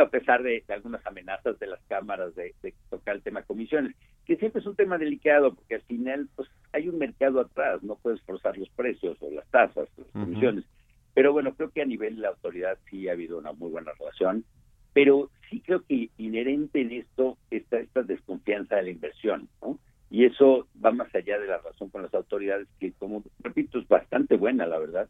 a 0.00 0.08
pesar 0.08 0.42
de, 0.42 0.64
de, 0.66 0.74
algunas 0.74 1.04
amenazas 1.06 1.58
de 1.58 1.66
las 1.66 1.80
cámaras 1.88 2.34
de, 2.34 2.54
de, 2.62 2.74
tocar 2.88 3.16
el 3.16 3.22
tema 3.22 3.42
comisiones, 3.42 3.94
que 4.24 4.36
siempre 4.36 4.60
es 4.60 4.66
un 4.66 4.76
tema 4.76 4.98
delicado, 4.98 5.54
porque 5.54 5.76
al 5.76 5.82
final 5.82 6.28
pues 6.34 6.48
hay 6.72 6.88
un 6.88 6.98
mercado 6.98 7.40
atrás, 7.40 7.82
no 7.82 7.96
puedes 7.96 8.22
forzar 8.22 8.56
los 8.56 8.70
precios 8.70 9.18
o 9.20 9.30
las 9.30 9.46
tasas, 9.48 9.88
las 9.96 10.08
comisiones. 10.08 10.64
Uh 10.64 10.68
-huh. 10.68 11.12
Pero 11.14 11.32
bueno, 11.32 11.54
creo 11.54 11.70
que 11.70 11.82
a 11.82 11.86
nivel 11.86 12.16
de 12.16 12.22
la 12.22 12.28
autoridad 12.28 12.78
sí 12.88 13.08
ha 13.08 13.12
habido 13.12 13.38
una 13.38 13.52
muy 13.52 13.70
buena 13.70 13.92
relación 13.98 14.44
pero 14.92 15.30
sí 15.50 15.60
creo 15.60 15.82
que 15.82 16.10
inherente 16.18 16.80
en 16.80 16.92
esto 16.92 17.38
está 17.50 17.78
esta 17.78 18.02
desconfianza 18.02 18.76
de 18.76 18.82
la 18.84 18.90
inversión, 18.90 19.48
¿no? 19.60 19.78
Y 20.10 20.26
eso 20.26 20.68
va 20.84 20.90
más 20.90 21.14
allá 21.14 21.38
de 21.38 21.46
la 21.46 21.58
razón 21.58 21.88
con 21.88 22.02
las 22.02 22.12
autoridades, 22.12 22.68
que 22.78 22.92
como 22.92 23.22
repito, 23.40 23.78
es 23.78 23.88
bastante 23.88 24.36
buena, 24.36 24.66
la 24.66 24.78
verdad, 24.78 25.08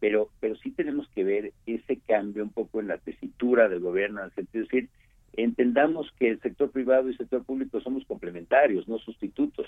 pero, 0.00 0.30
pero 0.40 0.56
sí 0.56 0.70
tenemos 0.70 1.08
que 1.14 1.24
ver 1.24 1.52
ese 1.66 1.98
cambio 2.06 2.42
un 2.42 2.50
poco 2.50 2.80
en 2.80 2.88
la 2.88 2.98
tesitura 2.98 3.68
del 3.68 3.80
gobierno, 3.80 4.22
en 4.22 4.30
el 4.36 4.62
decir, 4.62 4.88
entendamos 5.32 6.10
que 6.18 6.30
el 6.30 6.40
sector 6.40 6.70
privado 6.70 7.08
y 7.08 7.12
el 7.12 7.18
sector 7.18 7.44
público 7.44 7.80
somos 7.80 8.04
complementarios, 8.06 8.88
no 8.88 8.98
sustitutos. 8.98 9.66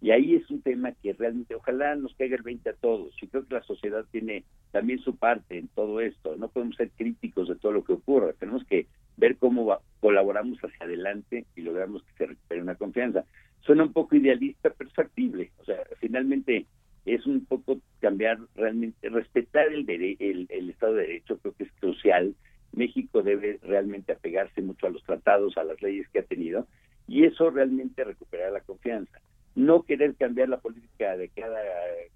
Y 0.00 0.10
ahí 0.10 0.34
es 0.34 0.50
un 0.50 0.62
tema 0.62 0.92
que 1.00 1.12
realmente 1.12 1.54
ojalá 1.54 1.94
nos 1.94 2.14
caiga 2.14 2.36
el 2.36 2.42
20 2.42 2.70
a 2.70 2.74
todos. 2.74 3.14
Y 3.22 3.28
creo 3.28 3.46
que 3.46 3.54
la 3.54 3.62
sociedad 3.62 4.04
tiene 4.10 4.44
también 4.72 4.98
su 4.98 5.16
parte 5.16 5.58
en 5.58 5.68
todo 5.68 6.00
esto. 6.00 6.36
No 6.36 6.48
podemos 6.48 6.74
ser 6.76 6.90
críticos 6.90 7.48
de 7.48 7.54
todo 7.54 7.70
lo 7.70 7.84
que 7.84 7.92
ocurra. 7.92 8.32
Tenemos 8.32 8.64
que 8.64 8.88
ver 9.16 9.36
cómo 9.36 9.64
va, 9.64 9.80
colaboramos 10.00 10.58
hacia 10.58 10.86
adelante 10.86 11.46
y 11.54 11.60
logramos 11.60 12.02
que 12.02 12.12
se 12.18 12.26
recupere 12.26 12.62
una 12.62 12.74
confianza. 12.74 13.24
suena 13.60 13.84
un 13.84 13.92
poco 13.92 14.16
idealista, 14.16 14.70
pero 14.76 14.90
es 14.90 14.96
factible. 14.96 15.52
O 15.60 15.64
sea, 15.64 15.76
finalmente 16.00 16.66
es 17.04 17.26
un 17.26 17.44
poco 17.44 17.80
cambiar 18.00 18.38
realmente, 18.54 19.08
respetar 19.08 19.66
el, 19.68 19.86
el 20.48 20.70
Estado 20.70 20.94
de 20.94 21.02
Derecho, 21.02 21.38
creo 21.38 21.54
que 21.54 21.64
es 21.64 21.72
crucial. 21.80 22.34
México 22.72 23.22
debe 23.22 23.58
realmente 23.62 24.12
apegarse 24.12 24.62
mucho 24.62 24.86
a 24.86 24.90
los 24.90 25.02
tratados, 25.04 25.56
a 25.56 25.64
las 25.64 25.80
leyes 25.82 26.08
que 26.08 26.20
ha 26.20 26.24
tenido, 26.24 26.66
y 27.06 27.24
eso 27.24 27.50
realmente 27.50 28.04
recuperar 28.04 28.52
la 28.52 28.60
confianza. 28.60 29.20
No 29.54 29.82
querer 29.82 30.14
cambiar 30.14 30.48
la 30.48 30.60
política 30.60 31.16
de 31.16 31.28
cada 31.28 31.60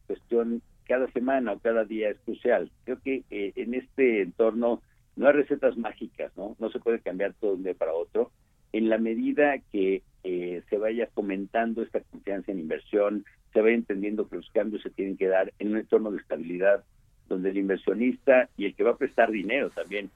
cuestión, 0.06 0.62
cada 0.86 1.10
semana 1.12 1.52
o 1.52 1.58
cada 1.58 1.84
día 1.84 2.10
es 2.10 2.18
crucial. 2.20 2.70
Creo 2.84 3.00
que 3.02 3.24
eh, 3.30 3.52
en 3.56 3.74
este 3.74 4.22
entorno 4.22 4.80
no 5.16 5.26
hay 5.26 5.34
recetas 5.34 5.76
mágicas, 5.76 6.32
¿no? 6.36 6.56
No 6.58 6.70
se 6.70 6.78
puede 6.78 7.00
cambiar 7.00 7.34
todo 7.34 7.50
de 7.50 7.56
un 7.56 7.62
día 7.64 7.74
para 7.74 7.92
otro. 7.92 8.30
En 8.72 8.88
la 8.88 8.98
medida 8.98 9.58
que 9.72 10.02
eh, 10.24 10.62
se 10.70 10.78
vaya 10.78 11.08
fomentando 11.14 11.82
esta 11.82 12.00
confianza 12.00 12.52
en 12.52 12.60
inversión, 12.60 13.24
se 13.56 13.62
vaya 13.62 13.74
entendiendo 13.74 14.28
que 14.28 14.36
los 14.36 14.50
cambios 14.50 14.82
se 14.82 14.90
tienen 14.90 15.16
que 15.16 15.28
dar 15.28 15.50
en 15.58 15.68
un 15.70 15.78
entorno 15.78 16.10
de 16.10 16.18
estabilidad 16.18 16.84
donde 17.26 17.48
el 17.48 17.56
inversionista 17.56 18.50
y 18.58 18.66
el 18.66 18.74
que 18.74 18.82
va 18.84 18.90
a 18.90 18.96
prestar 18.98 19.30
dinero 19.30 19.70
también 19.70 20.10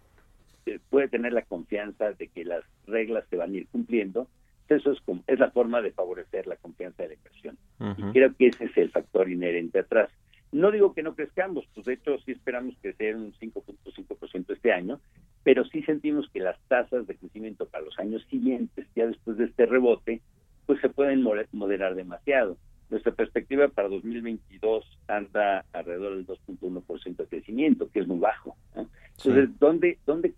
eh, 0.66 0.78
puede 0.90 1.08
tener 1.08 1.32
la 1.32 1.40
confianza 1.40 2.12
de 2.12 2.28
que 2.28 2.44
las 2.44 2.62
reglas 2.86 3.24
se 3.30 3.36
van 3.36 3.52
a 3.54 3.56
ir 3.56 3.66
cumpliendo. 3.68 4.28
Eso 4.68 4.92
es, 4.92 5.00
como- 5.00 5.24
es 5.26 5.38
la 5.38 5.50
forma 5.52 5.80
de 5.80 5.90
favorecer 5.92 6.46
la 6.46 6.56
confianza 6.56 7.02
de 7.02 7.08
la 7.08 7.14
inversión. 7.14 7.56
Ujú. 7.80 8.12
Creo 8.12 8.34
que 8.36 8.48
ese 8.48 8.64
es 8.66 8.76
el 8.76 8.90
factor 8.90 9.30
inherente 9.30 9.78
atrás. 9.78 10.10
No 10.52 10.70
digo 10.70 10.92
que 10.92 11.02
no 11.02 11.14
crezcamos, 11.14 11.64
pues 11.74 11.86
de 11.86 11.94
hecho 11.94 12.18
sí 12.26 12.32
esperamos 12.32 12.74
crecer 12.82 13.16
un 13.16 13.32
5.5% 13.40 14.52
este 14.52 14.70
año, 14.72 15.00
pero 15.44 15.64
sí 15.64 15.82
sentimos 15.84 16.28
que 16.30 16.40
las 16.40 16.60
tasas 16.68 17.06
de 17.06 17.16
crecimiento 17.16 17.64
para 17.66 17.84
los 17.86 17.98
años 17.98 18.22
siguientes, 18.28 18.86
ya 18.94 19.06
después 19.06 19.38
de 19.38 19.46
este 19.46 19.64
rebote, 19.64 20.20
pues 20.66 20.78
se 20.82 20.90
pueden 20.90 21.22
moderar 21.52 21.94
demasiado. 21.94 22.58
Nuestra 22.90 23.12
perspectiva 23.12 23.68
para 23.68 23.88
2022 23.88 24.84
anda 25.06 25.64
alrededor 25.72 26.16
del 26.16 26.26
2.1% 26.26 27.16
de 27.16 27.26
crecimiento, 27.26 27.88
que 27.90 28.00
es 28.00 28.06
muy 28.08 28.18
bajo. 28.18 28.56
Entonces, 28.74 29.48
¿dónde, 29.60 29.98
¿dónde 30.06 30.34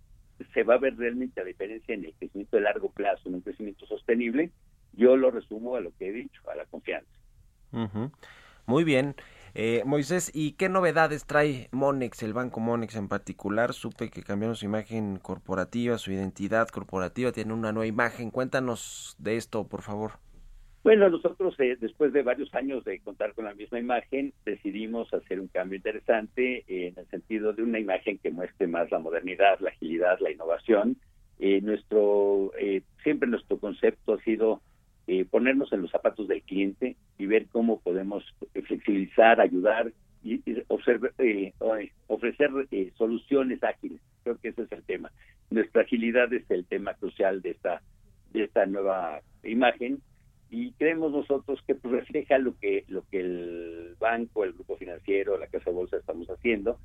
se 0.53 0.63
va 0.63 0.75
a 0.75 0.79
ver 0.79 0.97
realmente 0.97 1.41
la 1.41 1.47
diferencia 1.47 1.95
en 1.95 2.05
el 2.05 2.15
crecimiento 2.15 2.57
de 2.57 2.63
largo 2.63 2.91
plazo, 2.91 3.29
en 3.29 3.37
un 3.37 3.41
crecimiento 3.41 3.87
sostenible? 3.87 4.51
Yo 4.93 5.17
lo 5.17 5.31
resumo 5.31 5.77
a 5.77 5.81
lo 5.81 5.93
que 5.97 6.09
he 6.09 6.13
dicho, 6.13 6.43
a 6.51 6.55
la 6.55 6.67
confianza. 6.67 7.11
Muy 8.67 8.85
bien. 8.85 9.15
Eh, 9.55 9.83
Moisés, 9.85 10.31
¿y 10.35 10.53
qué 10.53 10.69
novedades 10.69 11.27
trae 11.27 11.69
Monex, 11.73 12.23
el 12.23 12.33
banco 12.33 12.61
Monex 12.61 12.97
en 12.97 13.09
particular? 13.09 13.75
Supe 13.75 14.11
que 14.11 14.23
cambiaron 14.23 14.57
su 14.57 14.65
imagen 14.65 15.19
corporativa, 15.19 15.99
su 15.99 16.13
identidad 16.13 16.69
corporativa, 16.69 17.33
tiene 17.33 17.53
una 17.53 17.73
nueva 17.73 17.87
imagen. 17.87 18.31
Cuéntanos 18.31 19.17
de 19.19 19.37
esto, 19.37 19.67
por 19.67 19.83
favor. 19.83 20.13
Bueno, 20.85 21.09
nosotros 21.09 21.55
eh, 21.61 21.77
después 21.81 22.13
de 22.13 22.23
varios 22.23 22.53
años 22.55 22.85
de 22.85 22.99
contar 22.99 23.35
con 23.35 23.45
la 23.45 23.55
misma 23.55 23.79
imagen, 23.79 24.33
decidimos 24.45 25.13
hacer 25.15 25.39
un 25.39 25.47
cambio 25.47 25.77
interesante 25.77 26.65
eh, 26.67 26.89
en 26.89 26.99
el 26.99 27.07
sentido 27.07 27.53
de 27.53 27.63
una 27.63 27.79
imagen 27.79 28.19
que 28.19 28.33
muestre 28.33 28.67
más 28.67 28.91
la 28.91 28.99
modernidad, 28.99 29.61
la 29.61 29.71
agilidad, 29.71 30.19
la 30.19 30.33
innovación. 30.33 30.97
Eh, 31.39 31.61
nuestro 31.61 32.51
eh, 32.59 32.83
siempre 33.05 33.29
nuestro 33.29 33.59
concepto 33.59 34.15
ha 34.15 34.23
sido 34.23 34.61
eh, 35.07 35.25
ponernos 35.25 35.73
en 35.73 35.83
los 35.83 35.91
zapatos 35.91 36.27
del 36.27 36.43
cliente 36.43 36.97
y 37.17 37.27
ver 37.27 37.47
cómo 37.47 37.81
podemos 37.81 38.25
flexibilizar, 38.53 39.41
ayudar 39.41 39.93
y, 40.25 40.35
y 40.51 40.65
observar, 40.67 41.13
eh, 41.19 41.53
ofrecer 42.09 42.51
soluciones 42.97 43.63
ágiles. 43.63 44.01
Creo 44.25 44.37
que 44.39 44.49
ese 44.49 44.63
es 44.63 44.73
el 44.73 44.83
tema. 44.83 45.13
Nuestra 45.51 45.83
agilidad 45.83 46.33
es 46.33 46.49
el 46.51 46.65
tema 46.65 46.95
crucial 46.95 47.41
de 47.41 47.51
esta 47.51 47.83
de 48.33 48.45
esta 48.45 48.65
nueva 48.67 49.21
imagen 49.45 50.01
y 50.53 50.73
creemos 50.73 51.13
nosotros 51.13 51.61
que 51.67 51.75
pues, 51.75 51.95
refleja 51.95 52.37
lo 52.37 52.55
que 52.59 52.85
lo 52.89 53.09
que 53.09 53.21
el 53.21 53.97
banco, 53.99 54.45
el 54.45 54.53
grupo 54.53 54.77
financiero, 54.77 55.39
la 55.39 55.47
casa 55.47 55.71
de 55.71 55.77
bolsa 55.77 55.97
estamos 55.97 56.29
haciendo. 56.29 56.79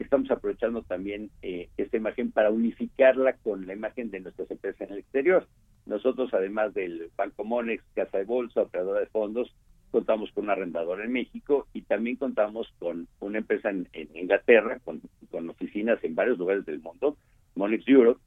Estamos 0.00 0.28
aprovechando 0.32 0.82
también 0.82 1.30
eh, 1.42 1.68
esta 1.76 1.96
imagen 1.96 2.32
para 2.32 2.50
unificarla 2.50 3.34
con 3.34 3.68
la 3.68 3.74
imagen 3.74 4.10
de 4.10 4.18
nuestras 4.18 4.50
empresas 4.50 4.80
en 4.80 4.94
el 4.94 4.98
exterior. 4.98 5.46
Nosotros, 5.86 6.34
además 6.34 6.74
del 6.74 7.10
Banco 7.16 7.44
Monex, 7.44 7.84
Casa 7.94 8.18
de 8.18 8.24
Bolsa, 8.24 8.62
operadora 8.62 8.98
de 8.98 9.06
fondos, 9.06 9.54
contamos 9.92 10.32
con 10.32 10.44
un 10.44 10.50
arrendador 10.50 11.00
en 11.00 11.12
México 11.12 11.68
y 11.72 11.82
también 11.82 12.16
contamos 12.16 12.66
con 12.80 13.06
una 13.20 13.38
empresa 13.38 13.70
en, 13.70 13.86
Inglaterra, 13.92 14.80
con 14.84 15.48
oficinas 15.48 16.02
en 16.02 16.16
varios 16.16 16.36
lugares 16.36 16.66
del 16.66 16.80
mundo, 16.80 17.16
Monex 17.54 17.86
Europe, 17.86 18.20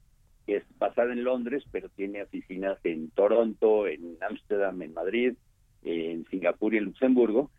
que 0.45 0.57
es 0.57 0.63
basada 0.77 1.13
en 1.13 1.23
Londres, 1.23 1.63
pero 1.71 1.89
tiene 1.89 2.23
oficinas 2.23 2.77
en 2.83 3.09
Toronto, 3.11 3.87
en 3.87 4.17
Ámsterdam, 4.21 4.81
en 4.81 4.93
Madrid, 4.93 5.33
en 5.83 6.25
Singapur 6.29 6.73
y 6.73 6.77
en 6.77 6.85
Luxemburgo. 6.85 7.51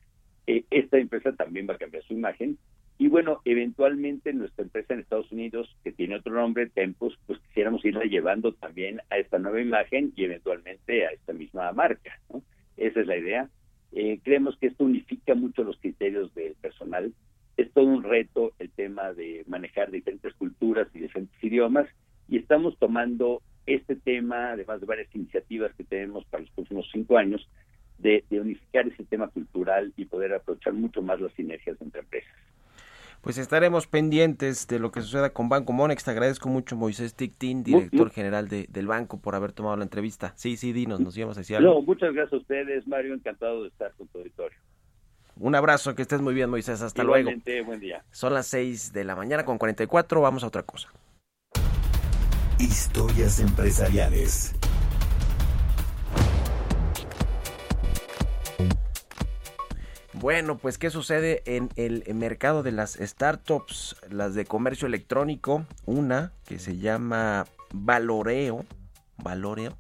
Eh, 0.47 0.65
esta 0.71 0.99
empresa 0.99 1.33
también 1.33 1.69
va 1.69 1.75
a 1.75 1.79
cambiar 1.79 2.03
su 2.05 2.15
imagen. 2.15 2.59
Y 2.99 3.09
bueno, 3.09 3.41
eventualmente 3.45 4.33
nuestra 4.33 4.65
empresa 4.65 4.95
en 4.95 5.01
Estados 5.01 5.33
Unidos, 5.33 5.77
que 5.83 5.93
tiene 5.93 6.17
otro 6.17 6.35
nombre, 6.35 6.69
Tempus, 6.69 7.19
pues 7.27 7.39
quisiéramos 7.41 7.85
irla 7.85 8.05
llevando 8.05 8.53
también 8.53 9.01
a 9.11 9.19
esta 9.19 9.39
nueva 9.39 9.61
imagen 9.61 10.13
y 10.15 10.25
eventualmente 10.25 11.07
a 11.07 11.11
esta 11.11 11.33
misma 11.33 11.73
marca. 11.73 12.19
¿no? 12.31 12.43
Esa 12.77 13.01
es 13.01 13.07
la 13.07 13.17
idea. 13.17 13.51
Eh, 13.93 14.21
creemos 14.23 14.57
que 14.59 14.69
esto 14.69 14.85
unifica 14.85 15.35
mucho 15.35 15.65
los 15.65 15.79
criterios 15.79 16.33
del 16.35 16.55
personal. 16.55 17.13
Es 17.57 17.71
todo 17.73 17.87
un 17.87 18.03
reto 18.03 18.53
el 18.59 18.71
tema 18.71 19.13
de 19.13 19.45
manejar 19.47 19.91
diferentes 19.91 20.33
culturas 20.35 20.89
y 20.95 21.01
diferentes 21.01 21.43
idiomas 21.43 21.89
y 22.29 22.39
estamos 22.39 22.77
tomando 22.79 23.43
este 23.67 23.95
tema, 23.97 24.53
además 24.53 24.81
de 24.81 24.87
varias 24.87 25.15
iniciativas 25.15 25.73
que 25.77 25.85
tenemos 25.85 26.25
para 26.27 26.43
los 26.43 26.51
próximos 26.53 26.89
cinco 26.93 27.17
años, 27.19 27.49
de, 27.99 28.25
de 28.31 28.41
unificar 28.41 28.87
ese 28.89 29.05
tema 29.05 29.29
cultural 29.29 29.93
y 29.97 30.05
poder 30.07 30.35
aprovechar 30.35 30.73
mucho 30.73 31.03
más 31.03 31.21
las 31.21 31.33
sinergias 31.35 31.81
entre 31.81 32.01
empresas. 32.01 32.33
Pues 33.21 33.39
estaremos 33.39 33.87
pendientes 33.87 34.67
de 34.67 34.81
lo 34.81 34.91
que 34.91 35.01
suceda 35.01 35.31
con 35.31 35.49
Banco 35.49 35.73
Monex. 35.73 36.03
Te 36.03 36.11
agradezco 36.11 36.49
mucho, 36.49 36.75
Moisés 36.75 37.15
Tictín, 37.15 37.63
director 37.63 38.11
general 38.11 38.49
de- 38.49 38.67
del 38.69 38.89
banco, 38.89 39.21
por 39.21 39.37
haber 39.37 39.53
tomado 39.53 39.77
la 39.77 39.85
entrevista. 39.85 40.33
Sí, 40.35 40.57
sí, 40.57 40.73
dinos, 40.73 40.99
nos 40.99 41.17
íbamos 41.17 41.37
a 41.37 41.41
decir 41.43 41.57
algo. 41.57 41.75
No, 41.75 41.83
muchas 41.83 42.13
gracias 42.13 42.33
a 42.33 42.37
ustedes, 42.39 42.89
Mario, 42.89 43.15
encantado 43.15 43.63
de 43.63 43.69
estar 43.69 43.93
con 43.93 44.09
tu 44.09 44.19
auditorio. 44.19 44.59
Un 45.39 45.55
abrazo, 45.55 45.95
que 45.95 46.03
estés 46.03 46.21
muy 46.21 46.35
bien, 46.35 46.51
Moisés. 46.51 46.83
Hasta 46.83 47.05
luego. 47.05 47.21
Igualmente, 47.21 47.63
buen 47.63 47.79
día. 47.79 48.03
Son 48.11 48.35
las 48.35 48.49
6 48.49 48.93
de 48.93 49.05
la 49.05 49.15
mañana 49.15 49.45
con 49.45 49.57
44. 49.57 50.21
Vamos 50.21 50.43
a 50.43 50.49
otra 50.49 50.65
cosa. 50.65 50.89
Historias 52.59 53.41
empresariales. 53.41 54.55
Bueno, 60.13 60.57
pues 60.57 60.79
¿qué 60.79 60.91
sucede 60.91 61.43
en 61.47 61.71
el 61.75 62.05
mercado 62.15 62.63
de 62.63 62.71
las 62.71 62.93
startups, 62.93 63.97
las 64.09 64.35
de 64.35 64.45
comercio 64.45 64.87
electrónico? 64.87 65.67
Una 65.85 66.33
que 66.45 66.61
se 66.61 66.77
llama 66.77 67.47
Valoreo, 67.73 68.65
Valoreo, 69.17 69.77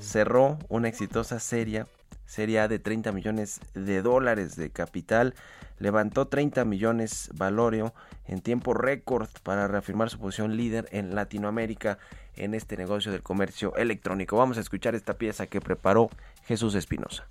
cerró 0.00 0.58
una 0.68 0.88
exitosa 0.88 1.38
serie, 1.38 1.84
serie 2.32 2.60
A 2.60 2.68
de 2.68 2.78
30 2.78 3.12
millones 3.12 3.60
de 3.74 4.00
dólares 4.00 4.56
de 4.56 4.70
capital, 4.70 5.34
levantó 5.78 6.28
30 6.28 6.64
millones 6.64 7.28
Valoreo 7.34 7.92
en 8.26 8.40
tiempo 8.40 8.72
récord 8.72 9.28
para 9.42 9.68
reafirmar 9.68 10.08
su 10.08 10.18
posición 10.18 10.56
líder 10.56 10.88
en 10.92 11.14
Latinoamérica 11.14 11.98
en 12.34 12.54
este 12.54 12.78
negocio 12.78 13.12
del 13.12 13.22
comercio 13.22 13.76
electrónico. 13.76 14.38
Vamos 14.38 14.56
a 14.56 14.62
escuchar 14.62 14.94
esta 14.94 15.18
pieza 15.18 15.46
que 15.46 15.60
preparó 15.60 16.08
Jesús 16.46 16.74
Espinosa. 16.74 17.26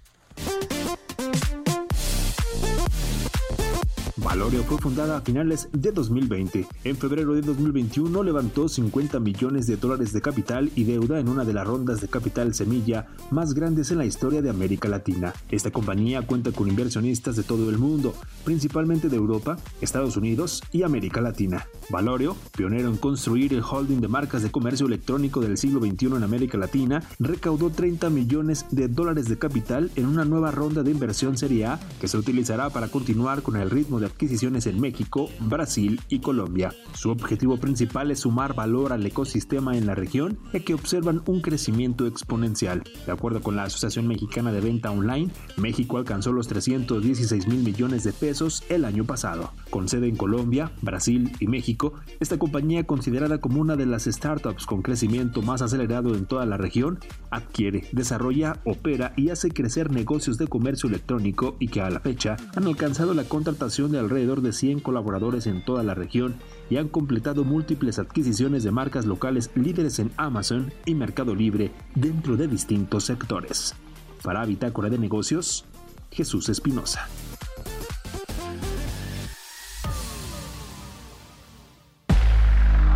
Valorio 4.23 4.63
fue 4.63 4.77
fundada 4.77 5.17
a 5.17 5.21
finales 5.21 5.67
de 5.73 5.91
2020. 5.91 6.67
En 6.83 6.95
febrero 6.95 7.33
de 7.33 7.41
2021 7.41 8.21
levantó 8.21 8.69
50 8.69 9.19
millones 9.19 9.65
de 9.65 9.77
dólares 9.77 10.13
de 10.13 10.21
capital 10.21 10.71
y 10.75 10.83
deuda 10.83 11.19
en 11.19 11.27
una 11.27 11.43
de 11.43 11.53
las 11.53 11.65
rondas 11.65 12.01
de 12.01 12.07
capital 12.07 12.53
semilla 12.53 13.07
más 13.31 13.55
grandes 13.55 13.89
en 13.89 13.97
la 13.97 14.05
historia 14.05 14.43
de 14.43 14.51
América 14.51 14.87
Latina. 14.87 15.33
Esta 15.49 15.71
compañía 15.71 16.21
cuenta 16.21 16.51
con 16.51 16.67
inversionistas 16.67 17.35
de 17.35 17.41
todo 17.41 17.67
el 17.71 17.79
mundo, 17.79 18.13
principalmente 18.45 19.09
de 19.09 19.17
Europa, 19.17 19.57
Estados 19.81 20.15
Unidos 20.17 20.61
y 20.71 20.83
América 20.83 21.19
Latina. 21.19 21.65
Valorio, 21.89 22.37
pionero 22.55 22.89
en 22.89 22.97
construir 22.97 23.53
el 23.53 23.63
holding 23.63 24.01
de 24.01 24.07
marcas 24.07 24.43
de 24.43 24.51
comercio 24.51 24.85
electrónico 24.85 25.41
del 25.41 25.57
siglo 25.57 25.79
XXI 25.79 26.05
en 26.17 26.23
América 26.23 26.59
Latina, 26.59 27.03
recaudó 27.19 27.71
30 27.71 28.11
millones 28.11 28.67
de 28.69 28.87
dólares 28.87 29.27
de 29.27 29.39
capital 29.39 29.89
en 29.95 30.05
una 30.05 30.25
nueva 30.25 30.51
ronda 30.51 30.83
de 30.83 30.91
inversión 30.91 31.39
Serie 31.39 31.65
A 31.65 31.79
que 31.99 32.07
se 32.07 32.19
utilizará 32.19 32.69
para 32.69 32.89
continuar 32.89 33.41
con 33.41 33.55
el 33.55 33.71
ritmo 33.71 33.99
de 33.99 34.10
adquisiciones 34.11 34.67
en 34.67 34.79
México, 34.79 35.29
Brasil 35.39 35.99
y 36.09 36.19
Colombia. 36.19 36.73
Su 36.93 37.09
objetivo 37.09 37.57
principal 37.57 38.11
es 38.11 38.19
sumar 38.19 38.53
valor 38.53 38.93
al 38.93 39.05
ecosistema 39.05 39.77
en 39.77 39.87
la 39.87 39.95
región, 39.95 40.37
ya 40.53 40.59
que 40.59 40.73
observan 40.73 41.21
un 41.25 41.41
crecimiento 41.41 42.05
exponencial. 42.05 42.83
De 43.05 43.11
acuerdo 43.11 43.41
con 43.41 43.55
la 43.55 43.63
Asociación 43.63 44.07
Mexicana 44.07 44.51
de 44.51 44.61
Venta 44.61 44.91
Online, 44.91 45.31
México 45.57 45.97
alcanzó 45.97 46.31
los 46.31 46.47
316 46.47 47.47
mil 47.47 47.63
millones 47.63 48.03
de 48.03 48.13
pesos 48.13 48.63
el 48.69 48.85
año 48.85 49.05
pasado. 49.05 49.51
Con 49.69 49.87
sede 49.87 50.07
en 50.07 50.15
Colombia, 50.15 50.71
Brasil 50.81 51.31
y 51.39 51.47
México, 51.47 51.93
esta 52.19 52.37
compañía 52.37 52.85
considerada 52.85 53.39
como 53.39 53.61
una 53.61 53.75
de 53.75 53.85
las 53.85 54.03
startups 54.03 54.65
con 54.65 54.81
crecimiento 54.81 55.41
más 55.41 55.61
acelerado 55.61 56.15
en 56.15 56.25
toda 56.25 56.45
la 56.45 56.57
región, 56.57 56.99
adquiere, 57.29 57.87
desarrolla, 57.91 58.59
opera 58.65 59.13
y 59.15 59.29
hace 59.29 59.49
crecer 59.51 59.91
negocios 59.91 60.37
de 60.37 60.47
comercio 60.47 60.89
electrónico 60.89 61.55
y 61.59 61.67
que 61.67 61.81
a 61.81 61.89
la 61.89 61.99
fecha 61.99 62.37
han 62.55 62.65
alcanzado 62.65 63.13
la 63.13 63.23
contratación 63.23 63.91
de 63.91 63.99
alrededor 64.01 64.41
de 64.41 64.51
100 64.51 64.81
colaboradores 64.81 65.47
en 65.47 65.63
toda 65.63 65.83
la 65.83 65.93
región 65.93 66.35
y 66.69 66.77
han 66.77 66.89
completado 66.89 67.43
múltiples 67.43 67.99
adquisiciones 67.99 68.63
de 68.63 68.71
marcas 68.71 69.05
locales 69.05 69.49
líderes 69.55 69.99
en 69.99 70.11
Amazon 70.17 70.73
y 70.85 70.95
Mercado 70.95 71.33
Libre 71.33 71.71
dentro 71.95 72.35
de 72.35 72.47
distintos 72.47 73.05
sectores. 73.05 73.75
Para 74.23 74.45
Bitácora 74.45 74.89
de 74.89 74.97
Negocios, 74.97 75.65
Jesús 76.11 76.49
Espinosa. 76.49 77.07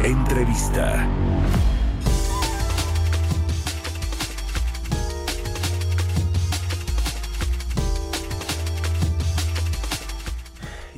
Entrevista. 0.04 1.08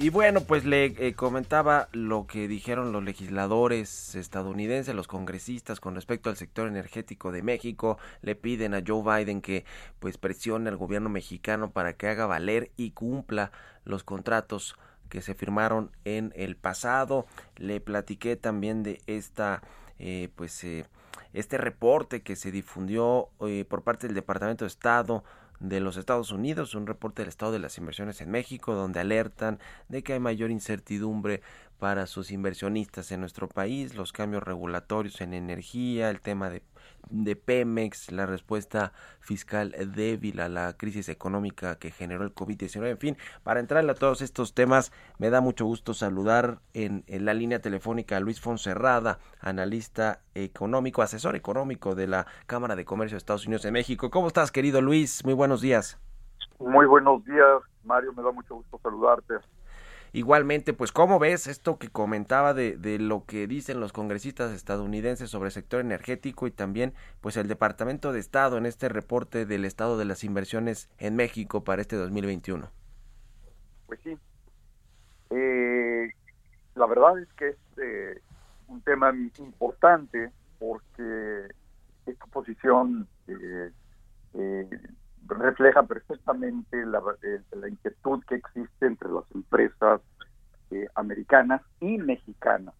Y 0.08 0.10
bueno, 0.10 0.40
pues 0.40 0.64
le 0.64 0.86
eh, 0.86 1.16
comentaba 1.16 1.90
lo 1.92 2.28
que 2.28 2.48
dijeron 2.48 2.94
los 2.94 3.04
legisladores 3.04 4.16
estadounidenses, 4.16 4.96
los 4.96 5.10
congresistas 5.10 5.82
con 5.82 5.96
respecto 5.96 6.30
al 6.30 6.38
sector 6.38 6.70
energético 6.70 7.34
de 7.34 7.44
México. 7.44 7.98
Le 8.22 8.34
piden 8.36 8.74
a 8.74 8.82
Joe 8.88 9.04
Biden 9.04 9.42
que 9.42 9.66
pues 10.00 10.18
presione 10.18 10.70
al 10.70 10.78
gobierno 10.78 11.10
mexicano 11.10 11.72
para 11.72 11.92
que 11.92 12.08
haga 12.08 12.26
valer 12.26 12.72
y 12.78 12.92
cumpla 12.92 13.52
los 13.84 14.06
contratos 14.06 14.78
que 15.10 15.22
se 15.22 15.34
firmaron 15.34 15.92
en 16.06 16.32
el 16.38 16.56
pasado. 16.56 17.26
Le 17.58 17.82
platiqué 17.82 18.38
también 18.38 18.84
de 18.84 19.02
esta 19.08 19.62
eh, 20.00 20.30
pues 20.38 20.64
eh, 20.64 20.86
este 21.34 21.58
reporte 21.58 22.22
que 22.22 22.36
se 22.36 22.52
difundió 22.52 23.30
eh, 23.42 23.66
por 23.68 23.84
parte 23.84 24.08
del 24.08 24.16
Departamento 24.16 24.66
de 24.66 24.70
Estado 24.70 25.24
de 25.60 25.80
los 25.80 25.98
Estados 25.98 26.32
Unidos, 26.32 26.76
un 26.76 26.88
reporte 26.88 27.22
del 27.22 27.30
estado 27.30 27.52
de 27.52 27.60
las 27.60 27.78
inversiones 27.78 28.22
en 28.22 28.30
México, 28.30 28.74
donde 28.74 29.00
alertan 29.00 29.60
de 29.90 30.04
que 30.04 30.14
hay 30.14 30.20
mayor 30.20 30.52
incertidumbre 30.52 31.42
para 31.80 32.08
sus 32.08 32.32
inversionistas 32.32 33.12
en 33.12 33.22
nuestro 33.22 33.48
país, 33.48 33.96
los 33.96 34.12
cambios 34.12 34.44
regulatorios 34.44 35.22
en 35.22 35.34
energía, 35.34 36.10
el 36.10 36.22
tema 36.22 36.50
de, 36.50 36.62
de 37.10 37.36
Pemex, 37.36 38.12
la 38.12 38.26
respuesta 38.26 38.92
fiscal 39.20 39.74
débil 39.94 40.40
a 40.40 40.50
la 40.50 40.76
crisis 40.76 41.10
económica 41.10 41.78
que 41.78 41.92
generó 41.92 42.24
el 42.24 42.34
COVID-19, 42.34 42.90
en 42.90 42.98
fin, 42.98 43.18
para 43.44 43.60
entrarle 43.60 43.92
a 43.92 43.96
todos 43.96 44.22
estos 44.22 44.54
temas, 44.54 44.92
me 45.18 45.30
da 45.30 45.42
mucho 45.42 45.66
gusto 45.66 45.94
saludar 45.94 46.60
en, 46.74 47.04
en 47.08 47.26
la 47.26 47.34
línea 47.34 47.62
telefónica 47.62 48.18
a 48.18 48.20
Luis 48.20 48.42
Fonserrada, 48.42 49.20
analista 49.40 50.22
económico, 50.36 51.02
asesor 51.02 51.36
económico 51.36 51.96
de 51.96 52.08
la 52.08 52.28
Cámara 52.46 52.76
de 52.76 52.86
Comercio 52.86 53.16
de 53.16 53.20
Estados 53.20 53.46
Unidos 53.46 53.64
de 53.64 53.72
México. 53.72 54.10
¿Cómo 54.10 54.28
estás, 54.28 54.52
querido 54.52 54.82
Luis? 54.82 55.24
Muy 55.26 55.34
buenos 55.34 55.62
días. 55.62 56.00
Muy 56.60 56.86
buenos 56.88 57.24
días, 57.24 57.62
Mario, 57.84 58.14
me 58.14 58.24
da 58.24 58.32
mucho 58.32 58.56
gusto 58.56 58.80
saludarte. 58.82 59.36
Igualmente, 60.18 60.74
pues, 60.74 60.92
¿cómo 60.92 61.20
ves 61.20 61.46
esto 61.46 61.78
que 61.78 61.90
comentaba 61.90 62.56
de, 62.56 62.76
de, 62.76 62.98
lo 62.98 63.26
que 63.28 63.46
dicen 63.46 63.80
los 63.80 63.94
congresistas 63.94 64.52
estadounidenses 64.52 65.30
sobre 65.30 65.50
el 65.50 65.52
sector 65.52 65.80
energético 65.80 66.48
y 66.48 66.52
también, 66.52 66.96
pues, 67.22 67.38
el 67.38 67.48
Departamento 67.48 68.12
de 68.12 68.20
Estado 68.20 68.58
en 68.58 68.66
este 68.66 68.90
reporte 68.90 69.46
del 69.46 69.64
estado 69.64 69.96
de 69.96 70.06
las 70.06 70.24
inversiones 70.24 70.90
en 70.98 71.16
México 71.16 71.64
para 71.64 71.84
este 71.84 71.98
2021? 71.98 72.68
Pues 73.86 74.00
sí. 74.04 74.18
Eh, 75.30 76.10
la 76.74 76.88
verdad 76.88 77.20
es 77.20 77.32
que 77.34 77.50
es 77.50 77.58
eh, 77.78 78.20
un 78.70 78.82
tema 78.82 79.14
importante 79.38 80.32
porque 80.58 81.48
esta 82.08 82.26
posición 82.26 83.08
eh, 83.28 83.70
refleja 85.36 85.84
perfectamente 85.84 86.86
la, 86.86 87.02
eh, 87.24 87.42
la, 87.52 87.68
inquietud 87.68 88.24
que 88.26 88.36
existe 88.36 88.86
entre 88.86 89.10
las 89.10 89.24
empresas 89.34 90.02
eh, 90.72 90.88
americanas 90.96 91.62
y 91.80 91.98
mexicanas. 91.98 92.74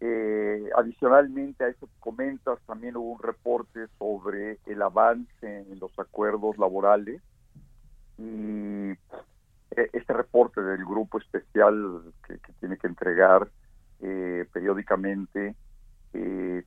Eh, 0.00 0.68
adicionalmente 0.76 1.64
a 1.64 1.68
eso 1.68 1.86
que 1.86 2.00
comentas, 2.00 2.58
también 2.66 2.96
hubo 2.96 3.12
un 3.12 3.22
reporte 3.22 3.86
sobre 3.98 4.58
el 4.66 4.82
avance 4.82 5.26
en 5.42 5.78
los 5.78 5.96
acuerdos 5.98 6.58
laborales 6.58 7.22
y 8.18 8.92
este 9.70 10.12
reporte 10.12 10.60
del 10.60 10.84
grupo 10.84 11.18
especial 11.18 12.02
que, 12.26 12.38
que 12.38 12.52
tiene 12.60 12.76
que 12.76 12.86
entregar 12.86 13.48
periódicamente 14.52 15.56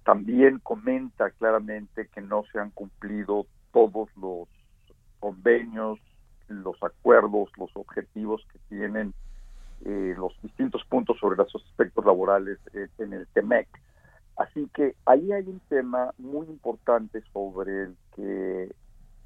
también 0.03 0.60
comenta 0.60 1.30
claramente 1.32 2.08
que 2.08 2.22
no 2.22 2.43
se 2.51 2.60
han 2.60 2.72
cumplido 2.72 3.45
todos 3.72 4.10
los 4.18 4.49
convenios, 5.20 5.99
los 6.47 6.82
acuerdos, 6.82 7.49
los 7.57 7.70
objetivos 7.76 8.45
que 8.51 8.59
tienen 8.70 9.13
eh, 9.86 10.15
los 10.18 10.34
distintos 10.41 10.84
puntos 10.86 11.18
sobre 11.20 11.38
los 11.38 11.53
aspectos 11.53 12.03
laborales 12.03 12.57
eh, 12.74 12.88
en 12.97 13.13
el 13.13 13.28
TEMEC. 13.28 13.68
Así 14.38 14.70
que 14.74 14.95
ahí 15.05 15.32
hay 15.32 15.43
un 15.47 15.59
tema 15.70 16.13
muy 16.18 16.47
importante 16.47 17.22
sobre 17.34 17.84
el 17.84 17.95
que 18.15 18.76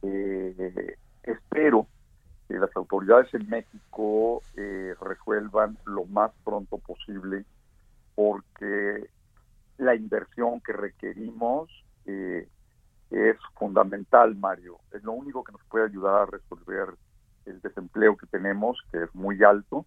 eh, 0.03 0.97
espero 1.23 1.87
que 2.47 2.55
las 2.55 2.75
autoridades 2.75 3.33
en 3.33 3.49
México 3.49 4.41
resuelvan 5.01 5.77
lo 5.85 6.05
más 6.05 6.31
pronto 6.43 6.77
posible 6.79 7.45
porque 8.15 9.09
la 9.77 9.95
inversión 9.95 10.59
que 10.61 10.73
requerimos 10.73 11.69
es 13.11 13.37
fundamental, 13.55 14.35
Mario. 14.35 14.79
Es 14.91 15.03
lo 15.03 15.11
único 15.11 15.43
que 15.43 15.51
nos 15.51 15.63
puede 15.65 15.85
ayudar 15.85 16.21
a 16.21 16.25
resolver 16.25 16.95
el 17.45 17.59
desempleo 17.61 18.15
que 18.15 18.27
tenemos, 18.27 18.77
que 18.91 19.03
es 19.03 19.13
muy 19.13 19.43
alto. 19.43 19.85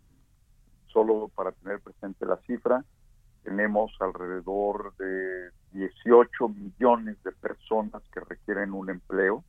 Solo 0.88 1.30
para 1.34 1.52
tener 1.52 1.80
presente 1.80 2.26
la 2.26 2.36
cifra, 2.46 2.84
tenemos 3.42 3.92
alrededor 4.00 4.94
de 4.96 5.50
18 5.72 6.48
millones 6.50 7.22
de 7.24 7.32
personas 7.32 8.02
que 8.12 8.20
requieren 8.20 8.72
un 8.72 8.90
empleo. 8.90 9.42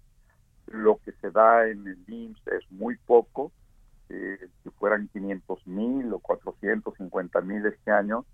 Lo 0.67 0.97
que 0.97 1.11
se 1.13 1.29
da 1.31 1.67
en 1.67 1.85
el 1.85 1.97
IMSS 2.07 2.47
es 2.47 2.71
muy 2.71 2.97
poco. 3.05 3.51
Eh, 4.09 4.37
si 4.63 4.69
fueran 4.71 5.09
500 5.09 5.67
mil 5.67 6.13
o 6.13 6.19
450 6.19 7.41
mil 7.41 7.65
este 7.65 7.91
año, 7.91 8.25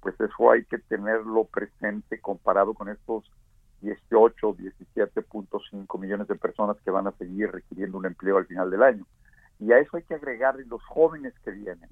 pues 0.00 0.20
eso 0.20 0.50
hay 0.50 0.64
que 0.64 0.78
tenerlo 0.78 1.44
presente 1.44 2.20
comparado 2.20 2.74
con 2.74 2.88
estos 2.88 3.24
18, 3.82 4.54
17.5 4.54 6.00
millones 6.00 6.28
de 6.28 6.36
personas 6.36 6.76
que 6.82 6.90
van 6.90 7.06
a 7.06 7.12
seguir 7.12 7.50
requiriendo 7.50 7.98
un 7.98 8.06
empleo 8.06 8.38
al 8.38 8.46
final 8.46 8.70
del 8.70 8.82
año. 8.82 9.06
Y 9.58 9.72
a 9.72 9.78
eso 9.78 9.96
hay 9.96 10.04
que 10.04 10.14
agregar 10.14 10.56
los 10.66 10.82
jóvenes 10.84 11.34
que 11.44 11.50
vienen, 11.50 11.90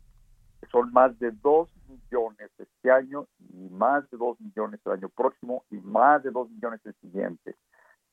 que 0.61 0.67
son 0.69 0.93
más 0.93 1.19
de 1.19 1.33
2 1.33 1.71
millones 1.89 2.51
este 2.59 2.91
año 2.91 3.27
y 3.39 3.69
más 3.71 4.09
de 4.11 4.17
2 4.17 4.41
millones 4.41 4.81
el 4.87 4.93
año 4.93 5.09
próximo 5.09 5.65
y 5.71 5.77
más 5.79 6.23
de 6.23 6.31
2 6.31 6.51
millones 6.51 6.81
el 6.85 6.95
siguiente. 6.95 7.57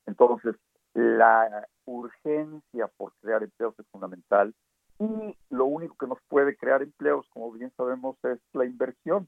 Entonces, 0.06 0.56
la 0.94 1.68
urgencia 1.86 2.88
por 2.98 3.14
crear 3.22 3.44
empleos 3.44 3.78
es 3.80 3.86
fundamental 3.88 4.54
y 5.00 5.38
lo 5.50 5.66
único 5.66 5.96
que 6.00 6.08
nos 6.08 6.20
puede 6.28 6.56
crear 6.56 6.82
empleos, 6.82 7.28
como 7.30 7.52
bien 7.52 7.72
sabemos, 7.78 8.18
es 8.24 8.40
la 8.54 8.66
inversión 8.66 9.28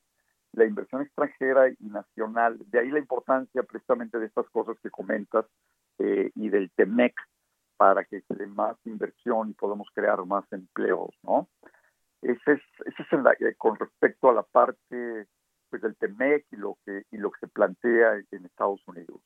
la 0.53 0.65
inversión 0.65 1.01
extranjera 1.01 1.69
y 1.69 1.75
nacional. 1.79 2.57
De 2.67 2.79
ahí 2.79 2.89
la 2.89 2.99
importancia 2.99 3.63
precisamente 3.63 4.19
de 4.19 4.25
estas 4.25 4.49
cosas 4.49 4.77
que 4.81 4.89
comentas 4.89 5.45
eh, 5.99 6.31
y 6.35 6.49
del 6.49 6.71
TEMEC 6.71 7.13
para 7.77 8.03
que 8.03 8.21
se 8.21 8.35
dé 8.35 8.47
más 8.47 8.75
inversión 8.85 9.49
y 9.49 9.53
podamos 9.53 9.87
crear 9.93 10.23
más 10.25 10.45
empleos, 10.51 11.11
¿no? 11.23 11.47
Ese 12.21 12.53
es, 12.53 12.61
ese 12.85 13.03
es 13.03 13.23
la, 13.23 13.31
eh, 13.39 13.55
con 13.57 13.77
respecto 13.77 14.29
a 14.29 14.33
la 14.33 14.43
parte 14.43 15.27
pues 15.69 15.81
del 15.81 15.95
TEMEC 15.95 16.45
y 16.51 16.55
lo 16.57 16.77
que 16.85 17.03
y 17.11 17.17
lo 17.17 17.31
que 17.31 17.39
se 17.41 17.47
plantea 17.47 18.15
en 18.31 18.45
Estados 18.45 18.85
Unidos. 18.87 19.21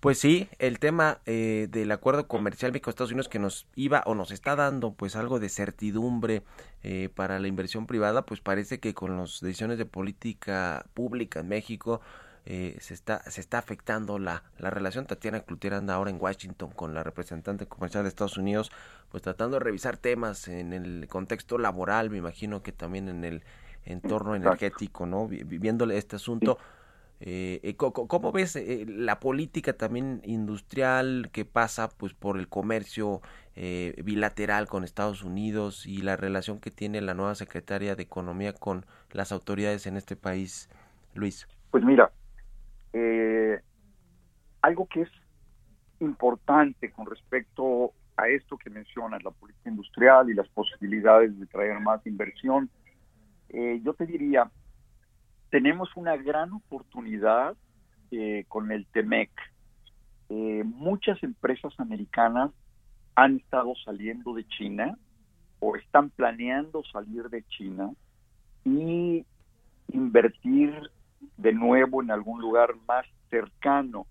Pues 0.00 0.20
sí, 0.20 0.48
el 0.60 0.78
tema 0.78 1.18
eh, 1.26 1.66
del 1.72 1.90
acuerdo 1.90 2.28
comercial 2.28 2.70
México-Estados 2.70 3.10
Unidos 3.10 3.28
que 3.28 3.40
nos 3.40 3.66
iba 3.74 4.02
o 4.06 4.14
nos 4.14 4.30
está 4.30 4.54
dando 4.54 4.92
pues 4.92 5.16
algo 5.16 5.40
de 5.40 5.48
certidumbre 5.48 6.44
eh, 6.84 7.08
para 7.12 7.40
la 7.40 7.48
inversión 7.48 7.86
privada, 7.88 8.22
pues 8.24 8.40
parece 8.40 8.78
que 8.78 8.94
con 8.94 9.16
las 9.16 9.40
decisiones 9.40 9.76
de 9.76 9.86
política 9.86 10.86
pública 10.94 11.40
en 11.40 11.48
México 11.48 12.00
eh, 12.46 12.76
se 12.80 12.94
está 12.94 13.28
se 13.28 13.40
está 13.40 13.58
afectando 13.58 14.20
la, 14.20 14.44
la 14.58 14.70
relación. 14.70 15.04
Tatiana 15.06 15.40
Cloutier 15.40 15.74
anda 15.74 15.94
ahora 15.94 16.10
en 16.10 16.18
Washington 16.20 16.70
con 16.70 16.94
la 16.94 17.02
representante 17.02 17.66
comercial 17.66 18.04
de 18.04 18.08
Estados 18.10 18.36
Unidos 18.38 18.70
pues 19.10 19.24
tratando 19.24 19.58
de 19.58 19.64
revisar 19.64 19.96
temas 19.96 20.46
en 20.46 20.72
el 20.74 21.08
contexto 21.08 21.58
laboral, 21.58 22.08
me 22.08 22.18
imagino 22.18 22.62
que 22.62 22.70
también 22.70 23.08
en 23.08 23.24
el 23.24 23.42
entorno 23.84 24.36
energético, 24.36 25.06
¿no? 25.06 25.26
Vi- 25.26 25.42
Viéndole 25.42 25.98
este 25.98 26.14
asunto. 26.16 26.56
Eh, 27.20 27.74
co- 27.76 27.92
¿Cómo 27.92 28.32
ves 28.32 28.56
eh, 28.56 28.84
la 28.88 29.20
política 29.20 29.72
también 29.72 30.20
industrial 30.24 31.30
que 31.32 31.44
pasa 31.44 31.88
pues 31.88 32.14
por 32.14 32.38
el 32.38 32.48
comercio 32.48 33.20
eh, 33.56 33.94
bilateral 34.04 34.68
con 34.68 34.84
Estados 34.84 35.22
Unidos 35.22 35.86
y 35.86 36.02
la 36.02 36.16
relación 36.16 36.60
que 36.60 36.70
tiene 36.70 37.00
la 37.00 37.14
nueva 37.14 37.34
secretaria 37.34 37.96
de 37.96 38.04
Economía 38.04 38.52
con 38.52 38.86
las 39.12 39.32
autoridades 39.32 39.86
en 39.86 39.96
este 39.96 40.16
país, 40.16 40.68
Luis? 41.14 41.48
Pues 41.70 41.84
mira, 41.84 42.12
eh, 42.92 43.60
algo 44.62 44.86
que 44.86 45.02
es 45.02 45.10
importante 46.00 46.90
con 46.92 47.06
respecto 47.06 47.92
a 48.16 48.28
esto 48.28 48.58
que 48.58 48.70
mencionas, 48.70 49.22
la 49.22 49.30
política 49.30 49.70
industrial 49.70 50.30
y 50.30 50.34
las 50.34 50.48
posibilidades 50.48 51.38
de 51.38 51.46
traer 51.46 51.78
más 51.80 52.04
inversión, 52.06 52.70
eh, 53.48 53.80
yo 53.84 53.94
te 53.94 54.06
diría, 54.06 54.50
tenemos 55.50 55.88
una 55.96 56.16
gran 56.16 56.52
oportunidad 56.52 57.56
eh, 58.10 58.44
con 58.48 58.70
el 58.72 58.86
TEMEC. 58.86 59.30
Eh, 60.30 60.62
muchas 60.64 61.22
empresas 61.22 61.72
americanas 61.78 62.50
han 63.14 63.36
estado 63.36 63.74
saliendo 63.84 64.34
de 64.34 64.46
China 64.48 64.96
o 65.60 65.76
están 65.76 66.10
planeando 66.10 66.82
salir 66.92 67.28
de 67.30 67.42
China 67.44 67.90
y 68.64 69.24
invertir 69.92 70.72
de 71.36 71.52
nuevo 71.52 72.02
en 72.02 72.10
algún 72.10 72.40
lugar 72.40 72.74
más 72.86 73.06
cercano 73.30 74.06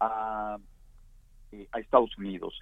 a, 0.00 0.56
eh, 1.52 1.68
a 1.72 1.78
Estados 1.78 2.16
Unidos. 2.18 2.58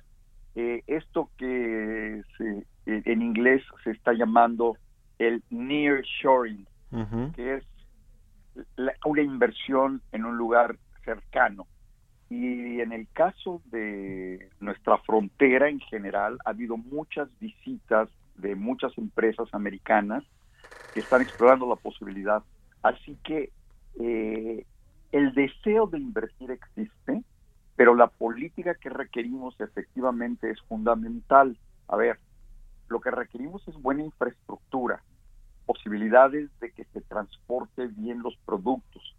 Eh, 0.55 0.83
esto 0.87 1.31
que 1.39 2.23
se- 2.37 2.67
en 2.85 3.23
inglés 3.23 3.63
se 3.85 3.93
está 3.93 4.13
llamando 4.13 4.77
el 5.19 5.43
nearshoring, 5.51 6.67
que 7.33 7.55
es 7.57 7.65
la- 8.77 8.97
una 9.05 9.23
inversión 9.23 10.03
en 10.13 10.25
un 10.25 10.37
lugar 10.37 10.79
cercano. 11.05 11.69
Y 12.31 12.81
en 12.81 12.93
el 12.93 13.09
caso 13.13 13.63
de 13.67 14.51
nuestra 14.61 14.99
frontera 14.99 15.69
en 15.69 15.81
general, 15.81 16.39
ha 16.45 16.51
habido 16.51 16.77
muchas 16.79 17.29
visitas 17.39 18.09
de 18.35 18.57
muchas 18.57 18.97
empresas 18.99 19.49
americanas 19.53 20.25
que 20.95 21.01
están 21.01 21.23
explorando 21.23 21.69
la 21.69 21.77
posibilidad. 21.77 22.45
Así 22.83 23.19
que 23.25 23.53
eh, 24.01 24.67
el 25.13 25.35
deseo 25.35 25.87
de 25.87 25.99
invertir 25.99 26.51
existe, 26.51 27.25
pero 27.77 27.95
la 27.95 28.09
política 28.09 28.75
que 28.77 28.91
requerimos 28.91 29.59
efectivamente 29.61 30.51
es 30.51 30.61
fundamental. 30.63 31.59
A 31.89 31.97
ver, 31.97 32.21
lo 32.89 33.01
que 33.01 33.11
requerimos 33.11 33.67
es 33.69 33.75
buena 33.77 34.03
infraestructura, 34.05 35.05
posibilidades 35.67 36.51
de 36.61 36.71
que 36.73 36.85
se 36.85 37.01
transporte 37.03 37.87
bien 37.89 38.23
los 38.23 38.37
productos, 38.45 39.15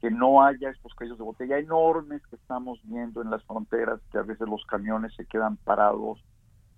que 0.00 0.10
no 0.10 0.42
haya 0.42 0.70
estos 0.70 0.94
cuellos 0.94 1.18
de 1.18 1.24
botella 1.24 1.58
enormes 1.58 2.22
que 2.26 2.36
estamos 2.36 2.80
viendo 2.84 3.22
en 3.22 3.30
las 3.30 3.42
fronteras, 3.44 4.00
que 4.12 4.18
a 4.18 4.22
veces 4.22 4.48
los 4.48 4.64
camiones 4.66 5.14
se 5.14 5.26
quedan 5.26 5.56
parados 5.56 6.22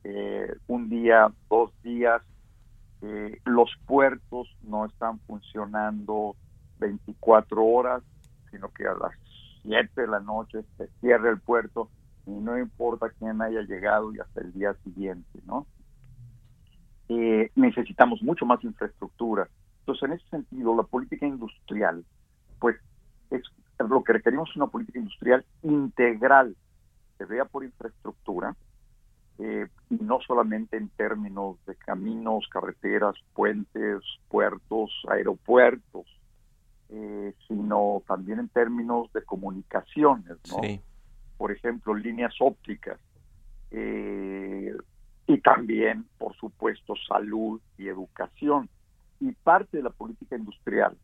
eh, 0.05 0.55
un 0.69 0.89
día, 0.89 1.33
dos 1.49 1.73
días, 1.83 2.23
eh, 3.03 3.41
los 3.45 3.71
puertos 3.87 4.49
no 4.63 4.87
están 4.87 5.19
funcionando 5.21 6.37
24 6.79 7.65
horas, 7.65 8.03
sino 8.51 8.69
que 8.71 8.87
a 8.87 8.95
las 8.95 9.13
7 9.63 10.01
de 10.01 10.07
la 10.07 10.21
noche 10.21 10.65
se 10.77 10.89
cierra 11.01 11.31
el 11.31 11.41
puerto 11.41 11.91
y 12.27 12.31
no 12.31 12.59
importa 12.59 13.11
quién 13.19 13.41
haya 13.43 13.63
llegado 13.63 14.13
y 14.13 14.21
hasta 14.21 14.41
el 14.41 14.53
día 14.53 14.75
siguiente, 14.85 15.41
¿no? 15.47 15.67
Eh, 17.09 17.51
necesitamos 17.55 18.23
mucho 18.23 18.45
más 18.45 18.63
infraestructura. 18.65 19.49
Entonces, 19.81 20.03
en 20.09 20.13
ese 20.13 20.29
sentido, 20.29 20.77
la 20.77 20.83
política 20.83 21.27
industrial, 21.27 22.05
pues, 22.59 22.77
es 23.31 23.43
lo 23.79 24.03
que 24.05 24.13
requerimos 24.13 24.55
una 24.57 24.67
política 24.67 24.99
industrial 24.99 25.45
integral, 25.63 26.57
que 27.17 27.25
vea 27.25 27.45
por 27.45 27.65
infraestructura, 27.65 28.55
eh, 29.39 29.69
y 29.89 29.95
no 29.95 30.19
solamente 30.21 30.77
en 30.77 30.89
términos 30.91 31.57
de 31.65 31.77
caminos, 31.77 32.49
carreteras, 32.51 33.15
puentes, 33.35 34.01
puertos, 34.29 34.91
aeropuertos, 35.09 36.07
eh, 36.91 37.35
sino 37.47 38.03
también 38.07 38.41
en 38.41 38.49
términos 38.49 39.13
de 39.13 39.23
comunicaciones, 39.23 40.37
¿no? 40.51 40.61
Sí. 40.63 40.81
Por 41.37 41.53
ejemplo, 41.53 41.95
líneas 41.95 42.35
ópticas, 42.41 42.99
eh, 43.71 44.75
y 45.29 45.39
también, 45.43 46.07
por 46.17 46.35
supuesto, 46.37 46.95
salud 47.07 47.61
y 47.77 47.87
educación. 47.87 48.69
Y 49.21 49.33
parte 49.33 49.77
de 49.77 49.83
la 49.83 49.91
política 49.91 50.37
industrial 50.37 50.97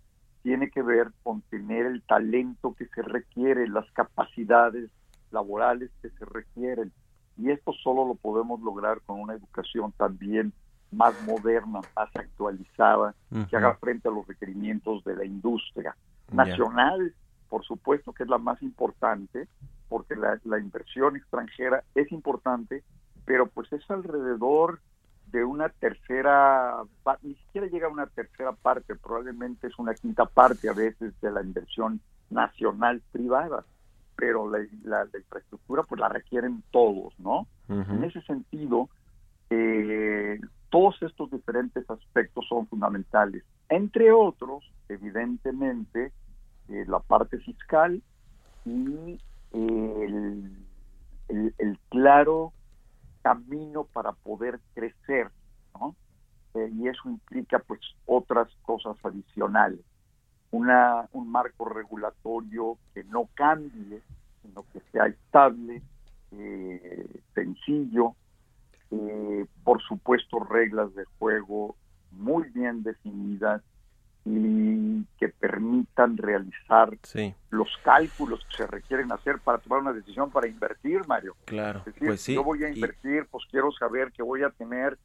tiene 0.42 0.70
que 0.70 0.82
ver 0.82 1.10
con 1.22 1.42
tener 1.42 1.84
el 1.84 2.02
talento 2.02 2.74
que 2.74 2.86
se 2.86 3.02
requiere, 3.02 3.68
las 3.68 3.88
capacidades 3.92 4.90
laborales 5.30 5.90
que 6.00 6.08
se 6.08 6.24
requieren. 6.24 6.90
Y 7.36 7.50
esto 7.50 7.72
solo 7.74 8.06
lo 8.06 8.14
podemos 8.14 8.60
lograr 8.62 9.02
con 9.04 9.20
una 9.20 9.34
educación 9.34 9.92
también 9.92 10.54
más 10.90 11.20
moderna, 11.20 11.84
más 11.94 12.16
actualizada, 12.16 13.14
que 13.28 13.36
Ujú. 13.36 13.56
haga 13.56 13.74
frente 13.74 14.08
a 14.08 14.12
los 14.12 14.26
requerimientos 14.26 15.04
de 15.04 15.16
la 15.16 15.26
industria 15.26 15.94
nacional, 16.32 17.14
por 17.50 17.62
supuesto 17.64 18.14
que 18.14 18.22
es 18.22 18.28
la 18.28 18.38
más 18.38 18.62
importante, 18.62 19.48
porque 19.88 20.16
la, 20.16 20.40
la 20.44 20.58
inversión 20.58 21.16
extranjera 21.16 21.84
es 21.94 22.10
importante, 22.10 22.84
pero 23.24 23.46
pues 23.46 23.72
es 23.72 23.88
alrededor 23.90 24.80
de 25.26 25.44
una 25.44 25.68
tercera, 25.68 26.82
ni 27.22 27.34
siquiera 27.34 27.66
llega 27.66 27.86
a 27.88 27.90
una 27.90 28.06
tercera 28.06 28.52
parte, 28.52 28.94
probablemente 28.94 29.66
es 29.66 29.78
una 29.78 29.94
quinta 29.94 30.26
parte 30.26 30.68
a 30.68 30.72
veces 30.74 31.18
de 31.20 31.30
la 31.30 31.42
inversión 31.42 32.00
nacional 32.30 33.02
privada, 33.10 33.64
pero 34.16 34.48
la, 34.50 34.58
la- 34.84 35.04
la 35.12 35.18
infraestructura 35.18 35.82
pues 35.82 36.00
la 36.00 36.08
requieren 36.08 36.62
todos, 36.70 37.18
¿no? 37.18 37.46
En 37.96 38.04
ese 38.04 38.20
sentido, 38.22 38.88
eh, 39.50 40.38
todos 40.70 41.00
estos 41.02 41.30
diferentes 41.30 41.88
aspectos 41.88 42.46
son 42.48 42.66
fundamentales. 42.68 43.42
Entre 43.68 44.12
otros, 44.12 44.64
evidentemente, 44.88 46.12
eh, 46.68 46.84
la 46.86 47.00
parte 47.00 47.38
fiscal 47.38 48.02
y 48.64 49.20
el, 49.52 50.56
el- 51.28 51.54
el 51.58 51.78
claro 51.90 52.52
camino 53.24 53.84
para 53.84 54.12
poder 54.12 54.60
crecer, 54.74 55.30
¿no? 55.72 55.96
Eh, 56.52 56.70
y 56.74 56.88
eso 56.88 57.08
implica 57.08 57.58
pues 57.58 57.80
otras 58.04 58.48
cosas 58.62 58.96
adicionales. 59.02 59.80
Una, 60.50 61.08
un 61.12 61.32
marco 61.32 61.64
regulatorio 61.64 62.76
que 62.92 63.02
no 63.04 63.30
cambie, 63.34 64.02
sino 64.42 64.64
que 64.72 64.80
sea 64.92 65.06
estable, 65.06 65.82
eh, 66.32 67.22
sencillo, 67.34 68.14
eh, 68.90 69.46
por 69.64 69.82
supuesto 69.82 70.38
reglas 70.40 70.94
de 70.94 71.06
juego 71.18 71.76
muy 72.12 72.50
bien 72.50 72.82
definidas 72.82 73.62
y 74.24 75.04
que 75.18 75.28
permitan 75.28 76.16
realizar 76.16 76.96
Sí, 77.02 77.34
los 77.50 77.68
cálculos 77.84 78.44
que 78.50 78.56
se 78.56 78.66
requieren 78.66 79.12
hacer 79.12 79.38
para 79.38 79.58
tomar 79.58 79.80
una 79.80 79.92
decisión 79.92 80.30
para 80.30 80.48
invertir, 80.48 81.06
Mario. 81.06 81.36
claro. 81.44 81.80
Es 81.80 81.86
decir, 81.94 82.08
Pues 82.08 82.20
sí. 82.22 82.34
yo 82.34 82.42
voy 82.42 82.64
a 82.64 82.70
y- 82.70 82.74
invertir, 82.74 83.26
pues 83.30 83.44
quiero 83.50 83.70
saber 83.72 84.12
que 84.12 84.22
voy 84.22 84.42
a 84.42 84.50
tener 84.50 84.98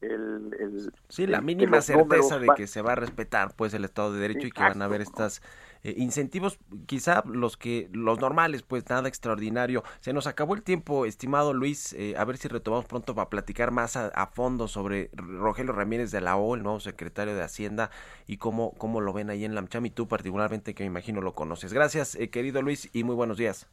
el... 0.00 0.50
el- 0.58 0.92
Sí, 1.08 1.28
la 1.28 1.40
mínima 1.40 1.80
certeza 1.82 2.40
de 2.40 2.52
que 2.52 2.66
se 2.66 2.82
va 2.82 2.92
a 2.92 2.94
respetar 2.96 3.54
pues 3.54 3.72
el 3.74 3.84
Estado 3.84 4.12
de 4.12 4.18
Derecho 4.18 4.48
y 4.48 4.52
que 4.52 4.64
van 4.64 4.82
a 4.82 4.86
haber 4.86 5.00
estas 5.00 5.40
eh, 5.84 5.94
incentivos, 5.96 6.58
quizá 6.86 7.22
los 7.26 7.56
que 7.56 7.88
los 7.92 8.18
normales, 8.18 8.62
pues 8.64 8.88
nada 8.88 9.08
extraordinario. 9.08 9.84
Se 10.00 10.12
nos 10.12 10.26
acabó 10.26 10.54
el 10.56 10.62
tiempo, 10.64 11.06
estimado 11.06 11.54
Luis, 11.54 11.92
eh, 11.92 12.16
a 12.18 12.24
ver 12.24 12.38
si 12.38 12.48
retomamos 12.48 12.86
pronto 12.86 13.14
para 13.14 13.30
platicar 13.30 13.70
más 13.70 13.96
a, 13.96 14.08
a 14.08 14.26
fondo 14.26 14.66
sobre 14.66 15.10
Rogelio 15.14 15.72
Ramírez 15.72 16.10
de 16.10 16.20
la 16.20 16.36
O, 16.36 16.56
el 16.56 16.64
nuevo 16.64 16.80
secretario 16.80 17.36
de 17.36 17.42
Hacienda 17.42 17.90
y 18.26 18.38
cómo 18.38 18.72
cómo 18.76 19.00
lo 19.00 19.12
ven 19.12 19.30
ahí 19.30 19.44
en 19.44 19.54
la 19.54 19.60
AmCham 19.60 19.86
y 19.86 19.90
tú 19.90 20.08
particularmente 20.08 20.74
que 20.74 20.82
me 20.82 20.88
imagino 20.88 21.20
lo 21.20 21.34
conoces. 21.36 21.72
Gracias, 21.72 22.16
eh, 22.16 22.30
querido 22.30 22.62
Luis, 22.62 22.90
y 22.92 23.04
muy 23.04 23.14
buenos 23.14 23.36
días. 23.38 23.68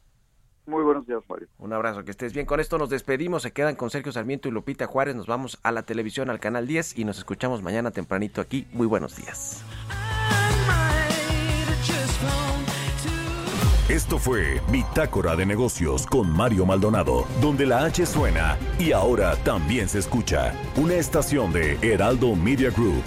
Muy 0.66 0.82
buenos 0.82 1.06
días, 1.06 1.22
Mario. 1.28 1.48
Un 1.58 1.72
abrazo, 1.72 2.04
que 2.04 2.10
estés 2.10 2.32
bien. 2.32 2.46
Con 2.46 2.58
esto 2.58 2.78
nos 2.78 2.88
despedimos. 2.88 3.42
Se 3.42 3.52
quedan 3.52 3.76
con 3.76 3.90
Sergio 3.90 4.12
Sarmiento 4.12 4.48
y 4.48 4.52
Lupita 4.52 4.86
Juárez. 4.86 5.14
Nos 5.14 5.26
vamos 5.26 5.58
a 5.62 5.72
la 5.72 5.82
televisión, 5.82 6.30
al 6.30 6.40
canal 6.40 6.66
10 6.66 6.98
y 6.98 7.04
nos 7.04 7.18
escuchamos 7.18 7.62
mañana 7.62 7.90
tempranito 7.90 8.40
aquí. 8.40 8.66
Muy 8.72 8.86
buenos 8.86 9.16
días. 9.16 9.62
Esto 13.88 14.18
fue 14.18 14.62
Bitácora 14.72 15.36
de 15.36 15.44
Negocios 15.44 16.06
con 16.06 16.30
Mario 16.30 16.64
Maldonado, 16.64 17.26
donde 17.42 17.66
la 17.66 17.84
H 17.84 18.06
suena 18.06 18.56
y 18.78 18.92
ahora 18.92 19.36
también 19.44 19.90
se 19.90 19.98
escucha. 19.98 20.54
Una 20.76 20.94
estación 20.94 21.52
de 21.52 21.76
Heraldo 21.82 22.34
Media 22.34 22.70
Group. 22.70 23.04